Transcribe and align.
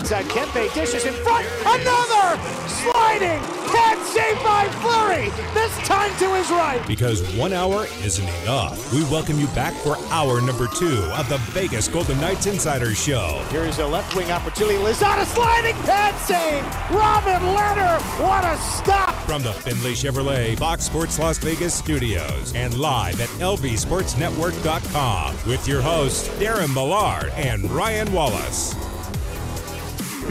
Uh, 0.00 0.22
Kempe 0.24 0.72
dishes 0.74 1.04
in 1.04 1.12
front. 1.22 1.46
Another 1.60 2.40
sliding 2.66 3.40
catch 3.68 3.98
saved 4.00 4.42
by 4.42 4.66
Fleury. 4.80 5.28
This 5.54 5.76
time 5.86 6.10
to 6.18 6.34
his 6.34 6.50
right. 6.50 6.82
Because 6.86 7.22
one 7.36 7.52
hour 7.52 7.84
isn't 8.02 8.26
enough. 8.42 8.92
We 8.92 9.02
welcome 9.04 9.38
you 9.38 9.46
back 9.48 9.74
for 9.74 9.98
hour 10.08 10.40
number 10.40 10.66
two 10.68 11.02
of 11.12 11.28
the 11.28 11.36
Vegas 11.50 11.86
Golden 11.86 12.18
Knights 12.18 12.46
Insider 12.46 12.94
Show. 12.94 13.44
Here 13.50 13.64
is 13.64 13.78
a 13.78 13.86
left 13.86 14.16
wing 14.16 14.32
opportunity. 14.32 14.78
Lozada 14.78 15.26
sliding 15.26 15.76
pad 15.84 16.18
save. 16.22 16.64
Robin 16.90 17.40
Lehner. 17.54 18.00
What 18.20 18.42
a 18.44 18.56
stop. 18.58 19.14
From 19.26 19.42
the 19.42 19.52
Findlay 19.52 19.92
Chevrolet 19.92 20.58
Fox 20.58 20.84
Sports 20.84 21.18
Las 21.18 21.36
Vegas 21.38 21.74
studios 21.74 22.54
and 22.56 22.76
live 22.78 23.20
at 23.20 23.28
lvsportsnetwork.com 23.38 25.36
with 25.46 25.68
your 25.68 25.82
hosts 25.82 26.28
Darren 26.40 26.74
Millard 26.74 27.30
and 27.36 27.70
Ryan 27.70 28.10
Wallace. 28.12 28.74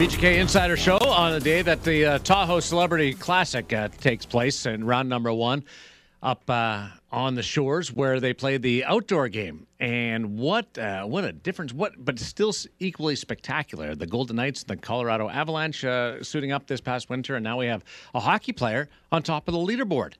VGK 0.00 0.38
Insider 0.38 0.78
Show 0.78 0.96
on 0.96 1.32
the 1.32 1.40
day 1.40 1.60
that 1.60 1.84
the 1.84 2.06
uh, 2.06 2.18
Tahoe 2.20 2.60
Celebrity 2.60 3.12
Classic 3.12 3.70
uh, 3.70 3.88
takes 3.88 4.24
place 4.24 4.64
in 4.64 4.82
round 4.82 5.10
number 5.10 5.30
one 5.30 5.62
up 6.22 6.42
uh, 6.48 6.88
on 7.12 7.34
the 7.34 7.42
shores 7.42 7.92
where 7.92 8.18
they 8.18 8.32
play 8.32 8.56
the 8.56 8.82
outdoor 8.86 9.28
game. 9.28 9.66
And 9.78 10.38
what 10.38 10.78
uh, 10.78 11.04
what 11.04 11.24
a 11.24 11.32
difference! 11.32 11.74
What 11.74 12.02
but 12.02 12.18
still 12.18 12.54
equally 12.78 13.14
spectacular. 13.14 13.94
The 13.94 14.06
Golden 14.06 14.36
Knights, 14.36 14.62
and 14.62 14.70
the 14.70 14.76
Colorado 14.78 15.28
Avalanche, 15.28 15.84
uh, 15.84 16.22
suiting 16.24 16.50
up 16.50 16.66
this 16.66 16.80
past 16.80 17.10
winter, 17.10 17.36
and 17.36 17.44
now 17.44 17.58
we 17.58 17.66
have 17.66 17.84
a 18.14 18.20
hockey 18.20 18.52
player 18.52 18.88
on 19.12 19.22
top 19.22 19.48
of 19.48 19.52
the 19.52 19.60
leaderboard. 19.60 20.14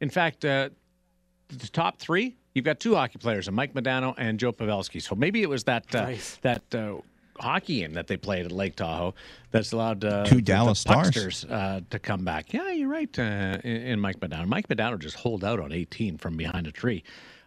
In 0.00 0.10
fact, 0.10 0.44
uh, 0.44 0.68
the 1.48 1.66
top 1.66 1.98
three, 1.98 2.36
you've 2.54 2.64
got 2.64 2.78
two 2.78 2.94
hockey 2.94 3.18
players, 3.18 3.50
Mike 3.50 3.74
Modano 3.74 4.14
and 4.16 4.38
Joe 4.38 4.52
Pavelski. 4.52 5.02
So 5.02 5.16
maybe 5.16 5.42
it 5.42 5.48
was 5.48 5.64
that 5.64 5.92
Nice. 5.92 6.36
that 6.42 6.62
hockey 7.38 7.80
game 7.80 7.94
that 7.94 8.06
they 8.06 8.16
played 8.16 8.44
at 8.44 8.52
Lake 8.52 8.76
Tahoe 8.76 9.14
that's 9.50 9.72
allowed 9.72 10.04
uh, 10.04 10.24
Two 10.24 10.40
Dallas 10.40 10.82
the 10.84 11.04
Stars. 11.04 11.44
Uh, 11.44 11.80
to 11.90 11.98
come 11.98 12.24
back. 12.24 12.52
Yeah, 12.52 12.72
you're 12.72 12.88
right. 12.88 13.18
Uh, 13.18 13.58
in, 13.64 13.76
in 13.76 14.00
Mike 14.00 14.20
Modano, 14.20 14.46
Mike 14.46 14.68
Modano 14.68 14.98
just 14.98 15.16
hold 15.16 15.44
out 15.44 15.60
on 15.60 15.72
18 15.72 16.18
from 16.18 16.36
behind 16.36 16.66
a 16.66 16.72
tree. 16.72 17.02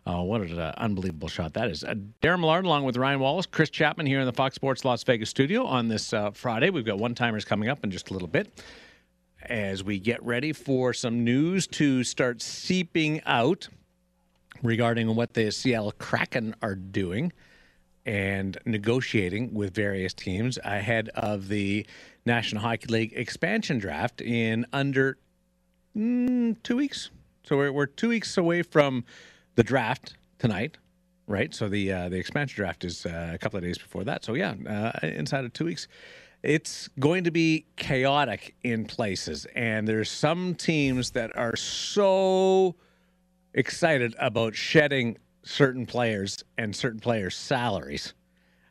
Uh, 0.07 0.21
what 0.21 0.39
an 0.39 0.57
uh, 0.57 0.73
unbelievable 0.77 1.27
shot 1.27 1.53
that 1.53 1.69
is. 1.69 1.83
Uh, 1.83 1.93
Darren 2.21 2.39
Millard 2.39 2.63
along 2.63 2.85
with 2.85 2.95
Ryan 2.95 3.19
Wallace, 3.19 3.45
Chris 3.45 3.69
Chapman 3.69 4.05
here 4.05 4.21
in 4.21 4.25
the 4.25 4.31
Fox 4.31 4.55
Sports 4.55 4.85
Las 4.85 5.03
Vegas 5.03 5.29
studio 5.29 5.65
on 5.65 5.89
this 5.89 6.13
uh, 6.13 6.31
Friday. 6.31 6.69
We've 6.69 6.85
got 6.85 6.97
one 6.97 7.13
timers 7.13 7.43
coming 7.43 7.67
up 7.67 7.83
in 7.83 7.91
just 7.91 8.09
a 8.09 8.13
little 8.13 8.29
bit 8.29 8.63
as 9.41 9.83
we 9.83 9.99
get 9.99 10.23
ready 10.23 10.53
for 10.53 10.93
some 10.93 11.25
news 11.25 11.67
to 11.67 12.05
start 12.05 12.41
seeping 12.41 13.21
out 13.25 13.67
regarding 14.63 15.13
what 15.13 15.33
the 15.33 15.51
Seattle 15.51 15.91
Kraken 15.91 16.55
are 16.61 16.75
doing 16.75 17.33
and 18.07 18.57
negotiating 18.65 19.53
with 19.53 19.75
various 19.75 20.13
teams 20.13 20.57
ahead 20.63 21.09
of 21.09 21.49
the 21.49 21.85
National 22.25 22.61
Hockey 22.61 22.87
League 22.87 23.13
expansion 23.15 23.77
draft 23.77 24.21
in 24.21 24.65
under 24.71 25.17
mm, 25.95 26.55
two 26.63 26.77
weeks. 26.77 27.11
So 27.43 27.57
we're, 27.57 27.71
we're 27.71 27.85
two 27.85 28.09
weeks 28.09 28.37
away 28.37 28.61
from 28.63 29.03
the 29.55 29.63
draft 29.63 30.15
tonight, 30.39 30.77
right? 31.27 31.53
So 31.53 31.67
the 31.67 31.91
uh, 31.91 32.09
the 32.09 32.17
expansion 32.17 32.55
draft 32.55 32.85
is 32.85 33.05
uh, 33.05 33.31
a 33.33 33.37
couple 33.37 33.57
of 33.57 33.63
days 33.63 33.77
before 33.77 34.05
that. 34.05 34.23
So 34.23 34.33
yeah, 34.33 34.55
uh, 34.67 35.05
inside 35.05 35.43
of 35.43 35.51
two 35.51 35.65
weeks, 35.65 35.89
it's 36.43 36.87
going 36.99 37.25
to 37.25 37.31
be 37.31 37.65
chaotic 37.75 38.55
in 38.63 38.85
places, 38.85 39.45
and 39.53 39.85
there's 39.85 40.09
some 40.09 40.55
teams 40.55 41.11
that 41.11 41.35
are 41.35 41.57
so 41.57 42.75
excited 43.53 44.15
about 44.19 44.55
shedding 44.55 45.17
certain 45.47 45.85
players 45.85 46.43
and 46.57 46.75
certain 46.75 46.99
players' 46.99 47.35
salaries. 47.35 48.13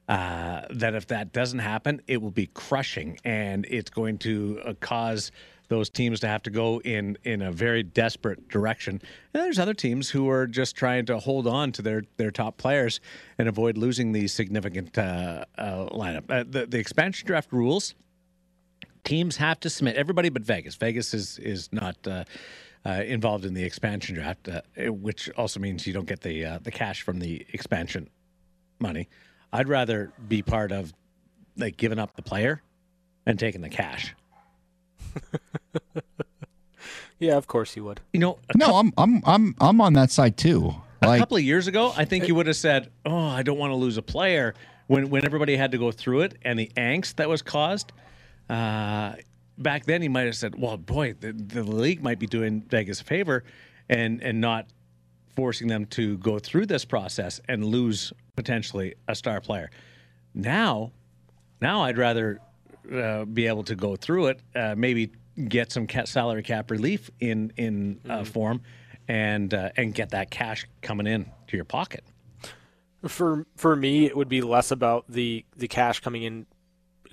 Uh, 0.09 0.63
that 0.71 0.95
if 0.95 1.09
that 1.09 1.33
doesn't 1.33 1.59
happen, 1.59 2.01
it 2.07 2.23
will 2.23 2.31
be 2.31 2.47
crushing, 2.55 3.19
and 3.25 3.67
it's 3.69 3.91
going 3.91 4.17
to 4.19 4.61
uh, 4.65 4.73
cause 4.81 5.33
those 5.69 5.91
teams 5.91 6.21
to 6.21 6.29
have 6.29 6.45
to 6.45 6.51
go 6.51 6.81
in 6.83 7.19
in 7.25 7.43
a 7.43 7.51
very 7.51 7.83
desperate 7.83 8.49
direction. 8.49 9.01
And 9.35 9.43
there's 9.43 9.59
other 9.59 9.75
teams 9.75 10.09
who 10.09 10.29
are 10.31 10.47
just 10.47 10.77
trying 10.77 11.07
to 11.07 11.19
hold 11.19 11.49
on 11.49 11.73
to 11.73 11.83
their 11.83 12.05
their 12.19 12.31
top 12.31 12.57
players 12.57 13.01
and 13.37 13.49
avoid 13.49 13.77
losing 13.77 14.13
these 14.13 14.33
significant 14.33 14.97
uh, 14.97 15.45
uh, 15.59 15.87
lineup. 15.87 16.31
Uh, 16.31 16.45
the 16.49 16.67
the 16.67 16.79
expansion 16.79 17.27
draft 17.27 17.53
rules 17.53 17.97
teams 19.07 19.37
have 19.37 19.59
to 19.61 19.71
submit 19.71 19.97
everybody 19.97 20.29
but 20.29 20.43
Vegas. 20.43 20.75
Vegas 20.75 21.15
is 21.15 21.39
is 21.39 21.73
not 21.73 21.97
uh, 22.87 23.03
involved 23.03 23.45
in 23.45 23.55
the 23.55 23.65
expansion 23.65 24.15
draft, 24.15 24.49
uh, 24.49 24.61
which 24.93 25.31
also 25.37 25.59
means 25.61 25.87
you 25.87 25.93
don't 25.93 26.07
get 26.07 26.21
the 26.21 26.45
uh, 26.45 26.59
the 26.63 26.71
cash 26.71 27.03
from 27.03 27.19
the 27.19 27.47
expansion 27.53 28.09
money. 28.79 29.09
I'd 29.53 29.69
rather 29.69 30.13
be 30.29 30.43
part 30.43 30.73
of 30.73 30.93
like 31.57 31.77
giving 31.77 31.99
up 31.99 32.15
the 32.17 32.23
player 32.23 32.63
and 33.25 33.39
taking 33.39 33.61
the 33.63 33.69
cash. 33.71 34.15
Yeah, 37.19 37.37
of 37.37 37.47
course 37.47 37.77
you 37.77 37.85
would. 37.85 38.01
You 38.13 38.21
know, 38.21 38.39
a, 38.51 38.59
No, 38.59 38.77
I'm 38.77 38.93
I'm 38.99 39.23
I'm 39.25 39.55
I'm 39.61 39.81
on 39.81 39.95
that 39.95 40.11
side 40.11 40.37
too. 40.37 40.75
a 41.01 41.19
couple 41.19 41.37
of 41.37 41.43
years 41.43 41.67
ago, 41.67 41.93
I 41.97 42.05
think 42.05 42.29
you 42.29 42.35
would 42.35 42.47
have 42.47 42.57
said, 42.57 42.91
"Oh, 43.05 43.17
I 43.29 43.43
don't 43.43 43.59
want 43.59 43.71
to 43.71 43.77
lose 43.77 43.97
a 43.97 44.03
player." 44.03 44.55
When 44.87 45.09
when 45.11 45.25
everybody 45.25 45.57
had 45.57 45.73
to 45.73 45.79
go 45.79 45.91
through 45.91 46.21
it 46.21 46.35
and 46.43 46.59
the 46.59 46.71
angst 46.77 47.17
that 47.17 47.29
was 47.29 47.43
caused, 47.43 47.93
uh, 48.51 49.15
back 49.59 49.85
then 49.85 50.03
he 50.03 50.09
might 50.09 50.27
have 50.27 50.37
said, 50.37 50.59
"Well, 50.59 50.77
boy, 50.77 51.15
the, 51.19 51.33
the 51.33 51.63
league 51.63 52.03
might 52.03 52.19
be 52.19 52.27
doing 52.27 52.63
Vegas 52.63 53.01
a 53.01 53.05
favor, 53.05 53.45
and 53.89 54.23
and 54.23 54.41
not 54.41 54.67
forcing 55.35 55.69
them 55.69 55.87
to 55.87 56.17
go 56.19 56.39
through 56.39 56.67
this 56.67 56.85
process 56.85 57.41
and 57.49 57.65
lose 57.65 58.13
potentially 58.37 58.95
a 59.09 59.15
star 59.15 59.41
player." 59.41 59.71
Now, 60.35 60.93
now 61.61 61.83
I'd 61.83 61.99
rather 61.99 62.41
uh, 62.93 63.25
be 63.25 63.47
able 63.47 63.65
to 63.65 63.75
go 63.75 63.97
through 63.97 64.27
it, 64.27 64.41
uh, 64.55 64.75
maybe 64.77 65.11
get 65.49 65.73
some 65.73 65.87
salary 66.05 66.43
cap 66.43 66.71
relief 66.71 67.11
in 67.21 67.53
in 67.57 68.01
uh, 68.09 68.25
form, 68.25 68.63
and 69.09 69.53
uh, 69.53 69.71
and 69.77 69.95
get 69.95 70.11
that 70.11 70.31
cash 70.31 70.67
coming 70.83 71.07
in 71.07 71.27
to 71.49 71.57
your 71.57 71.65
pocket. 71.65 72.05
For 73.07 73.47
for 73.57 73.77
me, 73.77 74.07
it 74.07 74.17
would 74.17 74.29
be 74.29 74.41
less 74.41 74.71
about 74.71 75.05
the 75.09 75.45
the 75.57 75.69
cash 75.69 76.01
coming 76.01 76.23
in 76.23 76.47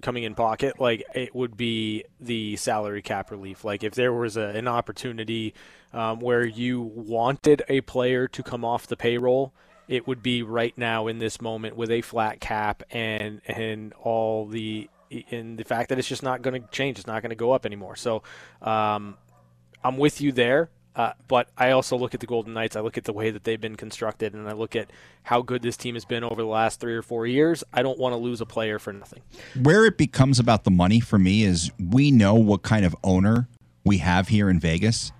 coming 0.01 0.23
in 0.23 0.35
pocket. 0.35 0.79
Like 0.79 1.03
it 1.13 1.35
would 1.35 1.57
be 1.57 2.05
the 2.19 2.55
salary 2.55 3.01
cap 3.01 3.31
relief. 3.31 3.63
Like 3.63 3.83
if 3.83 3.95
there 3.95 4.13
was 4.13 4.37
a, 4.37 4.47
an 4.47 4.67
opportunity 4.67 5.53
um, 5.93 6.19
where 6.19 6.45
you 6.45 6.81
wanted 6.81 7.63
a 7.69 7.81
player 7.81 8.27
to 8.29 8.43
come 8.43 8.65
off 8.65 8.87
the 8.87 8.97
payroll, 8.97 9.53
it 9.87 10.07
would 10.07 10.23
be 10.23 10.43
right 10.43 10.77
now 10.77 11.07
in 11.07 11.19
this 11.19 11.41
moment 11.41 11.75
with 11.75 11.91
a 11.91 12.01
flat 12.01 12.39
cap 12.39 12.83
and 12.91 13.41
and 13.47 13.93
all 13.93 14.47
the 14.47 14.89
in 15.09 15.57
the 15.57 15.63
fact 15.63 15.89
that 15.89 15.99
it's 15.99 16.07
just 16.07 16.23
not 16.23 16.41
going 16.41 16.59
to 16.59 16.67
change. 16.69 16.97
It's 16.97 17.07
not 17.07 17.21
going 17.21 17.29
to 17.29 17.35
go 17.35 17.51
up 17.51 17.65
anymore. 17.65 17.95
So 17.95 18.23
um, 18.61 19.17
I'm 19.83 19.97
with 19.97 20.21
you 20.21 20.31
there. 20.31 20.69
Uh, 20.95 21.13
but 21.27 21.49
I 21.57 21.71
also 21.71 21.97
look 21.97 22.13
at 22.13 22.19
the 22.19 22.27
Golden 22.27 22.53
Knights. 22.53 22.75
I 22.75 22.81
look 22.81 22.97
at 22.99 23.05
the 23.05 23.13
way 23.13 23.31
that 23.31 23.45
they've 23.45 23.59
been 23.59 23.75
constructed, 23.75 24.33
and 24.35 24.47
I 24.47 24.51
look 24.53 24.75
at 24.75 24.91
how 25.23 25.41
good 25.41 25.63
this 25.63 25.75
team 25.75 25.95
has 25.95 26.05
been 26.05 26.23
over 26.23 26.41
the 26.41 26.47
last 26.47 26.79
three 26.79 26.93
or 26.93 27.01
four 27.01 27.25
years. 27.25 27.63
I 27.73 27.81
don't 27.81 27.97
want 27.97 28.13
to 28.13 28.17
lose 28.17 28.41
a 28.41 28.45
player 28.45 28.77
for 28.77 28.93
nothing. 28.93 29.21
where 29.59 29.85
it 29.85 29.97
becomes 29.97 30.37
about 30.37 30.65
the 30.65 30.71
money 30.71 30.99
for 30.99 31.17
me 31.17 31.43
is 31.43 31.71
we 31.79 32.11
know 32.11 32.35
what 32.35 32.61
kind 32.61 32.85
of 32.85 32.95
owner 33.03 33.47
we 33.83 33.97
have 33.97 34.27
here 34.27 34.49
in 34.51 34.59
Vegas, 34.59 35.11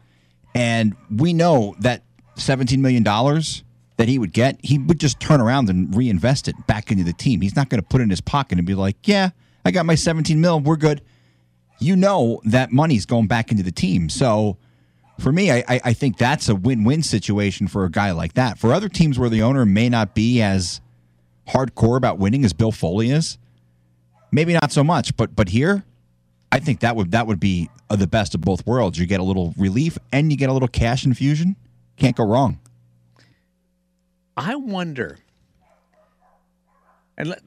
and 0.54 0.96
we 1.10 1.34
know 1.34 1.76
that 1.80 2.04
seventeen 2.36 2.82
million 2.82 3.02
dollars 3.02 3.64
that 3.98 4.08
he 4.08 4.20
would 4.20 4.34
get, 4.34 4.60
he 4.64 4.78
would 4.78 5.00
just 5.00 5.20
turn 5.20 5.42
around 5.42 5.70
and 5.70 5.96
reinvest 5.96 6.48
it 6.48 6.56
back 6.68 6.92
into 6.92 7.04
the 7.04 7.14
team. 7.14 7.42
He's 7.42 7.56
not 7.56 7.70
going 7.70 7.82
to 7.82 7.88
put 7.88 8.00
it 8.02 8.04
in 8.04 8.10
his 8.12 8.22
pocket 8.22 8.60
and 8.60 8.68
be 8.68 8.76
like, 8.76 9.08
"Yeah, 9.08 9.32
I 9.66 9.72
got 9.72 9.88
my 9.88 9.96
seventeen 9.96 10.40
mil, 10.40 10.60
we're 10.60 10.76
good." 10.76 11.02
You 11.80 11.96
know 11.96 12.42
that 12.46 12.72
money's 12.72 13.08
going 13.08 13.26
back 13.26 13.50
into 13.50 13.64
the 13.64 13.72
team, 13.72 14.08
so. 14.10 14.58
For 15.20 15.32
me, 15.32 15.52
I, 15.52 15.64
I 15.68 15.94
think 15.94 16.18
that's 16.18 16.50
a 16.50 16.56
win-win 16.56 17.04
situation 17.04 17.68
for 17.68 17.86
a 17.86 17.92
guy 17.92 18.12
like 18.12 18.34
that. 18.34 18.58
For 18.58 18.74
other 18.74 18.90
teams 18.90 19.20
where 19.20 19.30
the 19.30 19.42
owner 19.42 19.66
may 19.66 19.88
not 19.88 20.16
be 20.16 20.42
as 20.42 20.82
hardcore 21.48 21.98
about 21.98 22.18
winning 22.18 22.44
as 22.44 22.54
Bill 22.54 22.72
Foley 22.72 23.10
is, 23.10 23.38
maybe 24.32 24.54
not 24.54 24.72
so 24.72 24.84
much 24.84 25.16
but 25.16 25.36
but 25.36 25.50
here 25.50 25.84
i 26.52 26.58
think 26.58 26.80
that 26.80 26.96
would 26.96 27.12
that 27.12 27.28
would 27.28 27.40
be 27.40 27.70
the 27.98 28.08
best 28.08 28.36
of 28.36 28.42
both 28.42 28.66
worlds. 28.66 28.98
You 29.00 29.06
get 29.06 29.20
a 29.20 29.24
little 29.24 29.54
relief 29.58 29.98
and 30.12 30.32
you 30.32 30.38
get 30.38 30.50
a 30.50 30.54
little 30.54 30.68
cash 30.68 31.06
infusion. 31.06 31.56
Can't 31.98 32.16
go 32.16 32.26
wrong. 32.26 32.60
I 34.36 34.56
wonder, 34.56 35.20
and 37.18 37.30
let, 37.30 37.44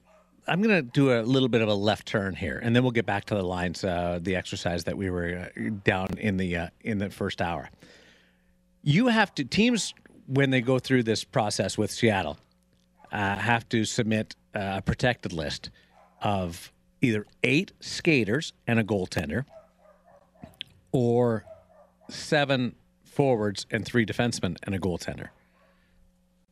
I'm 0.48 0.62
going 0.62 0.76
to 0.76 0.82
do 0.82 1.12
a 1.12 1.22
little 1.22 1.48
bit 1.48 1.60
of 1.60 1.68
a 1.68 1.74
left 1.74 2.06
turn 2.06 2.34
here, 2.34 2.60
and 2.62 2.74
then 2.74 2.82
we'll 2.82 2.92
get 2.92 3.06
back 3.06 3.24
to 3.26 3.34
the 3.34 3.42
lines, 3.42 3.82
uh, 3.82 4.20
the 4.22 4.36
exercise 4.36 4.84
that 4.84 4.96
we 4.96 5.10
were 5.10 5.50
uh, 5.56 5.70
down 5.84 6.08
in 6.18 6.36
the 6.36 6.56
uh, 6.56 6.68
in 6.82 6.98
the 6.98 7.10
first 7.10 7.42
hour. 7.42 7.68
You 8.82 9.08
have 9.08 9.34
to 9.36 9.44
teams 9.44 9.92
when 10.26 10.50
they 10.50 10.60
go 10.60 10.78
through 10.78 11.02
this 11.02 11.24
process 11.24 11.76
with 11.76 11.90
Seattle 11.90 12.38
uh, 13.12 13.36
have 13.36 13.68
to 13.70 13.84
submit 13.84 14.36
uh, 14.54 14.74
a 14.76 14.82
protected 14.82 15.32
list 15.32 15.70
of 16.22 16.72
either 17.00 17.26
eight 17.42 17.72
skaters 17.80 18.52
and 18.66 18.78
a 18.78 18.84
goaltender, 18.84 19.44
or 20.92 21.44
seven 22.08 22.74
forwards 23.04 23.66
and 23.70 23.84
three 23.84 24.06
defensemen 24.06 24.56
and 24.62 24.74
a 24.74 24.78
goaltender. 24.78 25.28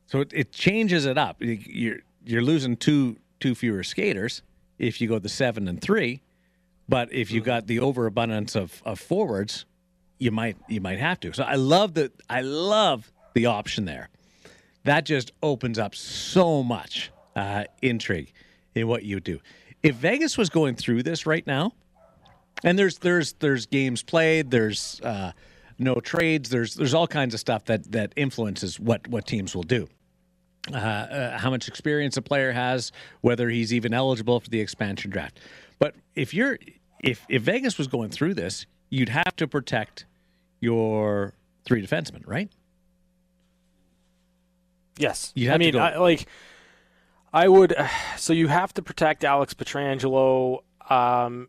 So 0.06 0.20
it, 0.20 0.32
it 0.35 0.52
changes 0.52 1.06
it 1.06 1.17
up. 1.17 1.37
You're 1.40 2.00
you're 2.25 2.43
losing 2.43 2.76
two 2.76 3.17
two 3.44 3.55
fewer 3.55 3.82
skaters 3.82 4.41
if 4.79 5.02
you 5.02 5.06
go 5.06 5.19
the 5.19 5.29
seven 5.29 5.69
and 5.69 5.79
three, 5.79 6.23
But 6.88 7.12
if 7.12 7.31
you 7.31 7.43
got 7.43 7.67
the 7.67 7.79
overabundance 7.81 8.56
of, 8.56 8.82
of 8.87 8.99
forwards, 8.99 9.67
you 10.19 10.31
might 10.31 10.56
you 10.67 10.81
might 10.81 10.99
have 10.99 11.20
to. 11.20 11.32
So 11.35 11.44
I 11.44 11.56
love 11.56 11.93
the 11.93 12.11
I 12.31 12.41
love 12.41 13.12
the 13.35 13.46
option 13.46 13.85
there. 13.85 14.08
That 14.85 15.05
just 15.05 15.32
opens 15.43 15.79
up 15.79 15.94
so 15.94 16.62
much 16.62 17.11
uh, 17.37 17.64
intrigue 17.82 18.32
in 18.75 18.88
what 18.88 19.02
you 19.02 19.20
do. 19.20 19.41
If 19.82 19.97
Vegas 19.97 20.38
was 20.38 20.49
going 20.49 20.76
through 20.76 21.02
this 21.02 21.26
right 21.26 21.47
now, 21.47 21.73
and 22.62 22.79
there's 22.79 22.99
there's 22.99 23.35
there's 23.35 23.67
games 23.67 24.02
played, 24.02 24.50
there's 24.50 25.00
uh, 25.02 25.32
no 25.79 25.97
trades, 25.97 26.49
there's 26.49 26.75
there's 26.76 26.94
all 26.94 27.06
kinds 27.06 27.35
of 27.35 27.40
stuff 27.40 27.67
that 27.67 27.93
that 27.93 28.14
influences 28.17 28.81
what 28.81 29.06
what 29.08 29.26
teams 29.26 29.55
will 29.55 29.62
do. 29.62 29.88
Uh, 30.72 30.76
uh, 30.76 31.38
how 31.38 31.50
much 31.50 31.69
experience 31.69 32.16
a 32.16 32.22
player 32.22 32.50
has, 32.50 32.90
whether 33.20 33.50
he's 33.50 33.70
even 33.75 33.93
eligible 33.93 34.40
for 34.40 34.49
the 34.49 34.61
expansion 34.61 35.11
draft. 35.11 35.38
But 35.78 35.94
if 36.14 36.32
you're 36.32 36.58
if 37.00 37.26
if 37.28 37.43
Vegas 37.43 37.76
was 37.76 37.87
going 37.87 38.08
through 38.08 38.32
this, 38.32 38.64
you'd 38.88 39.11
have 39.11 39.37
to 39.37 39.46
protect 39.46 40.06
your 40.61 41.34
three 41.66 41.87
defensemen, 41.87 42.22
right? 42.26 42.50
Yes. 44.96 45.32
You 45.34 45.49
I 45.49 45.52
have 45.52 45.61
to 45.61 45.66
mean, 45.66 45.76
I, 45.76 45.96
like, 45.96 46.26
I 47.31 47.49
would. 47.49 47.75
So 48.16 48.32
you 48.32 48.49
have 48.49 48.72
to 48.75 48.82
protect 48.82 49.22
Alex 49.22 49.52
Pietrangelo. 49.52 50.61
Um, 50.88 51.49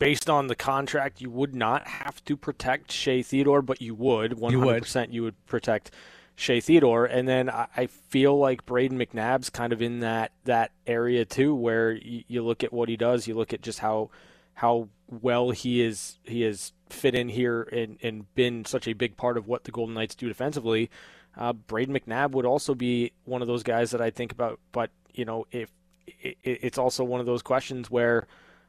based 0.00 0.28
on 0.28 0.48
the 0.48 0.56
contract, 0.56 1.20
you 1.20 1.30
would 1.30 1.54
not 1.54 1.86
have 1.86 2.24
to 2.24 2.36
protect 2.36 2.90
Shea 2.90 3.22
Theodore, 3.22 3.62
but 3.62 3.80
you 3.80 3.94
would. 3.94 4.40
One 4.40 4.54
hundred 4.54 4.82
percent, 4.82 5.12
you 5.12 5.22
would 5.22 5.46
protect 5.46 5.92
Shea 6.40 6.60
Theodore, 6.60 7.04
and 7.04 7.28
then 7.28 7.50
I, 7.50 7.86
feel 7.86 8.38
like 8.38 8.64
Brayden 8.64 8.92
McNabb's 8.92 9.50
kind 9.50 9.74
of 9.74 9.82
in 9.82 10.00
that 10.00 10.32
that 10.44 10.72
area 10.86 11.26
too, 11.26 11.54
where 11.54 11.92
you, 11.92 12.24
you 12.28 12.42
look 12.42 12.64
at 12.64 12.72
what 12.72 12.88
he 12.88 12.96
does, 12.96 13.28
you 13.28 13.34
look 13.34 13.52
at 13.52 13.60
just 13.60 13.80
how 13.80 14.08
how 14.54 14.88
well 15.08 15.50
he 15.50 15.82
is 15.82 16.18
he 16.24 16.40
has 16.40 16.72
fit 16.88 17.14
in 17.14 17.28
here 17.28 17.62
and, 17.62 17.98
and 18.02 18.34
been 18.34 18.64
such 18.64 18.88
a 18.88 18.94
big 18.94 19.18
part 19.18 19.36
of 19.36 19.46
what 19.48 19.64
the 19.64 19.70
Golden 19.70 19.94
Knights 19.94 20.14
do 20.14 20.28
defensively. 20.28 20.90
Uh, 21.36 21.52
Brayden 21.52 21.88
McNabb 21.90 22.30
would 22.30 22.46
also 22.46 22.74
be 22.74 23.12
one 23.24 23.42
of 23.42 23.48
those 23.48 23.62
guys 23.62 23.90
that 23.90 24.00
I 24.00 24.08
think 24.10 24.32
about, 24.32 24.58
but 24.72 24.90
you 25.12 25.26
know, 25.26 25.46
if 25.52 25.70
it, 26.06 26.38
it's 26.42 26.78
also 26.78 27.04
one 27.04 27.20
of 27.20 27.26
those 27.26 27.42
questions 27.42 27.90
where 27.90 28.26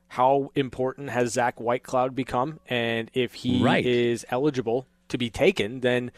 how 0.09 0.51
important 0.55 1.09
has 1.09 1.31
Zach 1.31 1.55
Whitecloud 1.55 2.15
become, 2.15 2.59
and 2.67 3.09
if 3.13 3.33
he 3.33 3.63
Right. 3.63 3.85
is 3.85 4.25
eligible 4.29 4.87
to 5.07 5.17
be 5.17 5.29
taken, 5.29 5.79
then 5.79 6.11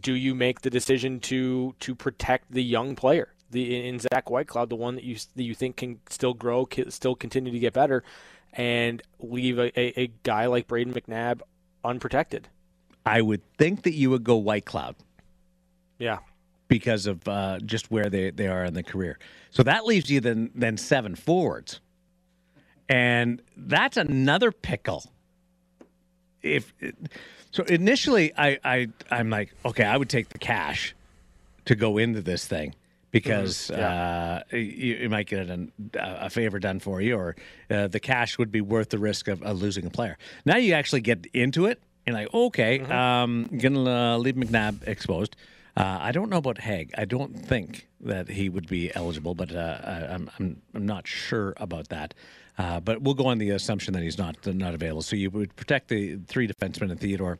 do 0.00 0.12
you 0.12 0.34
make 0.34 0.60
the 0.60 0.70
decision 0.70 1.20
to 1.20 1.74
to 1.80 1.94
protect 1.94 2.52
the 2.52 2.62
young 2.62 2.96
player, 2.96 3.34
the 3.50 3.88
in 3.88 3.98
Zach 3.98 4.26
Whitecloud, 4.26 4.68
the 4.68 4.76
one 4.76 4.94
that 4.94 5.04
you 5.04 5.16
that 5.36 5.42
you 5.42 5.54
think 5.54 5.76
can 5.76 6.00
still 6.08 6.34
grow, 6.34 6.66
can 6.66 6.90
still 6.90 7.14
continue 7.14 7.52
to 7.52 7.58
get 7.58 7.72
better, 7.72 8.04
and 8.52 9.02
leave 9.18 9.58
a, 9.58 9.78
a, 9.78 10.00
a 10.00 10.06
guy 10.22 10.46
like 10.46 10.68
Brayden 10.68 10.92
McNabb 10.94 11.40
unprotected? 11.84 12.48
I 13.06 13.22
would 13.22 13.42
think 13.56 13.82
that 13.84 13.94
you 13.94 14.10
would 14.10 14.24
go 14.24 14.40
Whitecloud 14.40 14.94
Yeah, 15.98 16.18
because 16.68 17.06
of 17.06 17.26
uh, 17.26 17.58
just 17.64 17.90
where 17.90 18.10
they, 18.10 18.30
they 18.30 18.46
are 18.46 18.64
in 18.64 18.74
the 18.74 18.82
career. 18.82 19.18
So 19.50 19.62
that 19.62 19.86
leaves 19.86 20.10
you 20.10 20.20
then 20.20 20.50
then 20.54 20.76
seven 20.76 21.14
forwards, 21.14 21.80
and 22.88 23.42
that's 23.56 23.96
another 23.96 24.52
pickle. 24.52 25.04
If 26.42 26.72
so, 27.50 27.62
initially 27.64 28.32
I, 28.36 28.58
I 28.64 28.88
I'm 29.10 29.30
like, 29.30 29.54
okay, 29.64 29.84
I 29.84 29.96
would 29.96 30.08
take 30.08 30.28
the 30.30 30.38
cash 30.38 30.94
to 31.64 31.74
go 31.74 31.98
into 31.98 32.20
this 32.20 32.46
thing 32.46 32.74
because 33.10 33.70
uh, 33.70 34.42
you, 34.52 34.58
you 34.96 35.08
might 35.08 35.26
get 35.26 35.48
an, 35.48 35.72
a 35.94 36.30
favor 36.30 36.58
done 36.58 36.78
for 36.78 37.00
you, 37.00 37.16
or 37.16 37.36
uh, 37.70 37.88
the 37.88 38.00
cash 38.00 38.38
would 38.38 38.52
be 38.52 38.60
worth 38.60 38.90
the 38.90 38.98
risk 38.98 39.28
of, 39.28 39.42
of 39.42 39.60
losing 39.62 39.86
a 39.86 39.90
player. 39.90 40.18
Now 40.44 40.56
you 40.56 40.74
actually 40.74 41.00
get 41.00 41.26
into 41.32 41.66
it, 41.66 41.80
and 42.06 42.14
like, 42.14 42.32
okay, 42.32 42.80
um, 42.80 43.48
gonna 43.58 44.14
uh, 44.14 44.18
leave 44.18 44.34
McNabb 44.34 44.86
exposed. 44.86 45.36
Uh, 45.78 45.96
I 46.00 46.10
don't 46.10 46.28
know 46.28 46.38
about 46.38 46.58
Hague. 46.58 46.92
I 46.98 47.04
don't 47.04 47.32
think 47.38 47.86
that 48.00 48.28
he 48.28 48.48
would 48.48 48.66
be 48.66 48.92
eligible, 48.96 49.36
but 49.36 49.54
uh, 49.54 49.78
I, 49.84 49.92
I'm, 50.12 50.28
I'm 50.38 50.60
I'm 50.74 50.86
not 50.86 51.06
sure 51.06 51.54
about 51.58 51.90
that. 51.90 52.14
Uh, 52.58 52.80
but 52.80 53.00
we'll 53.00 53.14
go 53.14 53.26
on 53.28 53.38
the 53.38 53.50
assumption 53.50 53.94
that 53.94 54.02
he's 54.02 54.18
not 54.18 54.44
not 54.44 54.74
available. 54.74 55.02
So 55.02 55.14
you 55.14 55.30
would 55.30 55.54
protect 55.54 55.86
the 55.86 56.16
three 56.26 56.48
defensemen 56.48 56.90
and 56.90 56.98
Theodore, 56.98 57.38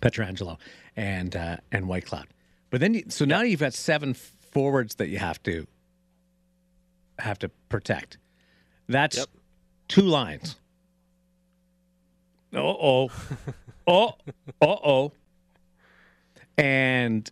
Pietrangelo, 0.00 0.58
and 0.96 1.34
uh, 1.34 1.56
and 1.72 1.86
Whitecloud. 1.86 2.26
But 2.68 2.80
then, 2.80 2.92
you, 2.92 3.04
so 3.08 3.24
now 3.24 3.40
you've 3.40 3.60
got 3.60 3.72
seven 3.72 4.12
forwards 4.12 4.96
that 4.96 5.08
you 5.08 5.16
have 5.18 5.42
to 5.44 5.66
have 7.18 7.38
to 7.38 7.48
protect. 7.70 8.18
That's 8.86 9.16
Yep. 9.16 9.28
two 9.88 10.02
lines. 10.02 10.56
Uh 12.52 12.58
oh, 12.60 13.10
oh, 13.86 14.08
uh 14.60 14.66
oh, 14.66 15.12
and 16.58 17.30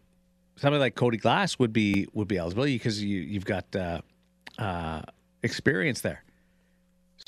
somebody 0.56 0.80
like 0.80 0.94
Cody 0.94 1.16
Glass 1.16 1.58
would 1.58 1.72
be 1.72 2.06
would 2.12 2.28
be 2.28 2.38
eligible 2.38 2.64
because 2.64 3.02
you 3.02 3.20
you've 3.20 3.44
got 3.44 3.64
uh, 3.74 4.00
uh, 4.58 5.02
experience 5.42 6.00
there. 6.00 6.22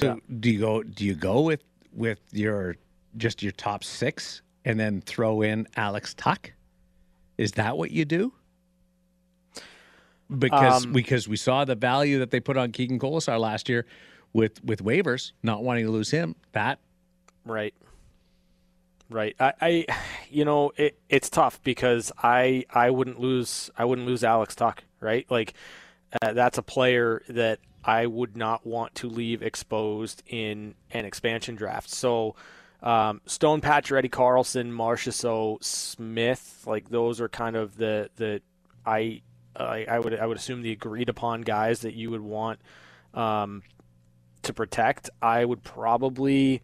So 0.00 0.20
do 0.40 0.50
you 0.50 0.60
go 0.60 0.82
do 0.82 1.04
you 1.04 1.14
go 1.14 1.40
with 1.42 1.62
with 1.92 2.20
your 2.32 2.76
just 3.16 3.42
your 3.42 3.52
top 3.52 3.82
six 3.84 4.42
and 4.64 4.78
then 4.78 5.00
throw 5.00 5.42
in 5.42 5.66
Alex 5.76 6.14
Tuck? 6.14 6.52
Is 7.38 7.52
that 7.52 7.76
what 7.76 7.90
you 7.90 8.04
do? 8.04 8.32
Because 10.38 10.84
Um, 10.84 10.92
because 10.92 11.28
we 11.28 11.36
saw 11.36 11.64
the 11.64 11.76
value 11.76 12.18
that 12.18 12.30
they 12.30 12.40
put 12.40 12.56
on 12.56 12.72
Keegan 12.72 12.98
Kolesar 12.98 13.38
last 13.38 13.68
year 13.68 13.86
with 14.32 14.62
with 14.64 14.82
waivers, 14.82 15.32
not 15.42 15.62
wanting 15.62 15.84
to 15.86 15.90
lose 15.90 16.10
him. 16.10 16.34
That 16.52 16.80
Right. 17.44 17.74
Right. 19.08 19.36
I, 19.38 19.52
I 19.60 19.86
you 20.30 20.44
know, 20.44 20.72
it, 20.76 20.98
it's 21.08 21.30
tough 21.30 21.62
because 21.62 22.12
I 22.22 22.64
I 22.70 22.90
wouldn't 22.90 23.20
lose 23.20 23.70
I 23.76 23.84
wouldn't 23.84 24.06
lose 24.06 24.24
Alex 24.24 24.54
Tuck, 24.54 24.82
right? 25.00 25.26
Like 25.30 25.54
uh, 26.20 26.32
that's 26.32 26.58
a 26.58 26.62
player 26.62 27.22
that 27.28 27.60
I 27.84 28.06
would 28.06 28.36
not 28.36 28.66
want 28.66 28.96
to 28.96 29.08
leave 29.08 29.42
exposed 29.42 30.22
in 30.26 30.74
an 30.90 31.04
expansion 31.04 31.54
draft. 31.54 31.88
So 31.88 32.34
um, 32.82 33.20
Stone 33.26 33.60
Pacioretty, 33.60 34.10
Carlson, 34.10 34.72
Marchessault, 34.72 35.62
Smith, 35.62 36.64
like 36.66 36.90
those 36.90 37.20
are 37.20 37.28
kind 37.28 37.54
of 37.56 37.76
the 37.76 38.10
the 38.16 38.42
I, 38.84 39.22
I 39.54 39.86
I 39.88 39.98
would 40.00 40.18
I 40.18 40.26
would 40.26 40.36
assume 40.36 40.62
the 40.62 40.72
agreed 40.72 41.08
upon 41.08 41.42
guys 41.42 41.80
that 41.80 41.94
you 41.94 42.10
would 42.10 42.20
want 42.20 42.58
um, 43.14 43.62
to 44.42 44.52
protect. 44.52 45.10
I 45.22 45.44
would 45.44 45.62
probably 45.62 46.60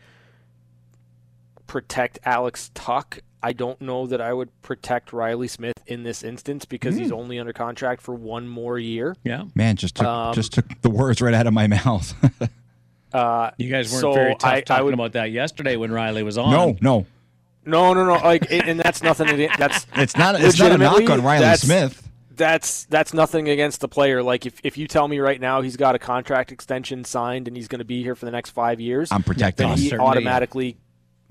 protect 1.72 2.18
Alex 2.26 2.70
Tuck. 2.74 3.20
I 3.42 3.54
don't 3.54 3.80
know 3.80 4.06
that 4.06 4.20
I 4.20 4.34
would 4.34 4.50
protect 4.60 5.10
Riley 5.10 5.48
Smith 5.48 5.72
in 5.86 6.02
this 6.02 6.22
instance 6.22 6.66
because 6.66 6.96
he's 6.96 7.10
only 7.10 7.38
under 7.38 7.54
contract 7.54 8.02
for 8.02 8.14
one 8.14 8.46
more 8.46 8.78
year. 8.78 9.16
yeah. 9.24 9.44
Man, 9.54 9.76
just 9.76 9.94
took, 9.96 10.06
Um, 10.06 10.34
just 10.34 10.52
took 10.52 10.66
the 10.82 10.90
words 10.90 11.22
right 11.22 11.32
out 11.32 11.46
of 11.46 11.54
my 11.54 11.66
mouth. 11.78 12.14
Uh, 13.12 13.50
You 13.56 13.70
guys 13.70 13.90
weren't 13.90 14.00
So 14.02 14.12
very 14.12 14.34
tough 14.36 14.44
I- 14.52 14.56
I 14.56 14.60
talking 14.60 14.84
would- 14.84 14.94
about 14.94 15.12
that 15.12 15.30
yesterday 15.32 15.76
when 15.76 15.90
Riley 15.90 16.22
was 16.22 16.36
on. 16.38 16.50
no, 16.52 16.76
no, 16.82 17.06
no, 17.64 17.94
no, 17.94 18.04
no. 18.04 18.14
Like, 18.22 18.46
and 18.52 18.78
that's 18.78 19.02
nothing. 19.02 19.48
That's 19.58 19.86
it's 19.96 20.14
not. 20.16 20.38
It's 20.40 20.58
not 20.58 20.72
a 20.72 20.78
knock 20.78 21.08
on 21.08 21.22
Riley 21.22 21.40
that's- 21.40 21.62
Smith. 21.62 22.08
that's 22.36 22.84
that's 22.86 23.12
nothing 23.12 23.48
against 23.48 23.80
the 23.80 23.88
player. 23.88 24.22
Like 24.22 24.46
if, 24.46 24.60
if 24.62 24.78
you 24.78 24.86
tell 24.88 25.06
me 25.08 25.18
right 25.18 25.40
now 25.40 25.62
he's 25.62 25.76
got 25.76 25.94
a 25.94 25.98
contract 25.98 26.52
extension 26.52 27.04
signed 27.04 27.48
and 27.48 27.56
he's 27.56 27.68
going 27.68 27.80
to 27.80 27.84
be 27.84 28.02
here 28.02 28.14
for 28.14 28.24
the 28.24 28.30
next 28.30 28.50
five 28.50 28.78
years, 28.80 29.10
I'm 29.10 29.22
protecting 29.22 29.68
then 29.68 29.78
he 29.78 29.88
Certainly, 29.90 30.08
automatically, 30.10 30.76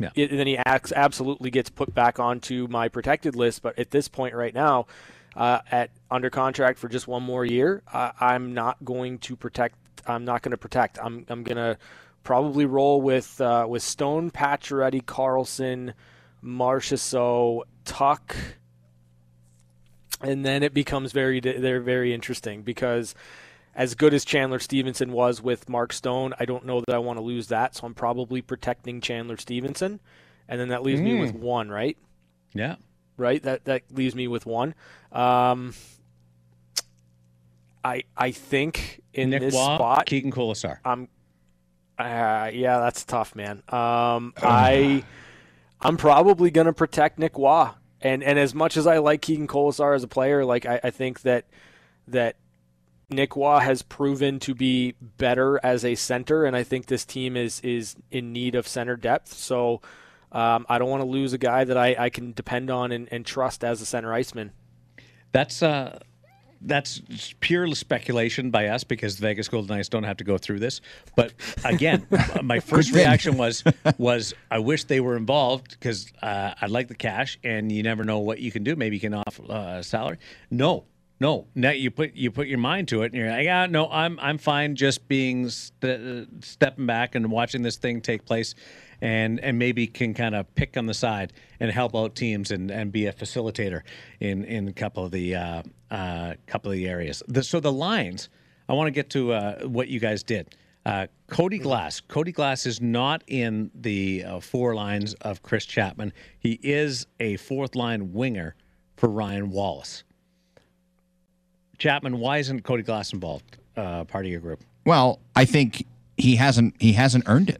Yeah. 0.01 0.09
it, 0.15 0.31
then 0.31 0.47
he 0.47 0.57
acts, 0.57 0.91
absolutely 0.91 1.51
gets 1.51 1.69
put 1.69 1.93
back 1.93 2.19
onto 2.19 2.67
my 2.67 2.89
protected 2.89 3.35
list. 3.35 3.61
But 3.61 3.77
at 3.79 3.91
this 3.91 4.07
point 4.07 4.35
right 4.35 4.53
now, 4.53 4.87
uh, 5.35 5.59
at 5.71 5.91
under 6.09 6.29
contract 6.29 6.79
for 6.79 6.87
just 6.87 7.07
one 7.07 7.23
more 7.23 7.45
year, 7.45 7.83
uh, 7.91 8.11
I'm 8.19 8.53
not 8.53 8.83
going 8.83 9.19
to 9.19 9.35
protect. 9.35 9.75
I'm 10.05 10.25
not 10.25 10.41
going 10.41 10.51
to 10.51 10.57
protect. 10.57 10.99
I'm 11.01 11.25
I'm 11.29 11.43
going 11.43 11.57
to 11.57 11.77
probably 12.23 12.65
roll 12.65 13.01
with 13.01 13.39
uh, 13.39 13.65
with 13.69 13.83
Stone, 13.83 14.31
Pacioretty, 14.31 15.05
Carlson, 15.05 15.93
Marchessault, 16.43 17.63
Tuck 17.85 18.35
and 20.23 20.45
then 20.45 20.63
it 20.63 20.73
becomes 20.73 21.11
very 21.11 21.39
they're 21.39 21.81
very 21.81 22.13
interesting 22.13 22.61
because 22.61 23.15
as 23.73 23.95
good 23.95 24.13
as 24.13 24.25
Chandler 24.25 24.59
Stephenson 24.59 25.11
was 25.11 25.41
with 25.41 25.69
Mark 25.69 25.93
Stone, 25.93 26.33
I 26.39 26.45
don't 26.45 26.65
know 26.65 26.81
that 26.81 26.93
I 26.93 26.99
want 26.99 27.17
to 27.17 27.23
lose 27.23 27.47
that, 27.47 27.75
so 27.75 27.87
I'm 27.87 27.93
probably 27.93 28.41
protecting 28.41 29.01
Chandler 29.01 29.37
Stephenson, 29.37 29.99
and 30.47 30.59
then 30.59 30.69
that 30.69 30.83
leaves 30.83 31.01
me 31.01 31.19
with 31.19 31.33
one, 31.33 31.69
right? 31.69 31.97
Yeah. 32.53 32.75
Right, 33.17 33.41
that 33.43 33.65
that 33.65 33.83
leaves 33.91 34.15
me 34.15 34.27
with 34.27 34.45
one. 34.45 34.73
Um, 35.11 35.73
I 37.83 38.03
I 38.17 38.31
think 38.31 39.01
in 39.13 39.29
Nick 39.29 39.41
this 39.41 39.53
Roy, 39.53 39.75
spot, 39.75 40.05
Keegan 40.05 40.31
Kolesar. 40.31 40.79
I'm 40.83 41.07
uh, 41.99 42.49
yeah, 42.53 42.79
that's 42.79 43.03
tough, 43.03 43.35
man. 43.35 43.61
Um, 43.69 44.33
I 44.41 45.03
I'm 45.79 45.97
probably 45.97 46.51
gonna 46.51 46.73
protect 46.73 47.19
Nick 47.19 47.37
Roy, 47.37 47.75
and 48.01 48.23
and 48.23 48.39
as 48.39 48.55
much 48.55 48.75
as 48.75 48.87
I 48.87 48.97
like 48.97 49.21
Keegan 49.21 49.47
Kolesar 49.47 49.95
as 49.95 50.03
a 50.03 50.07
player, 50.07 50.43
like 50.43 50.65
I, 50.65 50.79
I 50.83 50.89
think 50.89 51.21
that 51.21 51.45
that 52.07 52.35
Nick 53.11 53.35
Roy 53.35 53.59
has 53.59 53.81
proven 53.81 54.39
to 54.39 54.55
be 54.55 54.95
better 55.17 55.59
as 55.63 55.83
a 55.83 55.95
center, 55.95 56.45
and 56.45 56.55
I 56.55 56.63
think 56.63 56.85
this 56.85 57.05
team 57.05 57.35
is 57.35 57.59
is 57.61 57.95
in 58.09 58.31
need 58.31 58.55
of 58.55 58.67
center 58.67 58.95
depth. 58.95 59.33
So 59.33 59.81
um, 60.31 60.65
I 60.69 60.79
don't 60.79 60.89
want 60.89 61.01
to 61.01 61.09
lose 61.09 61.33
a 61.33 61.37
guy 61.37 61.63
that 61.65 61.77
I, 61.77 61.95
I 61.97 62.09
can 62.09 62.31
depend 62.31 62.69
on 62.69 62.91
and, 62.91 63.07
and 63.11 63.25
trust 63.25 63.63
as 63.63 63.81
a 63.81 63.85
center 63.85 64.13
iceman. 64.13 64.51
That's 65.33 65.61
uh, 65.61 65.99
that's 66.61 67.01
pure 67.39 67.67
speculation 67.75 68.51
by 68.51 68.67
us 68.67 68.83
because 68.83 69.17
the 69.17 69.23
Vegas 69.23 69.47
Golden 69.49 69.75
Knights 69.75 69.89
don't 69.89 70.03
have 70.03 70.17
to 70.17 70.23
go 70.23 70.37
through 70.37 70.59
this. 70.59 70.79
But 71.15 71.33
again, 71.65 72.07
my 72.43 72.59
first 72.59 72.93
reaction 72.93 73.37
was 73.37 73.63
was 73.97 74.33
I 74.49 74.59
wish 74.59 74.85
they 74.85 74.99
were 74.99 75.17
involved 75.17 75.71
because 75.71 76.11
uh, 76.21 76.53
I 76.59 76.67
like 76.67 76.87
the 76.87 76.95
cash, 76.95 77.39
and 77.43 77.71
you 77.71 77.83
never 77.83 78.03
know 78.03 78.19
what 78.19 78.39
you 78.39 78.51
can 78.51 78.63
do. 78.63 78.75
Maybe 78.75 78.95
you 78.95 79.01
can 79.01 79.13
off 79.13 79.39
uh, 79.39 79.81
salary. 79.81 80.17
No, 80.49 80.85
no. 81.21 81.45
Now 81.53 81.69
you 81.69 81.91
put 81.91 82.15
you 82.15 82.31
put 82.31 82.47
your 82.47 82.57
mind 82.57 82.87
to 82.87 83.03
it, 83.03 83.11
and 83.11 83.13
you're 83.13 83.29
like, 83.29 83.45
yeah, 83.45 83.67
no, 83.67 83.87
I'm 83.91 84.19
I'm 84.19 84.39
fine 84.39 84.75
just 84.75 85.07
being 85.07 85.49
st- 85.49 86.43
stepping 86.43 86.87
back 86.87 87.13
and 87.13 87.29
watching 87.29 87.61
this 87.61 87.77
thing 87.77 88.01
take 88.01 88.25
place 88.25 88.55
and 89.01 89.39
and 89.39 89.59
maybe 89.59 89.85
can 89.85 90.15
kind 90.15 90.33
of 90.33 90.53
pick 90.55 90.77
on 90.77 90.87
the 90.87 90.95
side 90.95 91.31
and 91.59 91.69
help 91.69 91.95
out 91.95 92.15
teams 92.15 92.49
and, 92.49 92.71
and 92.71 92.91
be 92.91 93.05
a 93.05 93.13
facilitator 93.13 93.81
in 94.19 94.43
in 94.45 94.67
a 94.67 94.73
couple 94.73 95.05
of 95.05 95.11
the 95.11 95.35
uh, 95.35 95.61
uh, 95.91 96.33
couple 96.47 96.71
of 96.71 96.77
the 96.77 96.87
areas. 96.87 97.21
The, 97.27 97.43
so 97.43 97.59
the 97.59 97.71
lines, 97.71 98.29
I 98.67 98.73
want 98.73 98.87
to 98.87 98.91
get 98.91 99.11
to 99.11 99.33
uh, 99.33 99.67
what 99.67 99.89
you 99.89 99.99
guys 99.99 100.23
did. 100.23 100.55
Uh, 100.87 101.05
Cody 101.27 101.59
Glass. 101.59 102.01
Cody 102.01 102.31
Glass 102.31 102.65
is 102.65 102.81
not 102.81 103.23
in 103.27 103.69
the 103.75 104.23
uh, 104.23 104.39
four 104.39 104.73
lines 104.73 105.13
of 105.21 105.43
Chris 105.43 105.67
Chapman. 105.67 106.13
He 106.39 106.59
is 106.63 107.05
a 107.19 107.37
fourth 107.37 107.75
line 107.75 108.11
winger 108.11 108.55
for 108.97 109.07
Ryan 109.07 109.51
Wallace. 109.51 110.03
Chapman, 111.81 112.19
why 112.19 112.37
isn't 112.37 112.61
Cody 112.61 112.83
Glass 112.83 113.11
involved? 113.11 113.57
Uh, 113.75 114.03
part 114.03 114.23
of 114.23 114.31
your 114.31 114.39
group? 114.39 114.63
Well, 114.85 115.19
I 115.35 115.45
think 115.45 115.87
he 116.15 116.35
hasn't 116.35 116.75
he 116.79 116.93
hasn't 116.93 117.23
earned 117.25 117.49
it. 117.49 117.59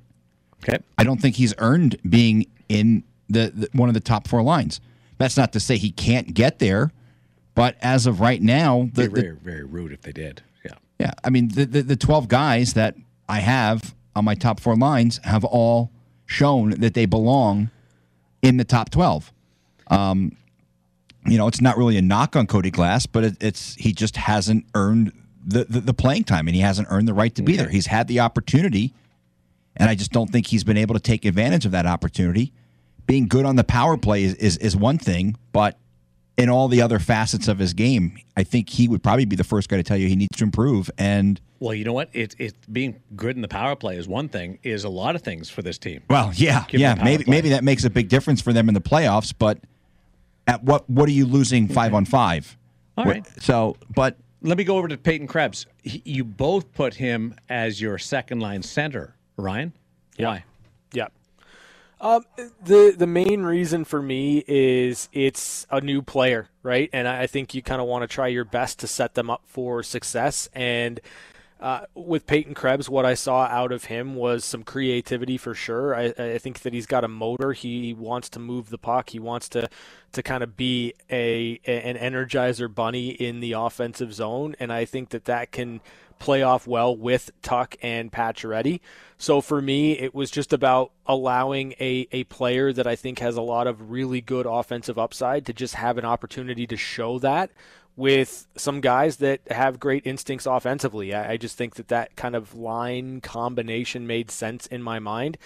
Okay. 0.63 0.77
I 0.95 1.03
don't 1.03 1.19
think 1.19 1.37
he's 1.37 1.55
earned 1.57 1.97
being 2.07 2.45
in 2.69 3.03
the, 3.29 3.51
the, 3.51 3.69
one 3.73 3.89
of 3.89 3.95
the 3.95 3.99
top 3.99 4.27
four 4.27 4.43
lines. 4.43 4.79
That's 5.17 5.37
not 5.37 5.53
to 5.53 5.59
say 5.59 5.77
he 5.77 5.89
can't 5.89 6.35
get 6.35 6.59
there, 6.59 6.91
but 7.55 7.77
as 7.81 8.05
of 8.05 8.19
right 8.19 8.39
now, 8.39 8.89
the, 8.93 9.09
very, 9.09 9.29
the, 9.29 9.37
very 9.41 9.63
rude 9.63 9.91
if 9.91 10.01
they 10.01 10.11
did. 10.11 10.43
Yeah. 10.63 10.73
Yeah. 10.99 11.13
I 11.23 11.31
mean, 11.31 11.47
the, 11.47 11.65
the, 11.65 11.81
the 11.81 11.95
12 11.95 12.27
guys 12.27 12.73
that 12.75 12.95
I 13.27 13.39
have 13.39 13.95
on 14.15 14.23
my 14.23 14.35
top 14.35 14.59
four 14.59 14.75
lines 14.75 15.19
have 15.23 15.43
all 15.43 15.89
shown 16.27 16.71
that 16.81 16.93
they 16.93 17.07
belong 17.07 17.71
in 18.43 18.57
the 18.57 18.65
top 18.65 18.91
12. 18.91 19.33
Um, 19.87 20.37
you 21.25 21.37
know, 21.37 21.47
it's 21.47 21.61
not 21.61 21.77
really 21.77 21.97
a 21.97 22.01
knock 22.01 22.35
on 22.35 22.47
Cody 22.47 22.71
Glass, 22.71 23.05
but 23.05 23.23
it, 23.23 23.37
it's 23.41 23.75
he 23.75 23.93
just 23.93 24.17
hasn't 24.17 24.65
earned 24.73 25.11
the, 25.45 25.65
the, 25.65 25.81
the 25.81 25.93
playing 25.93 26.23
time 26.23 26.47
and 26.47 26.55
he 26.55 26.61
hasn't 26.61 26.87
earned 26.91 27.07
the 27.07 27.13
right 27.13 27.33
to 27.35 27.41
be 27.41 27.55
there. 27.57 27.69
He's 27.69 27.87
had 27.87 28.07
the 28.07 28.19
opportunity 28.19 28.93
and 29.75 29.89
I 29.89 29.95
just 29.95 30.11
don't 30.11 30.29
think 30.29 30.47
he's 30.47 30.63
been 30.63 30.77
able 30.77 30.95
to 30.95 30.99
take 30.99 31.25
advantage 31.25 31.65
of 31.65 31.71
that 31.71 31.85
opportunity. 31.85 32.53
Being 33.07 33.27
good 33.27 33.45
on 33.45 33.55
the 33.55 33.63
power 33.63 33.97
play 33.97 34.23
is, 34.23 34.35
is, 34.35 34.57
is 34.57 34.75
one 34.75 34.97
thing, 34.97 35.35
but 35.51 35.77
in 36.37 36.49
all 36.49 36.67
the 36.67 36.81
other 36.81 36.99
facets 36.99 37.47
of 37.47 37.59
his 37.59 37.73
game, 37.73 38.17
I 38.35 38.43
think 38.43 38.69
he 38.69 38.87
would 38.87 39.03
probably 39.03 39.25
be 39.25 39.35
the 39.35 39.43
first 39.43 39.69
guy 39.69 39.77
to 39.77 39.83
tell 39.83 39.97
you 39.97 40.07
he 40.07 40.15
needs 40.15 40.37
to 40.37 40.43
improve. 40.43 40.89
And 40.97 41.39
well, 41.59 41.73
you 41.73 41.83
know 41.83 41.93
what? 41.93 42.09
It, 42.13 42.35
it 42.39 42.55
being 42.71 43.01
good 43.15 43.35
in 43.35 43.41
the 43.41 43.47
power 43.47 43.75
play 43.75 43.97
is 43.97 44.07
one 44.07 44.29
thing. 44.29 44.59
Is 44.63 44.83
a 44.83 44.89
lot 44.89 45.15
of 45.15 45.21
things 45.21 45.49
for 45.49 45.61
this 45.61 45.77
team. 45.77 46.01
Well, 46.09 46.31
yeah, 46.33 46.65
yeah. 46.71 46.95
Maybe 46.95 47.25
play. 47.25 47.31
maybe 47.31 47.49
that 47.49 47.63
makes 47.63 47.83
a 47.83 47.89
big 47.89 48.09
difference 48.09 48.41
for 48.41 48.53
them 48.53 48.67
in 48.67 48.73
the 48.73 48.81
playoffs. 48.81 49.33
But 49.37 49.59
at 50.47 50.63
what 50.63 50.89
what 50.89 51.07
are 51.07 51.13
you 51.13 51.25
losing 51.25 51.67
five 51.67 51.93
on 51.93 52.05
five? 52.05 52.57
All 52.97 53.05
right. 53.05 53.25
So, 53.41 53.77
but 53.95 54.17
let 54.41 54.57
me 54.57 54.63
go 54.63 54.77
over 54.77 54.87
to 54.87 54.97
Peyton 54.97 55.27
Krebs. 55.27 55.65
He, 55.81 56.01
you 56.05 56.23
both 56.23 56.73
put 56.73 56.95
him 56.95 57.35
as 57.49 57.79
your 57.79 57.97
second 57.97 58.39
line 58.39 58.63
center 58.63 59.15
Ryan, 59.41 59.73
yep. 60.17 60.27
why? 60.27 60.43
Yeah. 60.93 61.07
Um, 61.99 62.25
the 62.63 62.95
the 62.97 63.07
main 63.07 63.43
reason 63.43 63.85
for 63.85 64.01
me 64.01 64.43
is 64.47 65.07
it's 65.13 65.67
a 65.69 65.81
new 65.81 66.01
player, 66.01 66.49
right? 66.63 66.89
And 66.93 67.07
I 67.07 67.27
think 67.27 67.53
you 67.53 67.61
kind 67.61 67.79
of 67.79 67.87
want 67.87 68.01
to 68.01 68.07
try 68.07 68.27
your 68.27 68.45
best 68.45 68.79
to 68.79 68.87
set 68.87 69.13
them 69.13 69.29
up 69.29 69.43
for 69.45 69.83
success. 69.83 70.49
And 70.53 70.99
uh, 71.61 71.85
with 71.93 72.25
Peyton 72.25 72.55
Krebs, 72.55 72.89
what 72.89 73.05
I 73.05 73.13
saw 73.13 73.43
out 73.43 73.71
of 73.71 73.85
him 73.85 74.15
was 74.15 74.43
some 74.43 74.63
creativity 74.63 75.37
for 75.37 75.53
sure. 75.53 75.93
I, 75.93 76.05
I, 76.17 76.37
think 76.39 76.61
that 76.61 76.73
he's 76.73 76.87
got 76.87 77.03
a 77.03 77.07
motor. 77.07 77.53
He 77.53 77.93
wants 77.93 78.29
to 78.29 78.39
move 78.39 78.69
the 78.71 78.79
puck. 78.79 79.11
He 79.11 79.19
wants 79.19 79.47
to 79.49 79.69
to 80.13 80.23
kind 80.23 80.41
of 80.41 80.57
be 80.57 80.93
a 81.11 81.59
an 81.65 81.97
energizer 81.97 82.73
bunny 82.73 83.09
in 83.09 83.41
the 83.41 83.53
offensive 83.53 84.11
zone, 84.11 84.55
and 84.59 84.73
I 84.73 84.85
think 84.85 85.09
that 85.09 85.25
that 85.25 85.51
can 85.51 85.81
play 86.17 86.41
off 86.41 86.65
well 86.67 86.95
with 86.95 87.31
Tuck 87.41 87.75
and 87.81 88.11
Pacioretty. 88.11 88.79
So 89.17 89.39
for 89.41 89.61
me, 89.61 89.93
it 89.93 90.15
was 90.15 90.31
just 90.31 90.53
about 90.53 90.91
allowing 91.05 91.73
a, 91.73 92.07
a 92.11 92.23
player 92.25 92.73
that 92.73 92.87
I 92.87 92.95
think 92.95 93.19
has 93.19 93.37
a 93.37 93.41
lot 93.41 93.67
of 93.67 93.91
really 93.91 94.21
good 94.21 94.45
offensive 94.47 94.97
upside 94.97 95.45
to 95.47 95.53
just 95.53 95.75
have 95.75 95.97
an 95.97 96.05
opportunity 96.05 96.65
to 96.67 96.77
show 96.77 97.19
that 97.19 97.51
with 97.95 98.47
some 98.55 98.81
guys 98.81 99.17
that 99.17 99.41
have 99.51 99.79
great 99.79 100.05
instincts 100.05 100.45
offensively. 100.45 101.13
I, 101.13 101.33
I 101.33 101.37
just 101.37 101.57
think 101.57 101.75
that 101.75 101.89
that 101.89 102.15
kind 102.15 102.35
of 102.35 102.55
line 102.55 103.21
combination 103.21 104.07
made 104.07 104.31
sense 104.31 104.67
in 104.67 104.81
my 104.81 104.99
mind. 104.99 105.37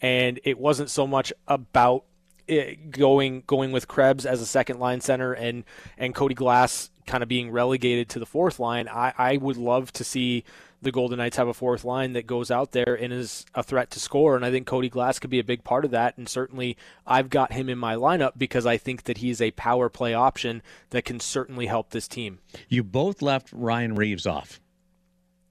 And 0.00 0.38
it 0.44 0.58
wasn't 0.58 0.90
so 0.90 1.06
much 1.06 1.32
about 1.48 2.04
eh, 2.48 2.74
going 2.90 3.42
going 3.46 3.72
with 3.72 3.88
Krebs 3.88 4.26
as 4.26 4.40
a 4.40 4.46
second 4.46 4.78
line 4.78 5.00
center 5.00 5.32
and 5.32 5.64
and 5.96 6.14
Cody 6.14 6.34
Glass 6.34 6.90
kind 7.06 7.22
of 7.22 7.28
being 7.28 7.50
relegated 7.50 8.08
to 8.10 8.18
the 8.18 8.26
fourth 8.26 8.58
line, 8.58 8.88
I, 8.88 9.12
I 9.16 9.36
would 9.36 9.56
love 9.56 9.92
to 9.92 10.04
see 10.04 10.44
the 10.84 10.92
Golden 10.92 11.18
Knights 11.18 11.36
have 11.36 11.48
a 11.48 11.54
fourth 11.54 11.84
line 11.84 12.12
that 12.12 12.26
goes 12.26 12.50
out 12.50 12.72
there 12.72 12.94
and 12.94 13.12
is 13.12 13.44
a 13.54 13.62
threat 13.62 13.90
to 13.92 14.00
score. 14.00 14.36
And 14.36 14.44
I 14.44 14.50
think 14.50 14.66
Cody 14.66 14.88
Glass 14.88 15.18
could 15.18 15.30
be 15.30 15.38
a 15.38 15.44
big 15.44 15.64
part 15.64 15.84
of 15.84 15.90
that. 15.90 16.16
And 16.16 16.28
certainly 16.28 16.76
I've 17.06 17.30
got 17.30 17.52
him 17.52 17.68
in 17.68 17.78
my 17.78 17.96
lineup 17.96 18.32
because 18.36 18.66
I 18.66 18.76
think 18.76 19.04
that 19.04 19.18
he's 19.18 19.40
a 19.40 19.50
power 19.52 19.88
play 19.88 20.14
option 20.14 20.62
that 20.90 21.04
can 21.04 21.20
certainly 21.20 21.66
help 21.66 21.90
this 21.90 22.06
team. 22.06 22.38
You 22.68 22.84
both 22.84 23.22
left 23.22 23.48
Ryan 23.52 23.94
Reaves 23.96 24.26
off, 24.26 24.60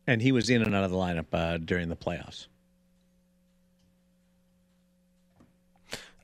and 0.07 0.21
he 0.21 0.31
was 0.31 0.49
in 0.49 0.61
and 0.61 0.73
out 0.73 0.83
of 0.83 0.91
the 0.91 0.97
lineup 0.97 1.25
uh, 1.33 1.57
during 1.57 1.89
the 1.89 1.95
playoffs. 1.95 2.47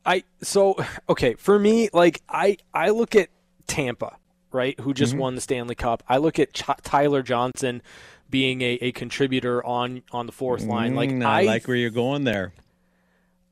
I 0.06 0.24
so 0.42 0.76
okay 1.10 1.36
for 1.36 1.60
me 1.60 1.90
like 1.92 2.22
I 2.28 2.58
I 2.74 2.90
look 2.90 3.16
at 3.16 3.30
Tampa 3.68 4.18
right, 4.52 4.80
who 4.80 4.94
just 4.94 5.14
mm-hmm. 5.14 5.22
won 5.22 5.36
the 5.36 5.42
Stanley 5.42 5.76
Cup. 5.76 6.04
I 6.08 6.18
look 6.18 6.40
at 6.40 6.54
Ch- 6.54 6.64
Tyler 6.84 7.22
Johnson 7.22 7.82
being 8.30 8.62
a, 8.62 8.78
a 8.82 8.92
contributor 8.92 9.66
on 9.66 10.04
on 10.12 10.26
the 10.26 10.32
fourth 10.32 10.64
line. 10.64 10.96
Like 10.96 11.10
mm, 11.10 11.26
I, 11.26 11.42
I 11.42 11.46
like 11.46 11.68
where 11.68 11.78
you're 11.78 11.90
going 11.90 12.24
there. 12.24 12.54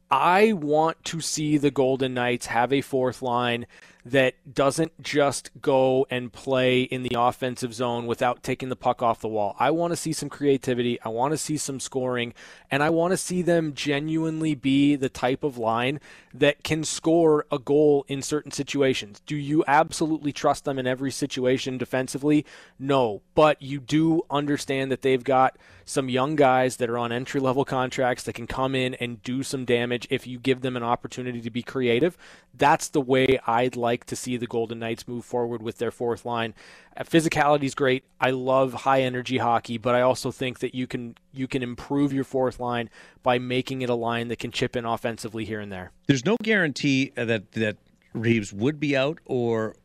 I 0.09 0.53
want 0.53 1.03
to 1.05 1.19
see 1.19 1.57
the 1.57 1.71
Golden 1.71 2.13
Knights 2.13 2.45
have 2.45 2.71
a 2.71 2.81
fourth 2.81 3.21
line 3.21 3.67
that 4.11 4.53
doesn't 4.53 5.01
just 5.01 5.51
go 5.61 6.07
and 6.09 6.31
play 6.31 6.83
in 6.83 7.03
the 7.03 7.15
offensive 7.17 7.73
zone 7.73 8.05
without 8.05 8.41
taking 8.41 8.69
the 8.69 8.75
puck 8.75 9.01
off 9.01 9.19
the 9.19 9.27
wall. 9.27 9.55
I 9.59 9.71
want 9.71 9.91
to 9.91 9.97
see 9.97 10.13
some 10.13 10.29
creativity. 10.29 10.99
I 11.01 11.09
want 11.09 11.33
to 11.33 11.37
see 11.37 11.57
some 11.57 11.79
scoring. 11.79 12.33
And 12.71 12.81
I 12.81 12.89
want 12.89 13.11
to 13.11 13.17
see 13.17 13.41
them 13.41 13.73
genuinely 13.73 14.55
be 14.55 14.95
the 14.95 15.09
type 15.09 15.43
of 15.43 15.57
line 15.57 15.99
that 16.33 16.63
can 16.63 16.83
score 16.83 17.45
a 17.51 17.59
goal 17.59 18.05
in 18.07 18.21
certain 18.21 18.51
situations. 18.51 19.21
Do 19.25 19.35
you 19.35 19.63
absolutely 19.67 20.31
trust 20.31 20.65
them 20.65 20.79
in 20.79 20.87
every 20.87 21.11
situation 21.11 21.77
defensively? 21.77 22.45
No. 22.79 23.21
But 23.35 23.61
you 23.61 23.79
do 23.79 24.23
understand 24.29 24.91
that 24.91 25.01
they've 25.01 25.23
got 25.23 25.57
some 25.85 26.09
young 26.09 26.35
guys 26.35 26.75
that 26.77 26.89
are 26.89 26.97
on 26.97 27.11
entry 27.11 27.39
level 27.39 27.63
contracts 27.63 28.23
that 28.23 28.33
can 28.33 28.45
come 28.45 28.75
in 28.75 28.93
and 28.95 29.23
do 29.23 29.41
some 29.41 29.63
damage 29.63 30.05
if 30.09 30.27
you 30.27 30.37
give 30.37 30.61
them 30.61 30.75
an 30.75 30.83
opportunity 30.83 31.41
to 31.41 31.49
be 31.49 31.63
creative. 31.63 32.17
That's 32.53 32.89
the 32.89 33.01
way 33.01 33.39
I'd 33.47 33.75
like 33.75 33.96
to 34.05 34.15
see 34.15 34.37
the 34.37 34.47
Golden 34.47 34.79
Knights 34.79 35.07
move 35.07 35.25
forward 35.25 35.61
with 35.61 35.77
their 35.77 35.91
fourth 35.91 36.25
line. 36.25 36.53
Uh, 36.95 37.03
physicality 37.03 37.63
is 37.63 37.75
great. 37.75 38.03
I 38.19 38.31
love 38.31 38.73
high 38.73 39.01
energy 39.01 39.37
hockey, 39.37 39.77
but 39.77 39.95
I 39.95 40.01
also 40.01 40.31
think 40.31 40.59
that 40.59 40.73
you 40.73 40.87
can 40.87 41.15
you 41.33 41.47
can 41.47 41.63
improve 41.63 42.13
your 42.13 42.23
fourth 42.23 42.59
line 42.59 42.89
by 43.23 43.39
making 43.39 43.81
it 43.81 43.89
a 43.89 43.95
line 43.95 44.27
that 44.29 44.39
can 44.39 44.51
chip 44.51 44.75
in 44.75 44.85
offensively 44.85 45.45
here 45.45 45.59
and 45.59 45.71
there. 45.71 45.91
There's 46.07 46.25
no 46.25 46.37
guarantee 46.41 47.11
that 47.15 47.51
that 47.53 47.77
Reaves 48.13 48.53
would 48.53 48.79
be 48.79 48.95
out 48.95 49.19
or 49.25 49.75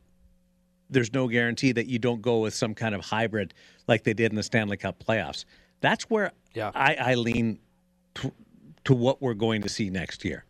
there's 0.89 1.13
no 1.13 1.27
guarantee 1.27 1.71
that 1.71 1.87
you 1.87 1.99
don't 1.99 2.21
go 2.21 2.39
with 2.39 2.53
some 2.53 2.73
kind 2.73 2.95
of 2.95 3.01
hybrid 3.01 3.53
like 3.87 4.03
they 4.03 4.13
did 4.13 4.31
in 4.31 4.35
the 4.35 4.43
Stanley 4.43 4.77
Cup 4.77 5.03
playoffs. 5.03 5.45
That's 5.81 6.09
where 6.09 6.31
yeah. 6.53 6.71
I, 6.73 6.95
I 6.95 7.15
lean 7.15 7.59
to, 8.15 8.31
to 8.85 8.93
what 8.93 9.21
we're 9.21 9.33
going 9.33 9.61
to 9.63 9.69
see 9.69 9.89
next 9.89 10.23
year. 10.23 10.45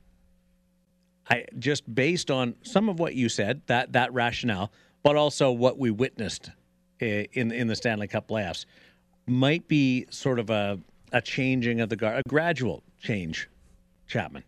I 1.30 1.46
just 1.60 1.94
based 1.94 2.30
on 2.30 2.56
some 2.64 2.90
of 2.90 3.00
what 3.00 3.16
you 3.16 3.30
said, 3.30 3.62
that 3.68 3.94
that 3.94 4.14
rationale, 4.14 4.72
but 5.04 5.16
also 5.16 5.52
what 5.52 5.78
we 5.78 5.92
witnessed 5.92 6.50
eh, 7.00 7.26
in 7.34 7.52
in 7.52 7.68
the 7.68 7.76
Stanley 7.76 8.08
Cup 8.08 8.28
playoffs, 8.28 8.66
might 9.26 9.68
be 9.68 10.06
sort 10.10 10.40
of 10.40 10.50
a 10.50 10.80
a 11.12 11.22
changing 11.22 11.80
of 11.82 11.90
the 11.90 11.96
guard, 11.96 12.22
a 12.26 12.30
gradual 12.30 12.84
change. 13.00 13.50
Chapman. 14.08 14.44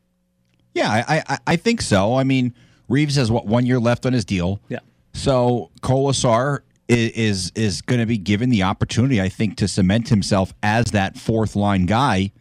Yeah, 0.74 0.90
I, 0.92 1.24
I 1.28 1.38
I 1.48 1.56
think 1.56 1.82
so. 1.82 2.16
I 2.16 2.24
mean, 2.24 2.54
Reaves 2.90 3.16
has 3.16 3.32
what 3.32 3.46
one 3.46 3.66
year 3.66 3.80
left 3.80 4.06
on 4.06 4.14
his 4.14 4.26
deal. 4.26 4.60
Yeah. 4.68 4.80
So 5.14 5.72
Kolesar 5.82 6.60
is 6.88 7.12
is, 7.12 7.52
is 7.56 7.82
going 7.82 8.00
to 8.00 8.06
be 8.06 8.18
given 8.18 8.50
the 8.50 8.64
opportunity, 8.64 9.22
I 9.22 9.30
think, 9.30 9.58
to 9.58 9.68
cement 9.68 10.10
himself 10.10 10.54
as 10.62 10.86
that 10.88 11.18
fourth 11.18 11.56
line 11.56 11.86
guy 11.86 12.32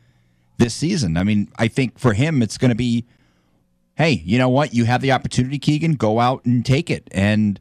this 0.59 0.75
season. 0.75 1.17
I 1.17 1.25
mean, 1.25 1.49
I 1.57 1.69
think 1.69 1.99
for 1.99 2.13
him, 2.13 2.43
it's 2.43 2.59
going 2.59 2.71
to 2.71 2.77
be, 2.77 3.05
hey, 3.97 4.23
you 4.25 4.39
know 4.39 4.49
what? 4.49 4.75
You 4.75 4.85
have 4.85 5.01
the 5.01 5.13
opportunity, 5.13 5.59
Keegan. 5.59 5.95
Go 5.95 6.21
out 6.21 6.45
and 6.45 6.65
take 6.65 6.91
it. 6.91 7.09
And 7.13 7.61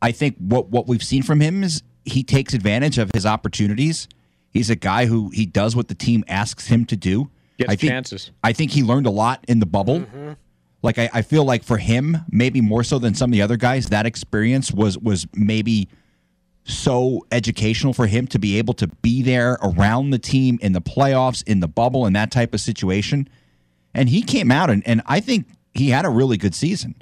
I 0.00 0.12
think 0.12 0.36
what 0.38 0.68
what 0.68 0.86
we've 0.86 1.02
seen 1.02 1.22
from 1.22 1.40
him 1.40 1.62
is 1.62 1.82
he 2.04 2.22
takes 2.22 2.54
advantage 2.54 2.98
of 2.98 3.10
his 3.14 3.26
opportunities. 3.26 4.08
He's 4.50 4.70
a 4.70 4.76
guy 4.76 5.06
who 5.06 5.30
he 5.30 5.46
does 5.46 5.74
what 5.74 5.88
the 5.88 5.94
team 5.94 6.24
asks 6.28 6.66
him 6.66 6.84
to 6.86 6.96
do. 6.96 7.30
Gets 7.58 7.70
I 7.70 7.76
think, 7.76 7.90
chances. 7.90 8.30
I 8.42 8.52
think 8.52 8.70
he 8.72 8.82
learned 8.82 9.06
a 9.06 9.10
lot 9.10 9.44
in 9.48 9.60
the 9.60 9.66
bubble. 9.66 10.00
Mm-hmm. 10.00 10.32
Like 10.82 10.98
I, 10.98 11.08
I 11.12 11.22
feel 11.22 11.44
like 11.44 11.62
for 11.62 11.78
him, 11.78 12.18
maybe 12.30 12.60
more 12.60 12.82
so 12.82 12.98
than 12.98 13.14
some 13.14 13.30
of 13.30 13.32
the 13.32 13.42
other 13.42 13.56
guys, 13.56 13.86
that 13.86 14.04
experience 14.04 14.72
was 14.72 14.98
was 14.98 15.26
maybe 15.34 15.88
so 16.64 17.26
educational 17.32 17.92
for 17.92 18.06
him 18.06 18.26
to 18.28 18.38
be 18.38 18.58
able 18.58 18.74
to 18.74 18.86
be 18.86 19.22
there 19.22 19.58
around 19.62 20.10
the 20.10 20.18
team 20.18 20.58
in 20.62 20.72
the 20.72 20.80
playoffs, 20.80 21.42
in 21.46 21.60
the 21.60 21.68
bubble, 21.68 22.06
in 22.06 22.12
that 22.12 22.30
type 22.30 22.54
of 22.54 22.60
situation. 22.60 23.28
And 23.94 24.08
he 24.08 24.22
came 24.22 24.50
out 24.50 24.70
and, 24.70 24.86
and 24.86 25.02
I 25.06 25.20
think 25.20 25.46
he 25.74 25.90
had 25.90 26.04
a 26.04 26.10
really 26.10 26.36
good 26.36 26.54
season. 26.54 26.94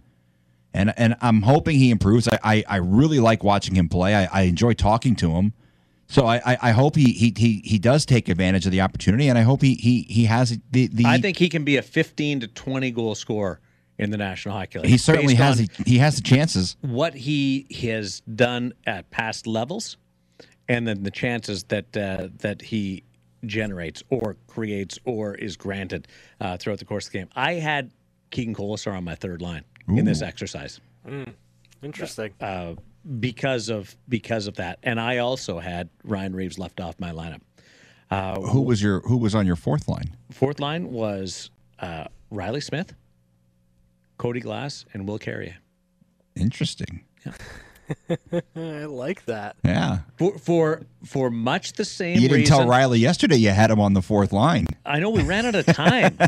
And 0.73 0.95
and 0.97 1.17
I'm 1.21 1.43
hoping 1.43 1.79
he 1.79 1.91
improves. 1.91 2.29
I, 2.29 2.39
I, 2.45 2.65
I 2.69 2.77
really 2.77 3.19
like 3.19 3.43
watching 3.43 3.75
him 3.75 3.89
play. 3.89 4.15
I, 4.15 4.41
I 4.41 4.43
enjoy 4.43 4.75
talking 4.75 5.17
to 5.17 5.33
him. 5.33 5.53
So 6.07 6.27
I, 6.27 6.37
I, 6.45 6.59
I 6.63 6.71
hope 6.73 6.97
he, 6.97 7.13
he 7.13 7.33
he 7.37 7.61
he 7.65 7.79
does 7.79 8.07
take 8.07 8.29
advantage 8.29 8.67
of 8.67 8.73
the 8.73 8.81
opportunity 8.81 9.29
and 9.29 9.39
I 9.39 9.43
hope 9.43 9.63
he 9.63 9.75
he, 9.75 10.03
he 10.09 10.25
has 10.27 10.59
the, 10.71 10.89
the 10.89 11.07
I 11.07 11.19
think 11.19 11.39
he 11.39 11.49
can 11.49 11.65
be 11.65 11.77
a 11.77 11.83
15 11.83 12.41
to 12.41 12.49
20 12.49 12.91
goal 12.93 13.15
scorer 13.15 13.61
in 13.99 14.11
the 14.11 14.17
National 14.17 14.55
Hockey 14.57 14.79
League. 14.81 14.91
he 14.91 14.97
certainly 14.97 15.35
has 15.35 15.59
he, 15.59 15.69
he 15.85 15.99
has 15.99 16.17
the 16.17 16.23
chances. 16.23 16.77
what 16.81 17.15
he 17.15 17.67
has 17.83 18.21
done 18.21 18.73
at 18.87 19.11
past 19.11 19.47
levels, 19.47 19.99
and 20.69 20.89
then 20.89 21.03
the 21.03 21.11
chances 21.11 21.65
that 21.65 21.97
uh, 21.97 22.29
that 22.39 22.63
he 22.63 23.05
generates 23.47 24.03
or 24.11 24.37
creates 24.47 24.99
or 25.05 25.35
is 25.35 25.57
granted 25.57 26.09
uh, 26.41 26.57
throughout 26.57 26.79
the 26.79 26.85
course 26.85 27.07
of 27.07 27.13
the 27.13 27.19
game. 27.19 27.29
I 27.35 27.55
had 27.55 27.91
Keegan 28.31 28.55
Kolesar 28.55 28.97
on 28.97 29.05
my 29.05 29.15
third 29.15 29.43
line 29.43 29.65
in 29.89 30.05
this 30.05 30.23
exercise 30.23 30.81
Interesting. 31.83 32.33
uh, 32.41 32.75
because 33.19 33.69
of 33.71 33.97
because 34.09 34.47
of 34.47 34.57
that, 34.57 34.79
and 34.83 35.01
I 35.01 35.19
also 35.19 35.59
had 35.59 35.89
Ryan 36.05 36.35
Reaves 36.37 36.59
left 36.59 36.81
off 36.81 37.01
my 37.01 37.13
lineup. 37.13 37.41
Who 38.51 38.61
was 38.63 38.83
your 38.83 39.01
who 39.01 39.17
was 39.17 39.35
on 39.35 39.47
your 39.47 39.57
fourth 39.57 39.89
line? 39.89 40.17
Fourth 40.31 40.61
line 40.61 40.91
was 40.91 41.51
uh, 41.81 42.05
Riley 42.31 42.61
Smith, 42.61 42.95
Cody 44.19 44.41
Glass, 44.41 44.85
and 44.93 45.09
Will 45.09 45.19
Carrier. 45.19 45.57
Interesting. 46.37 47.05
I 48.57 48.85
like 48.85 49.25
that. 49.27 49.57
Yeah. 49.65 49.99
For 50.17 50.39
for 50.39 50.83
for 51.05 51.31
much 51.31 51.75
the 51.75 51.85
same 51.85 52.17
You 52.17 52.29
didn't 52.29 52.37
reason. 52.43 52.57
tell 52.59 52.67
Riley 52.69 52.99
yesterday 52.99 53.37
you 53.37 53.51
had 53.51 53.71
him 53.71 53.81
on 53.81 53.95
the 53.95 54.03
fourth 54.03 54.33
line. 54.33 54.67
I 54.85 54.99
know 55.01 55.11
we 55.11 55.23
ran 55.23 55.47
out 55.47 55.55
of 55.55 55.67
time. 55.67 56.17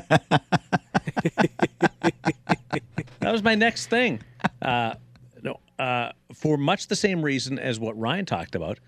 that 3.20 3.32
was 3.32 3.42
my 3.42 3.54
next 3.54 3.86
thing. 3.86 4.20
Uh, 4.60 4.94
no, 5.42 5.60
uh, 5.78 6.12
for 6.34 6.56
much 6.56 6.88
the 6.88 6.96
same 6.96 7.22
reason 7.22 7.58
as 7.58 7.78
what 7.78 7.98
Ryan 7.98 8.26
talked 8.26 8.54
about, 8.54 8.78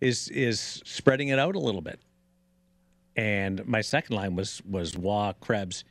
is 0.00 0.28
is 0.28 0.82
spreading 0.84 1.28
it 1.28 1.38
out 1.38 1.54
a 1.54 1.58
little 1.60 1.82
bit. 1.82 2.00
And 3.16 3.66
my 3.66 3.80
second 3.80 4.16
line 4.16 4.36
was 4.36 4.62
was 4.68 4.96
Roy 4.96 5.32
Krebs, 5.40 5.84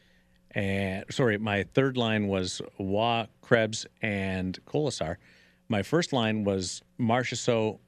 and 0.51 1.05
sorry, 1.12 1.38
my 1.38 1.63
third 1.74 1.98
line 1.98 2.27
was 2.27 2.62
Roy 2.79 3.27
Krebs 3.41 3.86
and 4.01 4.58
Kolesar. 4.65 5.17
My 5.70 5.84
first 5.84 6.12
line 6.14 6.44
was 6.44 6.82
Marchessault, 7.00 7.80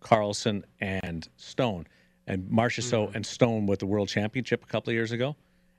Carlson, 0.00 0.64
and 0.80 1.28
Stone. 1.36 1.86
And 2.26 2.48
Marchessault 2.48 3.14
and 3.14 3.26
Stone 3.26 3.66
with 3.66 3.80
the 3.80 3.86
World 3.86 4.08
Championship 4.08 4.62
a 4.62 4.66
couple 4.66 4.90
of 4.90 4.94
years 4.94 5.12
ago, 5.12 5.36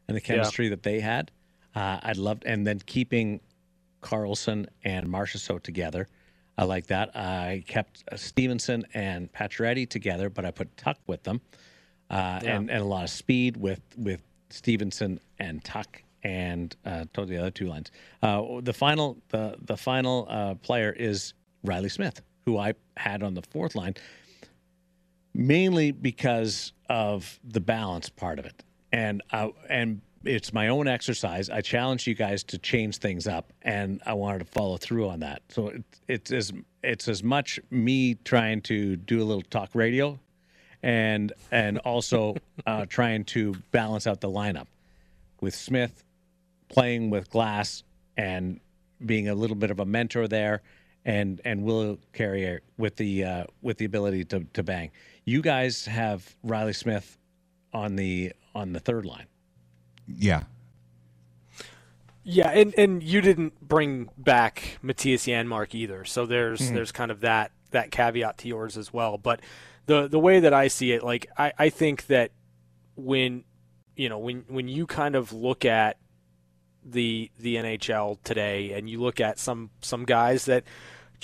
and 0.08 0.16
the 0.16 0.22
chemistry 0.22 0.70
that 0.70 0.84
they 0.84 1.00
had, 1.00 1.32
uh, 1.74 2.00
I'd 2.04 2.18
loved. 2.18 2.44
And 2.46 2.68
then 2.68 2.80
keeping 2.86 3.40
Carlson 4.02 4.68
and 4.84 5.08
Marchessault 5.08 5.64
together, 5.64 6.08
I 6.58 6.66
like 6.66 6.88
that. 6.88 7.16
I 7.16 7.64
kept 7.68 8.04
uh, 8.12 8.18
Stephenson 8.18 8.86
and 8.94 9.32
Pacioretty 9.34 9.90
together, 9.90 10.30
but 10.30 10.46
I 10.46 10.52
put 10.52 10.76
Tuck 10.78 10.98
with 11.08 11.24
them, 11.24 11.42
uh, 12.12 12.42
and 12.44 12.70
and 12.70 12.82
a 12.82 12.86
lot 12.86 13.06
of 13.06 13.10
speed 13.10 13.58
with 13.58 13.82
with 13.98 14.22
Stephenson 14.50 15.20
and 15.40 15.64
Tuck 15.64 16.04
and 16.24 16.76
uh, 16.86 17.06
told 17.14 17.30
the 17.30 17.38
other 17.38 17.52
two 17.52 17.68
lines. 17.68 17.92
Uh, 18.22 18.62
the 18.62 18.74
final 18.74 19.18
the 19.30 19.56
the 19.62 19.78
final 19.78 20.28
uh, 20.30 20.56
player 20.56 20.92
is 20.92 21.34
Riley 21.66 21.90
Smith, 21.90 22.22
who 22.46 22.58
I 22.58 22.74
had 22.98 23.24
on 23.24 23.34
the 23.34 23.42
fourth 23.42 23.76
line, 23.76 23.96
mainly 25.34 25.92
because 25.92 26.74
of 26.90 27.40
the 27.44 27.60
balance 27.60 28.10
part 28.10 28.40
of 28.40 28.46
it, 28.46 28.64
and 28.92 29.22
uh, 29.32 29.50
and 29.70 30.02
it's 30.24 30.54
my 30.54 30.70
own 30.70 30.88
exercise. 30.88 31.50
I 31.50 31.62
challenge 31.62 32.08
you 32.08 32.16
guys 32.16 32.44
to 32.46 32.58
change 32.58 32.98
things 32.98 33.28
up, 33.28 33.52
and 33.62 34.02
I 34.06 34.14
wanted 34.14 34.40
to 34.40 34.46
follow 34.46 34.78
through 34.78 35.10
on 35.10 35.20
that. 35.20 35.42
So 35.50 35.70
it, 35.70 35.84
it's 36.08 36.32
as 36.32 36.54
it's 36.84 37.08
as 37.08 37.24
much 37.24 37.60
me 37.70 38.16
trying 38.24 38.62
to 38.62 38.96
do 38.96 39.22
a 39.22 39.26
little 39.26 39.44
talk 39.44 39.70
radio, 39.74 40.20
and 40.84 41.34
and 41.52 41.80
also 41.80 42.36
uh, 42.66 42.86
trying 42.90 43.26
to 43.26 43.56
balance 43.72 44.08
out 44.08 44.22
the 44.22 44.30
lineup 44.30 44.68
with 45.42 45.54
Smith 45.54 46.04
playing 46.70 47.10
with 47.10 47.30
Glass 47.30 47.84
and 48.18 48.60
being 49.06 49.30
a 49.30 49.36
little 49.36 49.56
bit 49.56 49.72
of 49.72 49.80
a 49.80 49.86
mentor 49.86 50.28
there, 50.28 50.62
and 51.06 51.40
and 51.46 51.64
Will 51.64 52.00
Carrier 52.14 52.62
with 52.78 52.96
the 52.98 53.24
uh, 53.24 53.44
with 53.62 53.78
the 53.78 53.86
ability 53.86 54.26
to 54.26 54.46
to 54.54 54.64
bang. 54.64 54.92
You 55.24 55.42
guys 55.42 55.86
have 55.86 56.36
Riley 56.44 56.74
Smith 56.74 57.18
on 57.74 57.96
the 57.96 58.34
on 58.54 58.74
the 58.74 58.80
third 58.80 59.06
line. 59.06 59.28
Yeah. 60.08 60.44
Yeah, 62.28 62.50
and, 62.50 62.74
and 62.76 63.04
you 63.04 63.22
didn't 63.22 63.60
bring 63.62 64.10
back 64.18 64.80
Mattias 64.84 65.28
Janmark 65.32 65.76
either, 65.76 66.06
so 66.06 66.26
there's 66.26 66.60
Mm-hmm. 66.60 66.76
there's 66.76 66.92
kind 66.92 67.12
of 67.12 67.22
that 67.22 67.52
that 67.70 67.92
caveat 67.92 68.40
to 68.40 68.48
yours 68.48 68.78
as 68.78 68.92
well. 68.92 69.20
But 69.20 69.42
the 69.86 70.08
the 70.08 70.18
way 70.18 70.40
that 70.40 70.54
I 70.54 70.68
see 70.68 70.92
it, 70.92 71.04
like 71.04 71.28
I, 71.38 71.54
I 71.60 71.70
think 71.70 72.08
that 72.08 72.32
when 72.96 73.44
you 73.96 74.10
know 74.10 74.18
when 74.18 74.44
when 74.48 74.68
you 74.68 74.88
kind 74.88 75.16
of 75.16 75.34
look 75.34 75.66
at 75.66 75.98
the 76.84 77.30
the 77.40 77.58
NHL 77.58 78.18
today 78.24 78.72
and 78.74 78.90
you 78.90 79.02
look 79.02 79.20
at 79.20 79.38
some 79.38 79.70
some 79.82 80.04
guys 80.04 80.46
that 80.46 80.64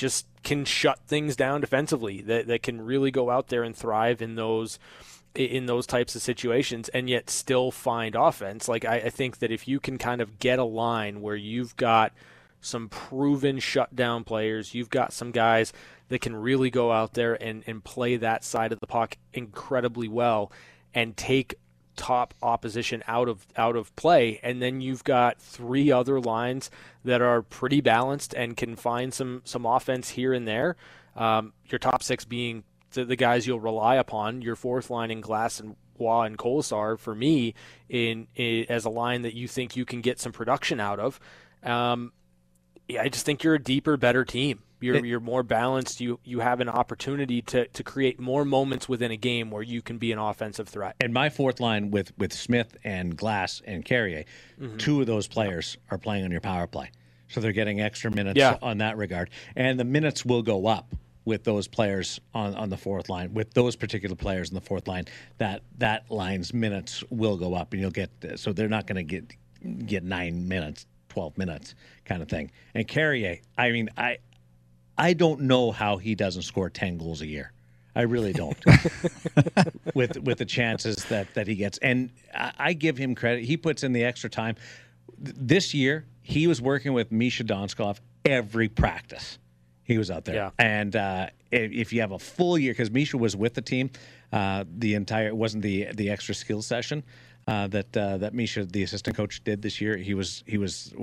just 0.02 0.26
can 0.42 0.66
shut 0.66 0.98
things 1.06 1.36
down 1.36 1.62
defensively 1.62 2.22
that 2.22 2.48
that 2.48 2.64
can 2.64 2.82
really 2.82 3.12
go 3.12 3.30
out 3.30 3.50
there 3.50 3.62
and 3.62 3.76
thrive 3.76 4.20
in 4.20 4.34
those 4.34 4.80
in 5.36 5.68
those 5.68 5.86
types 5.86 6.16
of 6.16 6.24
situations 6.24 6.90
and 6.90 7.08
yet 7.08 7.30
still 7.30 7.70
find 7.70 8.16
offense. 8.16 8.68
Like 8.68 8.84
I, 8.84 8.96
I 8.96 9.10
think 9.12 9.38
that 9.38 9.52
if 9.52 9.68
you 9.68 9.80
can 9.80 10.00
kind 10.00 10.20
of 10.20 10.40
get 10.40 10.58
a 10.58 10.64
line 10.64 11.22
where 11.22 11.36
you've 11.36 11.76
got 11.78 12.14
some 12.62 12.90
proven 12.90 13.60
shutdown 13.60 14.24
players, 14.24 14.74
you've 14.74 14.90
got 14.90 15.14
some 15.14 15.30
guys 15.30 15.72
that 16.10 16.20
can 16.20 16.36
really 16.36 16.72
go 16.72 16.92
out 16.92 17.14
there 17.14 17.36
and, 17.42 17.64
and 17.68 17.84
play 17.84 18.18
that 18.18 18.44
side 18.44 18.72
of 18.72 18.80
the 18.80 18.88
puck 18.88 19.18
incredibly 19.34 20.08
well 20.08 20.52
and 20.96 21.16
take 21.16 21.54
top 21.96 22.34
opposition 22.42 23.04
out 23.08 23.28
of 23.28 23.46
out 23.56 23.76
of 23.76 23.96
play. 23.96 24.40
And 24.44 24.62
then 24.62 24.82
you've 24.82 25.04
got 25.04 25.40
three 25.40 25.92
other 25.92 26.20
lines 26.20 26.70
that 27.04 27.22
are 27.22 27.42
pretty 27.42 27.82
balanced 27.82 28.34
and 28.34 28.58
can 28.58 28.76
find 28.76 29.14
some 29.14 29.42
some 29.46 29.66
offense 29.66 30.10
here 30.10 30.34
and 30.34 30.48
there. 30.48 30.76
Um, 31.16 31.54
your 31.66 31.80
top 31.80 32.04
six 32.04 32.26
being 32.26 32.64
the, 32.94 33.06
the 33.06 33.16
guys 33.16 33.48
you'll 33.48 33.60
rely 33.60 33.96
upon. 33.96 34.42
Your 34.42 34.56
fourth 34.56 34.90
line 34.90 35.12
in 35.12 35.22
glass 35.22 35.60
and 35.60 35.76
Roy 36.00 36.24
and 36.24 36.38
Kolesar 36.38 36.98
for 36.98 37.14
me 37.14 37.54
in, 37.90 38.28
in 38.36 38.66
as 38.70 38.86
a 38.86 38.90
line 38.90 39.22
that 39.22 39.34
you 39.34 39.48
think 39.48 39.76
you 39.76 39.86
can 39.86 40.02
get 40.02 40.20
some 40.20 40.32
production 40.32 40.80
out 40.80 41.00
of. 41.00 41.20
Um, 41.64 42.12
yeah, 42.88 43.04
I 43.04 43.10
just 43.10 43.26
think 43.26 43.44
you're 43.44 43.56
a 43.56 43.64
deeper, 43.64 43.98
better 43.98 44.26
team. 44.26 44.62
You're 44.82 45.06
you're 45.06 45.20
more 45.20 45.44
balanced. 45.44 46.02
You 46.02 46.20
you 46.24 46.40
have 46.40 46.60
an 46.60 46.70
opportunity 46.70 47.42
to, 47.44 47.68
to 47.68 47.84
create 47.84 48.20
more 48.20 48.44
moments 48.46 48.90
within 48.90 49.12
a 49.12 49.18
game 49.18 49.52
where 49.52 49.64
you 49.64 49.82
can 49.82 49.98
be 49.98 50.12
an 50.12 50.20
offensive 50.20 50.68
threat. 50.68 50.96
And 51.00 51.14
my 51.14 51.30
fourth 51.30 51.60
line 51.60 51.92
with 51.92 52.12
with 52.18 52.34
Smith 52.34 52.76
and 52.84 53.16
Glass 53.16 53.62
and 53.66 53.86
Carrier, 53.86 54.26
mm-hmm. 54.60 54.78
two 54.78 55.02
of 55.02 55.08
those 55.08 55.28
players 55.28 55.78
are 55.90 55.98
playing 55.98 56.26
on 56.26 56.32
your 56.32 56.42
power 56.42 56.68
play, 56.68 56.92
so 57.28 57.40
they're 57.40 57.52
getting 57.52 57.80
extra 57.82 58.12
minutes 58.12 58.38
Yeah. 58.38 58.58
on 58.62 58.80
that 58.80 58.98
regard, 58.98 59.30
and 59.56 59.80
the 59.80 59.86
minutes 59.86 60.26
will 60.26 60.42
go 60.42 60.68
up 60.68 60.94
with 61.24 61.44
those 61.44 61.68
players 61.68 62.20
on, 62.34 62.56
on 62.56 62.70
the 62.70 62.78
fourth 62.78 63.08
line. 63.08 63.34
With 63.34 63.54
those 63.54 63.76
particular 63.76 64.16
players 64.16 64.50
in 64.50 64.56
the 64.56 64.62
fourth 64.62 64.88
line, 64.88 65.06
that 65.38 65.62
that 65.78 66.10
line's 66.10 66.54
minutes 66.54 67.04
will 67.10 67.38
go 67.38 67.54
up, 67.54 67.74
and 67.74 67.82
you'll 67.82 67.92
get 67.92 68.10
so 68.36 68.52
they're 68.54 68.68
not 68.68 68.88
going 68.88 68.96
to 68.96 69.04
get 69.04 69.86
get 69.86 70.04
nine 70.04 70.48
minutes, 70.48 70.88
twelve 71.10 71.38
minutes 71.38 71.76
kind 72.06 72.22
of 72.24 72.30
thing. 72.30 72.52
And 72.74 72.88
Carrier, 72.88 73.40
I 73.58 73.72
mean, 73.72 73.90
I 73.96 74.18
I 75.02 75.14
don't 75.14 75.42
know 75.42 75.72
how 75.72 75.98
he 75.98 76.14
doesn't 76.14 76.44
score 76.44 76.70
ten 76.70 77.00
goals 77.00 77.22
a 77.22 77.26
year. 77.26 77.52
I 77.96 78.04
really 78.04 78.34
don't. 78.34 78.64
with 79.96 80.20
with 80.20 80.38
the 80.38 80.46
chances 80.46 80.96
that 81.06 81.34
that 81.34 81.48
he 81.48 81.56
gets, 81.56 81.80
and 81.80 82.12
I, 82.36 82.54
I 82.60 82.74
give 82.74 82.98
him 82.98 83.16
credit. 83.16 83.44
He 83.44 83.58
puts 83.58 83.84
in 83.84 83.94
the 83.94 84.04
extra 84.04 84.30
time. 84.30 84.58
This 85.18 85.74
year, 85.74 86.06
he 86.22 86.46
was 86.46 86.62
working 86.62 86.94
with 86.94 87.12
Misha 87.12 87.44
Donskov 87.44 87.98
every 88.26 88.70
practice. 88.70 89.40
He 89.86 89.98
was 89.98 90.12
out 90.12 90.24
there. 90.24 90.36
Yeah. 90.36 90.52
And 90.60 90.96
uh, 90.96 91.28
if, 91.50 91.72
if 91.72 91.94
you 91.94 92.02
have 92.02 92.12
a 92.12 92.20
full 92.20 92.56
year, 92.60 92.72
because 92.72 92.92
Misha 92.92 93.18
was 93.18 93.36
with 93.36 93.56
the 93.56 93.62
team, 93.62 93.90
uh, 94.32 94.66
the 94.78 94.94
entire 94.94 95.30
it 95.30 95.36
wasn't 95.36 95.64
the 95.64 95.88
the 95.96 96.12
extra 96.12 96.36
skill 96.36 96.62
session 96.62 97.04
uh, 97.48 97.66
that 97.70 97.98
uh, 97.98 98.18
that 98.18 98.36
Misha, 98.36 98.66
the 98.66 98.84
assistant 98.84 99.18
coach, 99.18 99.44
did 99.44 99.64
this 99.64 99.82
year. 99.82 99.98
He 99.98 100.14
was 100.14 100.44
he 100.46 100.60
was 100.60 100.94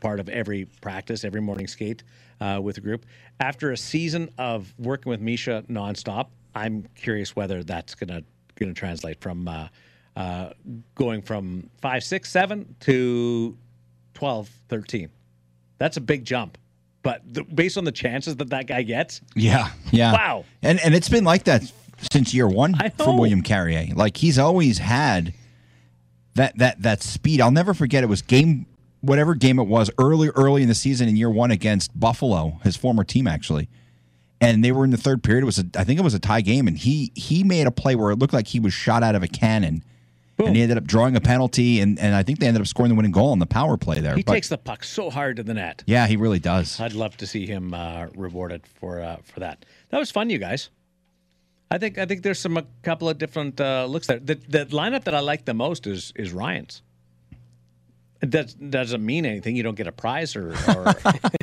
part 0.00 0.18
of 0.18 0.28
every 0.28 0.64
practice, 0.80 1.22
every 1.22 1.40
morning 1.40 1.68
skate 1.68 2.02
uh, 2.40 2.60
with 2.62 2.76
the 2.76 2.80
group. 2.80 3.06
After 3.40 3.72
a 3.72 3.76
season 3.76 4.30
of 4.38 4.72
working 4.78 5.10
with 5.10 5.20
Misha 5.20 5.64
nonstop, 5.68 6.28
I'm 6.54 6.86
curious 6.94 7.36
whether 7.36 7.62
that's 7.62 7.94
gonna 7.94 8.22
gonna 8.54 8.74
translate 8.74 9.20
from 9.20 9.46
uh, 9.48 9.68
uh, 10.16 10.50
going 10.94 11.22
from 11.22 11.68
five, 11.80 12.02
six, 12.02 12.30
seven 12.30 12.74
to 12.80 13.56
12, 14.14 14.50
13. 14.68 15.10
That's 15.78 15.98
a 15.98 16.00
big 16.00 16.24
jump. 16.24 16.56
But 17.02 17.22
the, 17.32 17.44
based 17.44 17.78
on 17.78 17.84
the 17.84 17.92
chances 17.92 18.36
that 18.36 18.50
that 18.50 18.66
guy 18.66 18.82
gets, 18.82 19.20
Yeah, 19.36 19.70
yeah. 19.92 20.12
Wow. 20.12 20.44
And 20.62 20.80
and 20.80 20.94
it's 20.94 21.08
been 21.08 21.22
like 21.22 21.44
that 21.44 21.62
since 22.10 22.34
year 22.34 22.48
one 22.48 22.74
for. 22.96 23.16
William 23.16 23.42
Carrier. 23.42 23.94
Like 23.94 24.16
he's 24.16 24.38
always 24.38 24.78
had 24.78 25.32
that 26.34 26.58
that 26.58 26.82
that 26.82 27.02
speed. 27.02 27.40
I'll 27.40 27.52
never 27.52 27.74
forget. 27.74 28.02
It 28.02 28.08
was 28.08 28.22
game 28.22 28.66
whatever 29.06 29.34
game 29.34 29.58
it 29.58 29.64
was 29.66 29.90
early 29.98 30.28
early 30.30 30.62
in 30.62 30.68
the 30.68 30.74
season 30.74 31.08
in 31.08 31.16
year 31.16 31.30
one 31.30 31.50
against 31.50 31.98
Buffalo, 31.98 32.60
his 32.64 32.76
former 32.76 33.04
team 33.04 33.26
actually. 33.26 33.68
And 34.40 34.62
they 34.62 34.70
were 34.70 34.84
in 34.84 34.90
the 34.90 34.98
third 34.98 35.22
period. 35.22 35.42
It 35.42 35.46
was 35.46 35.58
a, 35.58 35.64
I 35.78 35.84
think 35.84 35.98
it 35.98 36.02
was 36.02 36.12
a 36.12 36.18
tie 36.18 36.42
game, 36.42 36.68
and 36.68 36.76
he 36.76 37.10
he 37.14 37.42
made 37.42 37.66
a 37.66 37.70
play 37.70 37.94
where 37.96 38.10
it 38.10 38.18
looked 38.18 38.34
like 38.34 38.48
he 38.48 38.60
was 38.60 38.74
shot 38.74 39.02
out 39.02 39.14
of 39.14 39.22
a 39.22 39.28
cannon. 39.28 39.82
And 40.38 40.54
he 40.54 40.60
ended 40.60 40.76
up 40.76 40.84
drawing 40.84 41.16
a 41.16 41.20
penalty, 41.22 41.80
and, 41.80 41.98
and 41.98 42.14
I 42.14 42.22
think 42.22 42.40
they 42.40 42.46
ended 42.46 42.60
up 42.60 42.66
scoring 42.66 42.90
the 42.90 42.94
winning 42.94 43.10
goal 43.10 43.32
on 43.32 43.38
the 43.38 43.46
power 43.46 43.78
play 43.78 44.00
there. 44.00 44.14
he 44.14 44.22
But 44.22 44.34
takes 44.34 44.50
the 44.50 44.58
puck 44.58 44.84
so 44.84 45.08
hard 45.08 45.36
to 45.36 45.42
the 45.42 45.54
net. 45.54 45.82
yeah, 45.86 46.06
he 46.06 46.16
really 46.16 46.38
does. 46.38 46.78
I'd 46.78 46.92
love 46.92 47.16
to 47.16 47.26
see 47.26 47.46
him 47.46 47.72
uh, 47.72 48.08
rewarded 48.14 48.66
for 48.66 49.00
uh, 49.00 49.16
for 49.24 49.40
that. 49.40 49.64
That 49.88 49.98
was 49.98 50.10
fun, 50.10 50.28
you 50.28 50.36
guys. 50.36 50.68
I 51.70 51.78
think 51.78 51.96
I 51.96 52.04
think 52.04 52.22
there's 52.22 52.38
some 52.38 52.58
a 52.58 52.64
couple 52.82 53.08
of 53.08 53.16
different 53.16 53.58
uh, 53.58 53.86
looks 53.86 54.08
there. 54.08 54.18
The, 54.18 54.34
the 54.34 54.66
lineup 54.66 55.04
that 55.04 55.14
I 55.14 55.20
like 55.20 55.46
the 55.46 55.54
most 55.54 55.86
is 55.86 56.12
is 56.16 56.32
Ryan's. 56.32 56.82
It 58.22 58.30
does, 58.30 58.54
doesn't 58.54 59.04
mean 59.04 59.26
anything. 59.26 59.56
You 59.56 59.62
don't 59.62 59.74
get 59.76 59.86
a 59.86 59.92
prize 59.92 60.34
or, 60.36 60.50
or 60.68 60.88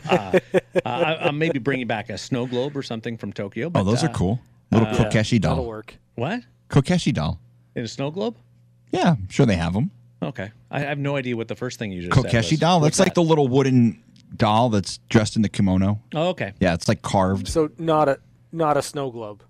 uh, 0.10 0.40
I, 0.86 1.18
I'm 1.22 1.38
maybe 1.38 1.60
bringing 1.60 1.86
back 1.88 2.10
a 2.10 2.18
snow 2.18 2.48
globe 2.48 2.76
or 2.76 2.82
something 2.84 3.18
from 3.18 3.32
Tokyo. 3.32 3.70
But, 3.70 3.82
Oh, 3.82 3.84
those 3.84 4.04
uh, 4.04 4.08
are 4.08 4.14
cool. 4.14 4.40
Little 4.72 4.88
Kokeshi 4.88 5.40
doll. 5.40 5.52
That'll 5.52 5.64
doll. 5.66 5.70
work. 5.70 5.96
What 6.16 6.42
Kokeshi 6.70 7.14
doll. 7.14 7.40
in 7.76 7.84
a 7.84 7.88
snow 7.88 8.10
globe? 8.10 8.38
Yeah, 8.92 9.10
I'm 9.12 9.30
sure 9.30 9.46
they 9.46 9.56
have 9.56 9.74
them. 9.74 9.92
Okay, 10.22 10.52
I 10.72 10.80
have 10.80 10.98
no 10.98 11.16
idea 11.18 11.36
what 11.38 11.48
the 11.48 11.56
first 11.56 11.78
thing 11.80 11.92
you 11.92 12.02
just 12.04 12.14
said 12.16 12.32
Kokeshi 12.32 12.52
was. 12.52 12.60
doll. 12.60 12.80
What's 12.82 12.98
That's 12.98 13.08
like 13.08 13.14
that? 13.16 13.22
the 13.22 13.28
little 13.28 13.48
wooden 13.48 14.02
doll 14.38 14.70
that's 14.70 14.98
dressed 15.10 15.36
in 15.36 15.42
the 15.44 15.50
kimono. 15.50 16.00
Oh, 16.16 16.30
okay. 16.30 16.54
Yeah, 16.60 16.74
it's 16.74 16.88
like 16.88 17.02
carved. 17.04 17.48
So 17.48 17.70
not 17.78 18.08
a 18.10 18.20
not 18.52 18.78
a 18.78 18.82
snow 18.82 19.12
globe. 19.12 19.44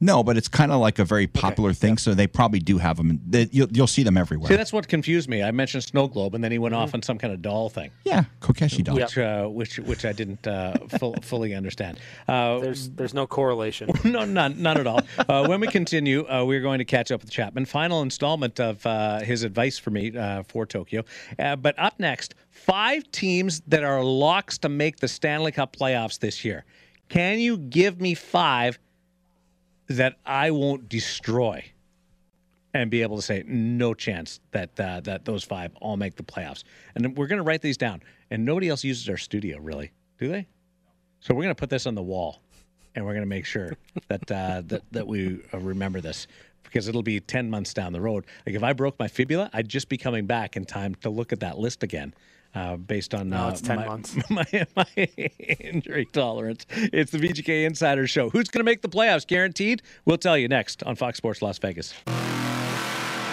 No, 0.00 0.22
but 0.22 0.36
it's 0.36 0.48
kind 0.48 0.72
of 0.72 0.80
like 0.80 0.98
a 0.98 1.04
very 1.04 1.26
popular 1.26 1.72
thing. 1.74 1.98
So 1.98 2.14
they 2.14 2.26
probably 2.26 2.58
do 2.58 2.78
have 2.78 2.96
them. 2.96 3.20
They, 3.26 3.48
you'll, 3.52 3.68
you'll 3.70 3.86
see 3.86 4.02
them 4.02 4.16
everywhere. 4.16 4.48
See, 4.48 4.56
that's 4.56 4.72
what 4.72 4.88
confused 4.88 5.28
me. 5.28 5.42
I 5.42 5.50
mentioned 5.50 5.84
snow 5.84 6.08
globe, 6.08 6.34
and 6.34 6.42
then 6.42 6.50
he 6.52 6.58
went 6.58 6.74
off 6.74 6.94
on 6.94 7.02
some 7.02 7.18
kind 7.18 7.32
of 7.34 7.42
doll 7.42 7.68
thing. 7.68 7.90
yeah, 8.04 8.24
Kokeshi 8.40 8.82
doll. 8.82 8.96
which 8.96 9.18
uh, 9.18 9.46
which 9.46 9.78
which 9.78 10.04
I 10.04 10.12
didn't 10.12 10.46
uh, 10.46 10.74
full, 10.98 11.14
fully 11.22 11.54
understand. 11.54 11.98
Uh, 12.26 12.60
There's 12.60 12.90
there's 12.90 13.14
no 13.14 13.26
correlation. 13.26 13.90
no, 14.04 14.24
none, 14.24 14.60
none 14.62 14.78
at 14.78 14.86
all. 14.86 15.00
Uh, 15.18 15.46
when 15.46 15.60
we 15.60 15.66
continue, 15.68 16.26
uh, 16.28 16.44
we're 16.44 16.62
going 16.62 16.78
to 16.78 16.84
catch 16.84 17.10
up 17.10 17.20
with 17.20 17.30
Chapman. 17.30 17.66
Final 17.66 18.02
installment 18.02 18.58
of 18.58 18.84
uh, 18.86 19.20
his 19.20 19.42
advice 19.42 19.78
for 19.78 19.90
me 19.90 20.16
uh, 20.16 20.42
for 20.44 20.64
Tokyo. 20.64 21.04
Uh, 21.38 21.56
but 21.56 21.78
up 21.78 22.00
next, 22.00 22.34
five 22.50 23.10
teams 23.10 23.60
that 23.66 23.84
are 23.84 24.02
locks 24.02 24.56
to 24.58 24.68
make 24.68 24.96
the 25.00 25.08
Stanley 25.08 25.52
Cup 25.52 25.76
playoffs 25.76 26.18
this 26.18 26.44
year. 26.44 26.64
Can 27.08 27.38
you 27.40 27.58
give 27.58 28.00
me 28.00 28.14
five 28.14 28.78
that 29.90 30.16
I 30.24 30.50
won't 30.50 30.88
destroy? 30.88 31.64
and 32.74 32.90
be 32.90 33.02
able 33.02 33.16
to 33.16 33.22
say 33.22 33.42
no 33.46 33.94
chance 33.94 34.40
that 34.52 34.78
uh, 34.78 35.00
that 35.00 35.24
those 35.24 35.42
five 35.44 35.72
all 35.80 35.96
make 35.96 36.16
the 36.16 36.22
playoffs. 36.22 36.62
And 36.94 37.16
we're 37.16 37.26
going 37.26 37.38
to 37.38 37.42
write 37.42 37.62
these 37.62 37.76
down. 37.76 38.02
And 38.30 38.44
nobody 38.44 38.68
else 38.68 38.84
uses 38.84 39.08
our 39.08 39.16
studio, 39.16 39.58
really, 39.58 39.90
do 40.18 40.28
they? 40.28 40.46
So 41.20 41.34
we're 41.34 41.42
going 41.42 41.54
to 41.54 41.58
put 41.58 41.70
this 41.70 41.86
on 41.86 41.94
the 41.94 42.02
wall, 42.02 42.40
and 42.94 43.04
we're 43.04 43.12
going 43.12 43.22
to 43.22 43.28
make 43.28 43.44
sure 43.44 43.72
that 44.08 44.30
uh, 44.30 44.62
that 44.66 44.82
that 44.92 45.06
we 45.06 45.40
uh, 45.52 45.58
remember 45.58 46.00
this 46.00 46.26
because 46.62 46.86
it'll 46.86 47.02
be 47.02 47.20
ten 47.20 47.50
months 47.50 47.74
down 47.74 47.92
the 47.92 48.00
road. 48.00 48.24
Like 48.46 48.54
if 48.54 48.62
I 48.62 48.72
broke 48.72 48.98
my 48.98 49.08
fibula, 49.08 49.50
I'd 49.52 49.68
just 49.68 49.88
be 49.88 49.96
coming 49.96 50.26
back 50.26 50.56
in 50.56 50.64
time 50.64 50.94
to 50.96 51.10
look 51.10 51.32
at 51.32 51.40
that 51.40 51.58
list 51.58 51.82
again. 51.82 52.14
Uh, 52.54 52.76
based 52.76 53.14
on 53.14 53.28
No, 53.30 53.44
uh, 53.46 53.50
it's 53.50 53.60
10 53.60 53.76
my, 53.76 53.86
months. 53.86 54.16
my, 54.30 54.44
my 54.76 54.86
injury 55.60 56.04
tolerance. 56.06 56.66
It's 56.70 57.12
the 57.12 57.18
VGK 57.18 57.64
Insider 57.64 58.06
Show. 58.08 58.28
Who's 58.30 58.48
going 58.48 58.58
to 58.60 58.64
make 58.64 58.82
the 58.82 58.88
playoffs? 58.88 59.26
Guaranteed. 59.26 59.82
We'll 60.04 60.18
tell 60.18 60.36
you 60.36 60.48
next 60.48 60.82
on 60.82 60.96
Fox 60.96 61.18
Sports 61.18 61.42
Las 61.42 61.58
Vegas. 61.58 61.94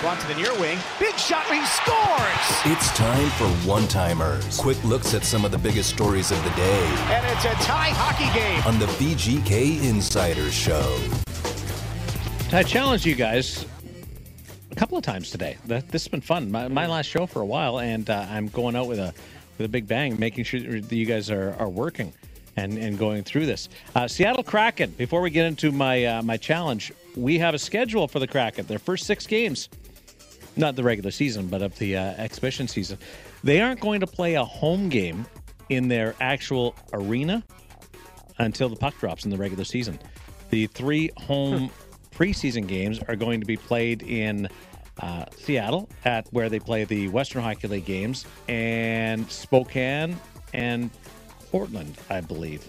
Blunt 0.01 0.21
to 0.21 0.27
the 0.27 0.35
near 0.35 0.53
wing. 0.59 0.77
Big 0.99 1.15
shot. 1.17 1.43
He 1.47 1.65
scores. 1.65 2.77
It's 2.77 2.95
time 2.95 3.27
for 3.31 3.47
one 3.67 3.87
timers. 3.87 4.57
Quick 4.59 4.81
looks 4.83 5.15
at 5.15 5.23
some 5.23 5.43
of 5.43 5.49
the 5.49 5.57
biggest 5.57 5.89
stories 5.89 6.29
of 6.31 6.41
the 6.43 6.51
day 6.51 6.85
And 7.09 7.25
it's 7.25 7.45
a 7.45 7.63
tie 7.65 7.89
hockey 7.89 8.31
game. 8.39 8.61
on 8.67 8.77
the 8.77 8.85
VGK 9.03 9.83
Insider 9.83 10.51
Show. 10.51 10.95
I 12.55 12.61
challenge 12.61 13.05
you 13.07 13.15
guys 13.15 13.63
a 13.63 13.76
couple 14.77 14.97
of 14.97 15.03
times 15.03 15.31
today. 15.31 15.57
This 15.65 15.83
has 15.91 16.07
been 16.07 16.21
fun. 16.21 16.51
My, 16.51 16.67
my 16.67 16.85
last 16.85 17.07
show 17.07 17.25
for 17.25 17.41
a 17.41 17.45
while, 17.45 17.79
and 17.79 18.07
uh, 18.09 18.27
I'm 18.29 18.47
going 18.47 18.75
out 18.75 18.87
with 18.87 18.99
a 18.99 19.13
with 19.57 19.65
a 19.65 19.69
big 19.69 19.87
bang, 19.87 20.19
making 20.19 20.43
sure 20.43 20.59
that 20.59 20.91
you 20.91 21.05
guys 21.05 21.31
are, 21.31 21.55
are 21.57 21.67
working 21.67 22.13
and, 22.57 22.77
and 22.77 22.95
going 22.95 23.23
through 23.23 23.47
this. 23.47 23.69
Uh, 23.95 24.07
Seattle 24.07 24.43
Kraken. 24.43 24.91
Before 24.91 25.19
we 25.21 25.31
get 25.31 25.47
into 25.47 25.71
my 25.71 26.05
uh, 26.05 26.21
my 26.21 26.37
challenge, 26.37 26.93
we 27.15 27.39
have 27.39 27.55
a 27.55 27.59
schedule 27.59 28.07
for 28.07 28.19
the 28.19 28.27
Kraken. 28.27 28.67
Their 28.67 28.77
first 28.77 29.07
six 29.07 29.25
games, 29.25 29.67
not 30.55 30.75
the 30.75 30.83
regular 30.83 31.09
season, 31.09 31.47
but 31.47 31.63
of 31.63 31.77
the 31.79 31.97
uh, 31.97 32.13
exhibition 32.17 32.67
season. 32.67 32.99
They 33.43 33.61
aren't 33.61 33.79
going 33.79 34.01
to 34.01 34.07
play 34.07 34.35
a 34.35 34.45
home 34.45 34.89
game 34.89 35.25
in 35.69 35.87
their 35.87 36.13
actual 36.21 36.75
arena 36.93 37.43
until 38.37 38.69
the 38.69 38.75
puck 38.75 38.97
drops 38.99 39.25
in 39.25 39.31
the 39.31 39.37
regular 39.37 39.63
season. 39.63 39.97
The 40.51 40.67
three 40.67 41.09
home 41.17 41.71
preseason 42.17 42.67
games 42.67 42.99
are 43.07 43.15
going 43.15 43.39
to 43.39 43.45
be 43.45 43.57
played 43.57 44.01
in 44.01 44.47
uh, 44.99 45.25
Seattle 45.37 45.87
at 46.05 46.27
where 46.33 46.49
they 46.49 46.59
play 46.59 46.83
the 46.83 47.07
Western 47.09 47.43
Hockey 47.43 47.67
League 47.67 47.85
games 47.85 48.25
and 48.47 49.29
Spokane 49.29 50.17
and 50.53 50.89
Portland, 51.51 51.95
I 52.09 52.21
believe. 52.21 52.65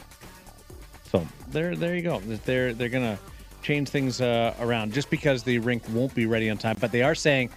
So 1.10 1.26
there, 1.48 1.74
there 1.74 1.96
you 1.96 2.02
go. 2.02 2.20
They're 2.20 2.74
they're 2.74 2.90
gonna 2.90 3.18
change 3.62 3.88
things 3.88 4.20
uh, 4.20 4.54
around 4.60 4.92
just 4.92 5.08
because 5.08 5.42
the 5.42 5.58
rink 5.58 5.82
won't 5.90 6.14
be 6.14 6.26
ready 6.26 6.50
on 6.50 6.58
time, 6.58 6.76
but 6.80 6.92
they 6.92 7.02
are 7.02 7.14
saying 7.14 7.50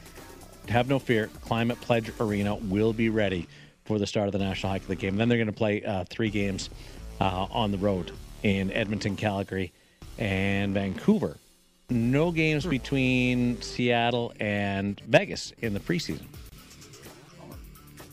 have 0.70 0.88
no 0.88 1.00
fear. 1.00 1.28
Climate 1.42 1.80
Pledge 1.82 2.12
Arena 2.20 2.56
will 2.56 2.94
be 2.94 3.10
ready 3.10 3.48
for 3.84 4.00
the 4.00 4.08
start 4.08 4.28
of 4.28 4.32
the 4.32 4.40
National 4.40 4.72
Hockey 4.72 4.86
League 4.90 5.00
game. 5.00 5.18
then 5.18 5.28
they're 5.28 5.38
going 5.38 5.48
to 5.48 5.54
play 5.54 5.84
uh, 5.84 6.06
three 6.06 6.30
games 6.30 6.70
uh, 7.20 7.48
on 7.52 7.72
the 7.72 7.78
road 7.78 8.12
in 8.44 8.72
Edmonton, 8.72 9.16
Calgary, 9.16 9.74
and 10.18 10.74
Vancouver. 10.74 11.38
No 11.92 12.32
games 12.32 12.66
between 12.66 13.62
Seattle 13.62 14.32
and 14.40 15.00
Vegas 15.08 15.52
in 15.62 15.74
the 15.74 15.80
preseason. 15.82 16.24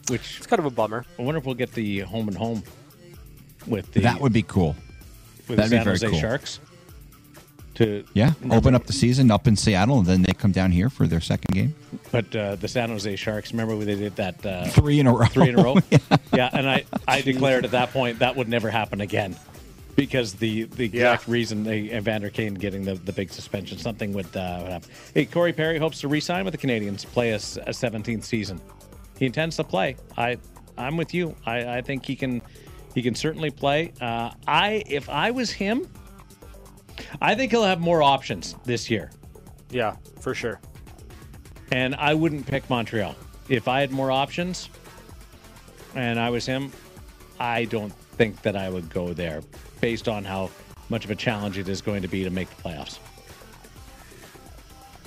Which 0.08 0.38
It's 0.38 0.46
kind 0.46 0.58
of 0.58 0.66
a 0.66 0.70
bummer. 0.70 1.04
I 1.18 1.22
wonder 1.22 1.38
if 1.38 1.44
we'll 1.44 1.54
get 1.54 1.72
the 1.72 2.00
home 2.00 2.28
and 2.28 2.36
home 2.36 2.62
with 3.66 3.92
the 3.92 4.00
That 4.00 4.20
would 4.20 4.32
be 4.32 4.42
cool. 4.42 4.74
with 5.46 5.58
that'd 5.58 5.70
the 5.70 5.76
be 5.76 5.76
San 5.76 5.84
very 5.84 5.94
Jose 5.96 6.08
cool. 6.10 6.18
Sharks. 6.20 6.60
To 7.74 8.04
Yeah, 8.14 8.32
open 8.50 8.74
up 8.74 8.86
the 8.86 8.92
season 8.92 9.30
up 9.30 9.46
in 9.46 9.54
Seattle, 9.54 9.98
and 9.98 10.06
then 10.06 10.22
they 10.22 10.32
come 10.32 10.50
down 10.50 10.72
here 10.72 10.90
for 10.90 11.06
their 11.06 11.20
second 11.20 11.54
game. 11.54 11.74
but 12.10 12.34
uh, 12.34 12.56
the 12.56 12.66
San 12.66 12.88
Jose 12.88 13.14
Sharks. 13.14 13.52
Remember 13.52 13.76
when 13.76 13.86
they 13.86 13.94
did 13.94 14.16
that 14.16 14.44
uh, 14.44 14.64
Three 14.70 14.98
in 14.98 15.06
a 15.06 15.12
row. 15.14 15.26
three 15.26 15.50
in 15.50 15.58
a 15.60 15.62
row. 15.62 15.76
yeah. 15.90 15.98
yeah. 16.32 16.50
and 16.52 16.68
I, 16.68 16.84
I 17.06 17.20
declared 17.20 17.64
at 17.64 17.70
that 17.70 17.92
point 17.92 18.18
that 18.18 18.34
would 18.34 18.48
never 18.48 18.68
happen 18.70 19.00
again 19.00 19.36
because 19.98 20.32
the 20.34 20.62
the 20.64 20.84
exact 20.84 21.26
reason 21.26 21.64
they 21.64 21.92
Evander 21.92 22.30
Kane 22.30 22.54
getting 22.54 22.84
the, 22.84 22.94
the 22.94 23.12
big 23.12 23.32
suspension, 23.32 23.78
something 23.78 24.12
would, 24.12 24.34
uh. 24.36 24.78
Hey, 25.12 25.26
Corey 25.26 25.52
Perry 25.52 25.76
hopes 25.76 26.00
to 26.02 26.08
re-sign 26.08 26.44
with 26.44 26.52
the 26.52 26.58
Canadiens, 26.58 27.04
play 27.04 27.32
a 27.32 27.36
17th 27.38 28.22
season. 28.22 28.60
He 29.18 29.26
intends 29.26 29.56
to 29.56 29.64
play. 29.64 29.96
I 30.16 30.38
I'm 30.78 30.96
with 30.96 31.12
you. 31.12 31.34
I, 31.44 31.78
I 31.78 31.82
think 31.82 32.06
he 32.06 32.14
can 32.14 32.40
he 32.94 33.02
can 33.02 33.16
certainly 33.16 33.50
play. 33.50 33.92
Uh, 34.00 34.30
I 34.46 34.84
if 34.86 35.08
I 35.10 35.32
was 35.32 35.50
him, 35.50 35.88
I 37.20 37.34
think 37.34 37.50
he'll 37.50 37.64
have 37.64 37.80
more 37.80 38.00
options 38.00 38.54
this 38.64 38.88
year. 38.88 39.10
Yeah, 39.70 39.96
for 40.20 40.32
sure. 40.32 40.60
and 41.72 41.96
I 41.96 42.14
wouldn't 42.14 42.46
pick 42.46 42.70
Montreal. 42.70 43.16
If 43.48 43.66
I 43.66 43.80
had 43.80 43.90
more 43.90 44.12
options 44.12 44.70
and 45.96 46.20
I 46.20 46.30
was 46.30 46.46
him, 46.46 46.70
I 47.40 47.64
don't 47.64 47.92
think 47.92 48.42
that 48.42 48.54
I 48.54 48.70
would 48.70 48.88
go 48.90 49.12
there 49.12 49.42
based 49.80 50.08
on 50.08 50.24
how 50.24 50.50
much 50.88 51.04
of 51.04 51.10
a 51.10 51.14
challenge 51.14 51.58
it 51.58 51.68
is 51.68 51.82
going 51.82 52.02
to 52.02 52.08
be 52.08 52.24
to 52.24 52.30
make 52.30 52.48
the 52.48 52.62
playoffs. 52.62 52.98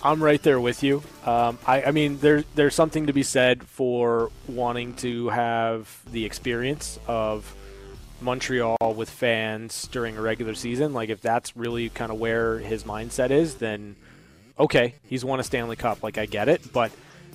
I'm 0.04 0.24
right 0.24 0.42
there 0.42 0.60
with 0.60 0.82
you. 0.82 1.04
Um, 1.26 1.60
I, 1.66 1.84
I 1.84 1.92
mean, 1.92 2.18
there, 2.20 2.44
there's 2.56 2.74
something 2.74 3.08
to 3.08 3.14
be 3.14 3.24
said 3.24 3.64
for 3.64 4.32
wanting 4.48 4.96
to 4.96 5.30
have 5.30 6.02
the 6.12 6.26
experience 6.26 7.00
of 7.08 7.56
Montreal 8.22 8.78
with 8.96 9.10
fans 9.10 9.88
during 9.92 10.18
a 10.18 10.22
regular 10.22 10.54
season, 10.54 10.94
like 10.94 11.10
if 11.10 11.22
that's 11.22 11.56
really 11.56 11.90
kind 11.90 12.12
of 12.12 12.20
where 12.20 12.60
his 12.60 12.84
mindset 12.84 13.32
is, 13.32 13.56
then 13.56 13.96
okay, 14.58 14.96
he's 15.04 15.26
won 15.26 15.40
a 15.40 15.44
Stanley 15.44 15.76
Cup. 15.76 16.04
Like 16.04 16.18
I 16.18 16.26
get 16.26 16.48
it, 16.48 16.72
but 16.72 16.92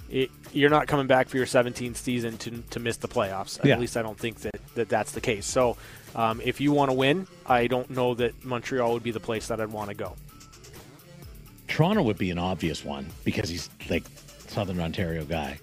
it, 0.08 0.30
you're 0.52 0.70
not 0.70 0.86
coming 0.86 1.06
back 1.06 1.28
for 1.28 1.36
your 1.36 1.46
17th 1.46 1.96
season 1.96 2.38
to, 2.38 2.62
to 2.70 2.80
miss 2.80 2.96
the 2.98 3.08
playoffs. 3.08 3.62
Yeah. 3.64 3.74
At 3.74 3.80
least 3.80 3.96
I 3.96 4.02
don't 4.02 4.18
think 4.18 4.40
that, 4.40 4.60
that 4.76 4.88
that's 4.88 5.12
the 5.12 5.20
case. 5.20 5.44
So 5.46 5.76
um, 6.14 6.40
if 6.42 6.60
you 6.60 6.72
want 6.72 6.90
to 6.90 6.96
win, 6.96 7.26
I 7.44 7.66
don't 7.66 7.90
know 7.90 8.14
that 8.14 8.44
Montreal 8.44 8.92
would 8.92 9.02
be 9.02 9.10
the 9.10 9.20
place 9.20 9.48
that 9.48 9.60
I'd 9.60 9.68
want 9.70 9.90
to 9.90 9.94
go. 9.96 10.14
Toronto 11.68 12.02
would 12.02 12.18
be 12.18 12.30
an 12.30 12.38
obvious 12.38 12.84
one 12.84 13.06
because 13.24 13.48
he's 13.48 13.68
like 13.90 14.04
Southern 14.48 14.80
Ontario 14.80 15.24
guy. 15.24 15.58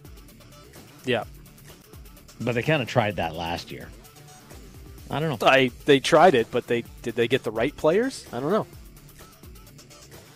Yeah. 1.06 1.24
But 2.42 2.56
they 2.56 2.62
kind 2.62 2.82
of 2.82 2.88
tried 2.88 3.16
that 3.16 3.36
last 3.36 3.72
year. 3.72 3.88
I 5.10 5.20
don't 5.20 5.42
know. 5.42 5.48
I 5.48 5.72
they 5.86 6.00
tried 6.00 6.36
it, 6.36 6.48
but 6.52 6.68
they 6.68 6.84
did 7.02 7.16
they 7.16 7.28
get 7.28 7.44
the 7.44 7.52
right 7.52 7.76
players? 7.76 8.26
I 8.34 8.40
don't 8.40 8.52
know. 8.52 8.68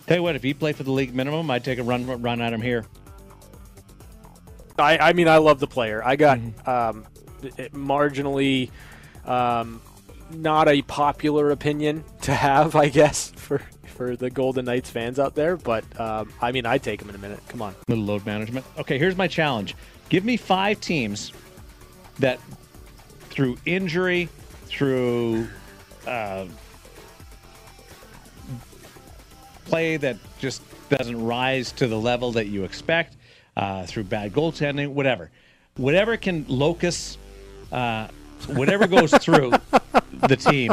Tell 0.06 0.16
you 0.16 0.22
what, 0.22 0.36
if 0.36 0.42
he 0.42 0.54
played 0.54 0.76
for 0.76 0.84
the 0.84 0.92
league 0.92 1.14
minimum, 1.14 1.50
I'd 1.50 1.64
take 1.64 1.78
a 1.78 1.82
run 1.82 2.06
run 2.22 2.40
at 2.40 2.52
him 2.52 2.62
here. 2.62 2.86
I, 4.78 4.96
I 4.98 5.12
mean, 5.12 5.28
I 5.28 5.38
love 5.38 5.58
the 5.58 5.66
player. 5.66 6.02
I 6.04 6.16
got 6.16 6.38
um, 6.66 7.04
it- 7.14 7.17
marginally 7.72 8.70
um, 9.24 9.80
not 10.30 10.68
a 10.68 10.82
popular 10.82 11.50
opinion 11.50 12.04
to 12.22 12.34
have, 12.34 12.76
I 12.76 12.88
guess, 12.88 13.30
for 13.36 13.62
for 13.98 14.14
the 14.14 14.30
Golden 14.30 14.66
Knights 14.66 14.88
fans 14.90 15.18
out 15.18 15.34
there. 15.34 15.56
But 15.56 15.84
um, 16.00 16.32
I 16.40 16.52
mean, 16.52 16.66
I'd 16.66 16.82
take 16.82 17.00
them 17.00 17.08
in 17.08 17.14
a 17.14 17.18
minute. 17.18 17.40
Come 17.48 17.62
on. 17.62 17.74
Little 17.88 18.04
load 18.04 18.24
management. 18.24 18.64
Okay, 18.78 18.98
here's 18.98 19.16
my 19.16 19.26
challenge. 19.26 19.74
Give 20.08 20.24
me 20.24 20.36
five 20.36 20.80
teams 20.80 21.32
that, 22.20 22.38
through 23.28 23.58
injury, 23.66 24.28
through 24.66 25.48
uh, 26.06 26.46
play 29.64 29.96
that 29.98 30.16
just 30.38 30.62
doesn't 30.88 31.22
rise 31.22 31.72
to 31.72 31.86
the 31.86 31.98
level 31.98 32.32
that 32.32 32.46
you 32.46 32.64
expect, 32.64 33.16
uh, 33.56 33.84
through 33.86 34.04
bad 34.04 34.32
goaltending, 34.32 34.88
whatever, 34.88 35.30
whatever 35.76 36.16
can 36.16 36.46
locus, 36.48 37.18
uh, 37.72 38.08
whatever 38.46 38.86
goes 38.86 39.12
through 39.12 39.52
the 40.26 40.36
team, 40.36 40.72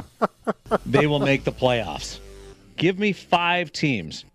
they 0.86 1.08
will 1.08 1.20
make 1.20 1.44
the 1.44 1.52
playoffs. 1.52 2.20
Give 2.78 3.00
me 3.00 3.14
five 3.14 3.72
teams 3.72 4.26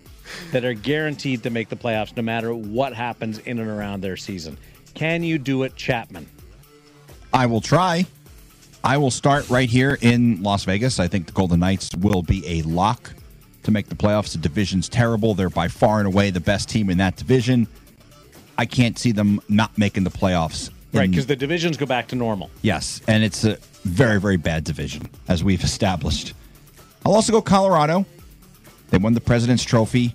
that 0.52 0.64
are 0.64 0.74
guaranteed 0.74 1.42
to 1.42 1.50
make 1.50 1.68
the 1.68 1.76
playoffs 1.76 2.16
no 2.16 2.22
matter 2.22 2.54
what 2.54 2.94
happens 2.94 3.38
in 3.38 3.58
and 3.58 3.68
around 3.68 4.00
their 4.00 4.16
season. 4.16 4.56
Can 4.94 5.22
you 5.22 5.38
do 5.38 5.62
it, 5.62 5.76
Chapman? 5.76 6.26
I 7.32 7.46
will 7.46 7.60
try. 7.60 8.06
I 8.82 8.96
will 8.96 9.10
start 9.10 9.48
right 9.50 9.68
here 9.68 9.98
in 10.00 10.42
Las 10.42 10.64
Vegas. 10.64 10.98
I 10.98 11.06
think 11.06 11.26
the 11.26 11.32
Golden 11.32 11.60
Knights 11.60 11.94
will 11.96 12.22
be 12.22 12.46
a 12.46 12.62
lock 12.62 13.12
to 13.62 13.70
make 13.70 13.88
the 13.88 13.94
playoffs. 13.94 14.32
The 14.32 14.38
division's 14.38 14.88
terrible. 14.88 15.34
They're 15.34 15.50
by 15.50 15.68
far 15.68 15.98
and 15.98 16.06
away 16.06 16.30
the 16.30 16.40
best 16.40 16.68
team 16.68 16.88
in 16.88 16.98
that 16.98 17.16
division. 17.16 17.68
I 18.56 18.66
can't 18.66 18.98
see 18.98 19.12
them 19.12 19.40
not 19.48 19.76
making 19.76 20.04
the 20.04 20.10
playoffs. 20.10 20.70
Right, 20.92 21.08
because 21.08 21.26
the 21.26 21.36
divisions 21.36 21.76
go 21.76 21.86
back 21.86 22.08
to 22.08 22.16
normal. 22.16 22.50
Yes, 22.62 23.00
and 23.06 23.22
it's 23.22 23.44
a 23.44 23.58
very, 23.84 24.20
very 24.20 24.36
bad 24.36 24.64
division, 24.64 25.08
as 25.28 25.44
we've 25.44 25.62
established. 25.62 26.34
I'll 27.06 27.14
also 27.14 27.32
go 27.32 27.40
Colorado. 27.40 28.04
They 28.90 28.98
won 28.98 29.14
the 29.14 29.20
President's 29.20 29.62
Trophy. 29.62 30.14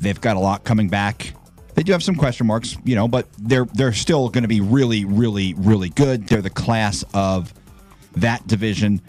They've 0.00 0.20
got 0.20 0.36
a 0.36 0.40
lot 0.40 0.64
coming 0.64 0.88
back. 0.88 1.34
They 1.74 1.82
do 1.82 1.92
have 1.92 2.02
some 2.02 2.16
question 2.16 2.46
marks, 2.46 2.76
you 2.84 2.96
know, 2.96 3.06
but 3.06 3.28
they're 3.38 3.66
they're 3.66 3.92
still 3.92 4.30
going 4.30 4.42
to 4.42 4.48
be 4.48 4.60
really, 4.60 5.04
really, 5.04 5.54
really 5.54 5.90
good. 5.90 6.26
They're 6.26 6.42
the 6.42 6.50
class 6.50 7.04
of 7.14 7.52
that 8.16 8.46
division. 8.46 9.00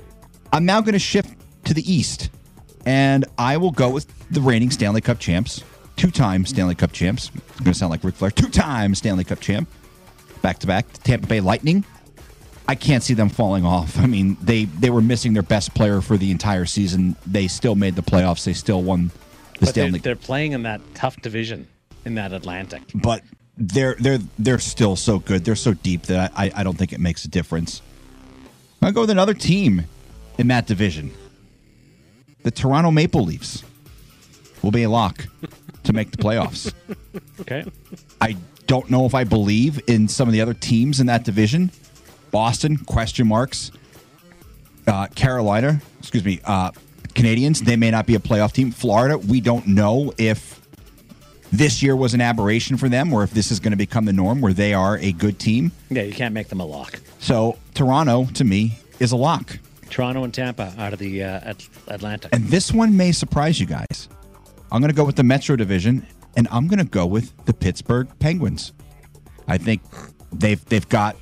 I'm 0.51 0.65
now 0.65 0.81
going 0.81 0.93
to 0.93 0.99
shift 0.99 1.33
to 1.63 1.73
the 1.73 1.91
East, 1.91 2.29
and 2.85 3.25
I 3.37 3.57
will 3.57 3.71
go 3.71 3.89
with 3.89 4.05
the 4.29 4.41
reigning 4.41 4.69
Stanley 4.69 5.01
Cup 5.01 5.19
champs, 5.19 5.63
two-time 5.95 6.45
Stanley 6.45 6.75
Cup 6.75 6.91
champs. 6.91 7.31
It's 7.33 7.59
going 7.59 7.73
to 7.73 7.73
sound 7.73 7.91
like 7.91 8.03
Ric 8.03 8.15
Flair, 8.15 8.31
two-time 8.31 8.93
Stanley 8.95 9.23
Cup 9.23 9.39
champ, 9.39 9.69
back 10.41 10.59
to 10.59 10.67
back. 10.67 10.85
Tampa 11.03 11.27
Bay 11.27 11.39
Lightning. 11.41 11.83
I 12.67 12.75
can't 12.75 13.01
see 13.03 13.15
them 13.15 13.29
falling 13.29 13.65
off. 13.65 13.97
I 13.97 14.05
mean, 14.05 14.37
they 14.41 14.65
they 14.65 14.89
were 14.91 15.01
missing 15.01 15.33
their 15.33 15.43
best 15.43 15.73
player 15.73 16.01
for 16.01 16.17
the 16.17 16.29
entire 16.31 16.65
season. 16.65 17.15
They 17.25 17.47
still 17.47 17.75
made 17.75 17.95
the 17.95 18.03
playoffs. 18.03 18.43
They 18.45 18.53
still 18.53 18.83
won 18.83 19.07
the 19.07 19.11
But 19.53 19.59
they're, 19.59 19.67
Stanley. 19.85 19.99
they're 19.99 20.15
playing 20.15 20.51
in 20.51 20.63
that 20.63 20.81
tough 20.93 21.19
division 21.21 21.67
in 22.05 22.15
that 22.15 22.31
Atlantic. 22.31 22.81
but 22.93 23.23
they're 23.57 23.95
they're 23.99 24.19
they're 24.37 24.59
still 24.59 24.95
so 24.95 25.19
good. 25.19 25.45
They're 25.45 25.55
so 25.55 25.73
deep 25.73 26.03
that 26.03 26.31
I, 26.35 26.51
I 26.55 26.63
don't 26.63 26.77
think 26.77 26.93
it 26.93 26.99
makes 26.99 27.25
a 27.25 27.27
difference. 27.27 27.81
I'll 28.81 28.91
go 28.91 29.01
with 29.01 29.09
another 29.09 29.33
team 29.33 29.85
in 30.37 30.47
that 30.47 30.65
division. 30.67 31.11
The 32.43 32.51
Toronto 32.51 32.91
Maple 32.91 33.23
Leafs 33.25 33.63
will 34.61 34.71
be 34.71 34.83
a 34.83 34.89
lock 34.89 35.25
to 35.83 35.91
make 35.93 36.11
the 36.11 36.17
playoffs. 36.17 36.71
Okay. 37.41 37.65
I 38.21 38.35
don't 38.69 38.87
know 38.91 39.07
if 39.07 39.15
I 39.15 39.23
believe 39.23 39.81
in 39.87 40.07
some 40.07 40.27
of 40.27 40.31
the 40.31 40.41
other 40.41 40.53
teams 40.53 40.99
in 40.99 41.07
that 41.07 41.25
division. 41.25 41.71
Boston, 42.29 42.77
question 42.77 43.27
marks. 43.27 43.71
Uh, 44.85 45.07
Carolina, 45.07 45.81
excuse 45.97 46.23
me, 46.23 46.39
uh, 46.45 46.69
Canadiens, 47.15 47.65
they 47.65 47.75
may 47.75 47.89
not 47.89 48.05
be 48.05 48.13
a 48.13 48.19
playoff 48.19 48.53
team. 48.53 48.69
Florida, 48.69 49.17
we 49.17 49.41
don't 49.41 49.65
know 49.65 50.13
if 50.19 50.61
this 51.51 51.81
year 51.81 51.95
was 51.95 52.13
an 52.13 52.21
aberration 52.21 52.77
for 52.77 52.87
them 52.89 53.11
or 53.11 53.23
if 53.23 53.31
this 53.31 53.49
is 53.49 53.59
going 53.59 53.71
to 53.71 53.77
become 53.77 54.05
the 54.05 54.13
norm 54.13 54.39
where 54.39 54.53
they 54.53 54.75
are 54.75 54.99
a 54.99 55.13
good 55.13 55.39
team. 55.39 55.71
Yeah, 55.89 56.03
you 56.03 56.13
can't 56.13 56.35
make 56.35 56.49
them 56.49 56.59
a 56.59 56.65
lock. 56.65 56.99
So 57.17 57.57
Toronto, 57.73 58.25
to 58.35 58.43
me, 58.43 58.77
is 58.99 59.11
a 59.11 59.17
lock. 59.17 59.57
Toronto 59.89 60.23
and 60.23 60.31
Tampa 60.33 60.75
out 60.77 60.93
of 60.93 60.99
the 60.99 61.23
uh, 61.23 61.39
At- 61.49 61.67
Atlantic. 61.87 62.35
And 62.35 62.45
this 62.49 62.71
one 62.71 62.95
may 62.95 63.11
surprise 63.13 63.59
you 63.59 63.65
guys. 63.65 64.09
I'm 64.71 64.79
going 64.79 64.91
to 64.91 64.95
go 64.95 65.05
with 65.05 65.15
the 65.15 65.23
Metro 65.23 65.55
Division, 65.55 66.05
and 66.39 66.47
I'm 66.51 66.69
going 66.69 66.79
to 66.79 66.85
go 66.85 67.05
with 67.05 67.35
the 67.45 67.53
Pittsburgh 67.53 68.07
Penguins. 68.19 68.71
I 69.49 69.57
think 69.57 69.81
they've 70.31 70.63
they've 70.65 70.87
got 70.87 71.17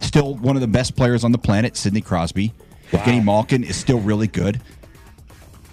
still 0.00 0.36
one 0.36 0.56
of 0.56 0.62
the 0.62 0.68
best 0.68 0.96
players 0.96 1.22
on 1.22 1.32
the 1.32 1.38
planet, 1.38 1.76
Sidney 1.76 2.00
Crosby. 2.00 2.54
Evgeny 2.92 3.22
Malkin 3.22 3.62
is 3.62 3.76
still 3.76 4.00
really 4.00 4.26
good. 4.26 4.62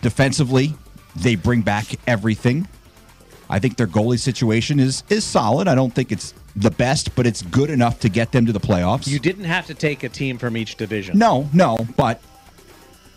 Defensively, 0.02 0.74
they 1.16 1.36
bring 1.36 1.62
back 1.62 1.86
everything. 2.06 2.68
I 3.50 3.60
think 3.60 3.78
their 3.78 3.88
goalie 3.88 4.20
situation 4.20 4.78
is 4.78 5.04
is 5.08 5.24
solid. 5.24 5.70
I 5.70 5.76
don't 5.76 5.96
think 5.96 6.12
it's 6.12 6.34
the 6.58 6.72
best, 6.72 7.16
but 7.16 7.26
it's 7.26 7.44
good 7.44 7.70
enough 7.70 8.02
to 8.02 8.10
get 8.10 8.34
them 8.34 8.46
to 8.46 8.52
the 8.52 8.60
playoffs. 8.60 9.08
you 9.08 9.20
didn't 9.20 9.46
have 9.46 9.68
to 9.68 9.74
take 9.74 10.04
a 10.04 10.10
team 10.10 10.38
from 10.38 10.58
each 10.58 10.76
division. 10.76 11.18
No, 11.18 11.50
no, 11.54 11.78
but 11.96 12.22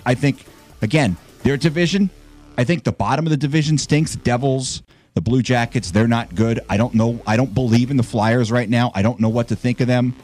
I 0.06 0.14
think 0.14 0.44
again, 0.82 1.16
their 1.42 1.56
division, 1.56 2.10
I 2.56 2.62
think 2.62 2.84
the 2.84 2.92
bottom 2.92 3.26
of 3.26 3.30
the 3.30 3.36
division 3.36 3.76
stinks. 3.76 4.14
Devils, 4.14 4.82
the 5.14 5.20
Blue 5.20 5.42
Jackets, 5.42 5.90
they're 5.90 6.08
not 6.08 6.34
good. 6.34 6.60
I 6.68 6.76
don't 6.76 6.94
know. 6.94 7.20
I 7.26 7.36
don't 7.36 7.52
believe 7.54 7.90
in 7.90 7.96
the 7.96 8.02
Flyers 8.02 8.50
right 8.52 8.68
now. 8.68 8.92
I 8.94 9.02
don't 9.02 9.20
know 9.20 9.28
what 9.28 9.48
to 9.48 9.56
think 9.56 9.80
of 9.80 9.86
them. 9.86 10.14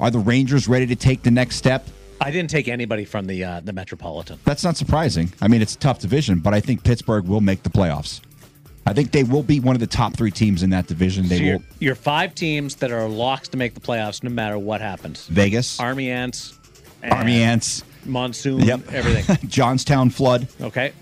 Are 0.00 0.10
the 0.10 0.18
Rangers 0.18 0.66
ready 0.66 0.86
to 0.86 0.96
take 0.96 1.22
the 1.22 1.30
next 1.30 1.56
step? 1.56 1.86
I 2.20 2.30
didn't 2.30 2.50
take 2.50 2.68
anybody 2.68 3.04
from 3.04 3.26
the 3.26 3.44
uh, 3.44 3.60
the 3.60 3.72
Metropolitan. 3.72 4.38
That's 4.44 4.62
not 4.64 4.76
surprising. 4.76 5.32
I 5.40 5.48
mean, 5.48 5.60
it's 5.62 5.74
a 5.74 5.78
tough 5.78 5.98
division, 6.00 6.38
but 6.40 6.54
I 6.54 6.60
think 6.60 6.84
Pittsburgh 6.84 7.24
will 7.26 7.40
make 7.40 7.62
the 7.62 7.70
playoffs. 7.70 8.20
I 8.84 8.92
think 8.92 9.12
they 9.12 9.22
will 9.22 9.44
be 9.44 9.60
one 9.60 9.76
of 9.76 9.80
the 9.80 9.86
top 9.86 10.14
three 10.16 10.32
teams 10.32 10.64
in 10.64 10.70
that 10.70 10.88
division. 10.88 11.28
They 11.28 11.38
So 11.38 11.44
will. 11.44 11.62
your 11.78 11.94
five 11.94 12.34
teams 12.34 12.74
that 12.76 12.90
are 12.90 13.08
locks 13.08 13.48
to 13.50 13.56
make 13.56 13.74
the 13.74 13.80
playoffs 13.80 14.22
no 14.24 14.30
matter 14.30 14.58
what 14.58 14.80
happens. 14.80 15.26
Vegas, 15.28 15.78
Army 15.78 16.10
Ants, 16.10 16.58
Army 17.08 17.42
Ants, 17.42 17.84
Monsoon, 18.04 18.60
Yep. 18.60 18.92
everything. 18.92 19.48
Johnstown 19.48 20.10
Flood, 20.10 20.48
Okay. 20.60 20.92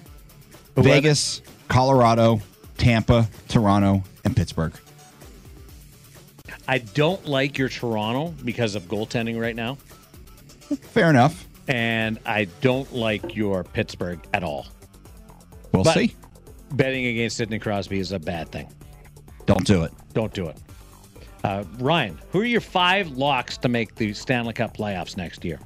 Who 0.76 0.83
Vegas, 0.83 1.40
Colorado, 1.68 2.40
Tampa, 2.84 3.28
Toronto, 3.48 4.02
and 4.24 4.34
Pittsburgh. 4.34 4.72
I 6.66 6.78
don't 6.78 7.26
like 7.26 7.58
your 7.58 7.68
Toronto 7.68 8.34
because 8.42 8.74
of 8.74 8.84
goaltending 8.84 9.38
right 9.38 9.54
now, 9.54 9.76
Fair 10.80 11.10
enough. 11.10 11.46
and 11.68 12.18
I 12.24 12.46
don't 12.62 12.90
like 12.94 13.36
your 13.36 13.64
Pittsburgh 13.64 14.18
at 14.32 14.42
all. 14.42 14.66
We'll 15.72 15.84
But- 15.84 15.94
see. 15.94 16.14
Betting 16.72 17.04
against 17.06 17.36
Sidney 17.36 17.58
Crosby 17.58 17.98
is 17.98 18.12
a 18.12 18.18
bad 18.18 18.50
thing. 18.52 18.68
Don't 19.46 19.66
do 19.66 19.82
it. 19.82 19.92
Don't 20.14 20.32
do 20.32 20.46
it. 20.46 20.56
Uh, 21.44 21.64
Ryan, 21.80 22.16
who 22.30 22.40
are 22.40 22.44
your 22.44 22.60
five 22.60 23.10
locks 23.10 23.56
to 23.58 23.68
make 23.68 23.94
the 23.96 24.14
Stanley 24.14 24.52
Cup 24.52 24.76
playoffs 24.76 25.16
next 25.16 25.44
year? 25.44 25.58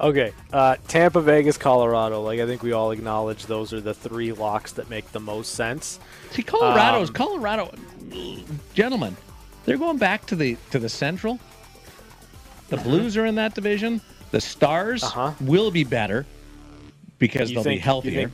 Okay, 0.00 0.32
uh, 0.52 0.76
Tampa, 0.88 1.20
Vegas, 1.20 1.58
Colorado. 1.58 2.22
Like 2.22 2.40
I 2.40 2.46
think 2.46 2.62
we 2.62 2.72
all 2.72 2.90
acknowledge 2.90 3.44
those 3.46 3.72
are 3.74 3.80
the 3.82 3.92
three 3.92 4.32
locks 4.32 4.72
that 4.72 4.88
make 4.88 5.12
the 5.12 5.20
most 5.20 5.54
sense. 5.54 6.00
See, 6.30 6.42
Colorado's 6.42 7.08
Um, 7.10 7.14
Colorado, 7.14 7.70
gentlemen, 8.72 9.14
they're 9.66 9.76
going 9.76 9.98
back 9.98 10.24
to 10.26 10.36
the 10.36 10.56
to 10.70 10.78
the 10.78 10.88
Central. 10.88 11.38
The 12.70 12.78
Blues 12.78 13.16
are 13.18 13.26
in 13.26 13.34
that 13.34 13.54
division. 13.54 14.00
The 14.30 14.40
Stars 14.40 15.02
Uh-huh. 15.02 15.32
will 15.40 15.70
be 15.70 15.84
better 15.84 16.24
because 17.18 17.50
You 17.50 17.56
they'll 17.56 17.64
think- 17.64 17.72
be 17.72 17.76
you 17.76 17.82
healthier. 17.84 18.12
think- 18.28 18.32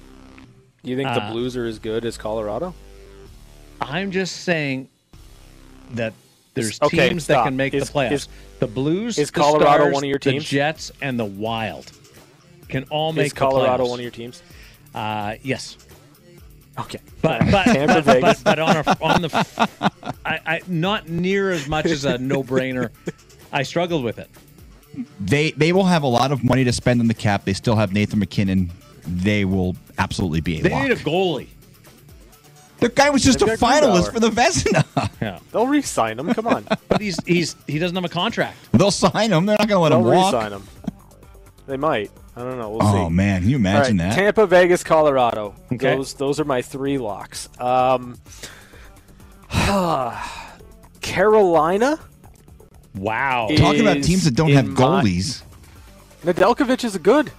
You 0.85 0.95
think 0.97 1.09
Uh, 1.09 1.15
the 1.15 1.33
Blues 1.33 1.57
are 1.57 1.67
as 1.67 1.81
good 1.81 2.05
as 2.05 2.17
Colorado? 2.17 2.75
I'm 3.81 4.13
just 4.13 4.43
saying 4.45 4.89
that 5.95 6.13
there's 6.57 6.81
Okay, 6.83 7.09
teams 7.11 7.27
that 7.29 7.45
can 7.45 7.57
make 7.57 7.73
Is- 7.75 7.89
the 7.89 7.93
playoffs. 7.93 8.13
is- 8.13 8.29
the 8.59 8.67
Blues, 8.67 9.19
is 9.19 9.31
the 9.31 9.39
Colorado 9.41 9.65
Stars, 9.85 9.95
one 9.95 10.03
of 10.05 10.09
your 10.09 10.19
the 10.19 10.31
teams? 10.33 10.45
Jets, 10.45 10.91
and 11.03 11.19
the 11.21 11.25
Wild 11.25 11.93
can 12.69 12.85
all 12.91 13.13
make 13.13 13.27
Is 13.27 13.33
Colorado 13.35 13.77
the 13.77 13.85
playoffs. 13.85 13.91
one 13.91 13.99
of 14.01 14.03
your 14.03 14.11
teams? 14.11 14.43
Uh, 14.95 15.35
yes, 15.43 15.77
Okay. 16.79 16.99
but 17.23 17.41
but 17.51 17.65
Tampa, 17.67 18.03
but, 18.03 18.21
but, 18.21 18.41
but 18.45 18.59
on 18.59 18.77
a, 18.79 18.97
on 19.03 19.23
the 19.23 19.71
I, 20.25 20.41
I 20.47 20.61
not 20.67 21.09
near 21.09 21.51
as 21.51 21.69
much 21.69 21.87
as 21.87 22.05
a 22.07 22.17
no 22.33 22.43
brainer. 22.43 22.91
I 23.53 23.63
struggled 23.63 24.03
with 24.05 24.19
it. 24.19 24.31
They 25.21 25.51
they 25.53 25.73
will 25.73 25.85
have 25.85 26.03
a 26.03 26.07
lot 26.07 26.33
of 26.33 26.43
money 26.43 26.65
to 26.65 26.73
spend 26.73 27.01
on 27.01 27.09
the 27.09 27.15
cap. 27.15 27.45
They 27.45 27.53
still 27.53 27.77
have 27.77 27.93
Nathan 27.93 28.19
MacKinnon. 28.19 28.71
They 29.07 29.45
will 29.45 29.77
absolutely 29.99 30.41
be 30.41 30.61
a 30.61 30.63
They 30.63 30.71
lock. 30.71 30.83
need 30.83 30.93
a 30.93 30.97
goalie. 30.97 31.49
The 32.81 32.89
guy 32.91 33.11
was 33.11 33.23
just 33.23 33.41
a 33.43 33.47
They've 33.47 33.59
got 33.61 33.83
finalist 33.83 34.11
Grubauer. 34.11 34.13
for 34.13 34.21
the 34.21 34.31
Vezina. 34.31 35.11
Yeah, 35.21 35.39
They'll 35.53 35.67
re-sign 35.67 36.19
him. 36.19 36.33
Come 36.35 36.47
on. 36.47 36.67
but 36.89 37.01
he's 37.01 37.19
he's 37.27 37.57
he 37.67 37.79
doesn't 37.79 37.95
have 37.97 38.05
a 38.05 38.09
contract. 38.09 38.57
They'll 38.73 38.91
sign 38.91 39.33
him. 39.33 39.47
They're 39.47 39.57
not 39.59 39.69
going 39.69 39.79
to 39.79 39.79
let 39.81 39.89
They'll 39.91 40.01
him 40.01 40.05
walk. 40.17 40.35
re-sign 40.35 40.53
him. 40.53 40.63
They 41.67 41.77
might. 41.77 42.11
I 42.37 42.41
don't 42.41 42.59
know. 42.59 42.71
We'll 42.71 42.81
see. 42.93 42.99
Oh 42.99 43.11
man, 43.11 43.41
can 43.43 43.51
you 43.51 43.57
All 43.57 43.63
right, 43.63 43.71
imagine 43.77 43.97
that? 43.97 44.15
Tampa, 44.15 44.47
Vegas, 44.47 44.85
Colorado. 44.85 45.55
Okay. 45.73 45.97
Those 45.97 46.15
those 46.15 46.39
are 46.39 46.45
my 46.45 46.61
three 46.63 46.99
locks. 46.99 47.49
Um, 47.59 48.19
Carolina. 51.01 51.99
Wow. 52.95 53.49
Talking 53.57 53.83
about 53.83 53.99
is 53.99 54.07
teams 54.07 54.25
that 54.25 54.35
don't 54.35 54.51
in 54.51 54.57
have 54.57 54.67
my- 54.69 54.81
goalies, 55.03 55.43
Nedeljkovic 56.25 56.85
is 56.85 56.97
good. 56.99 57.31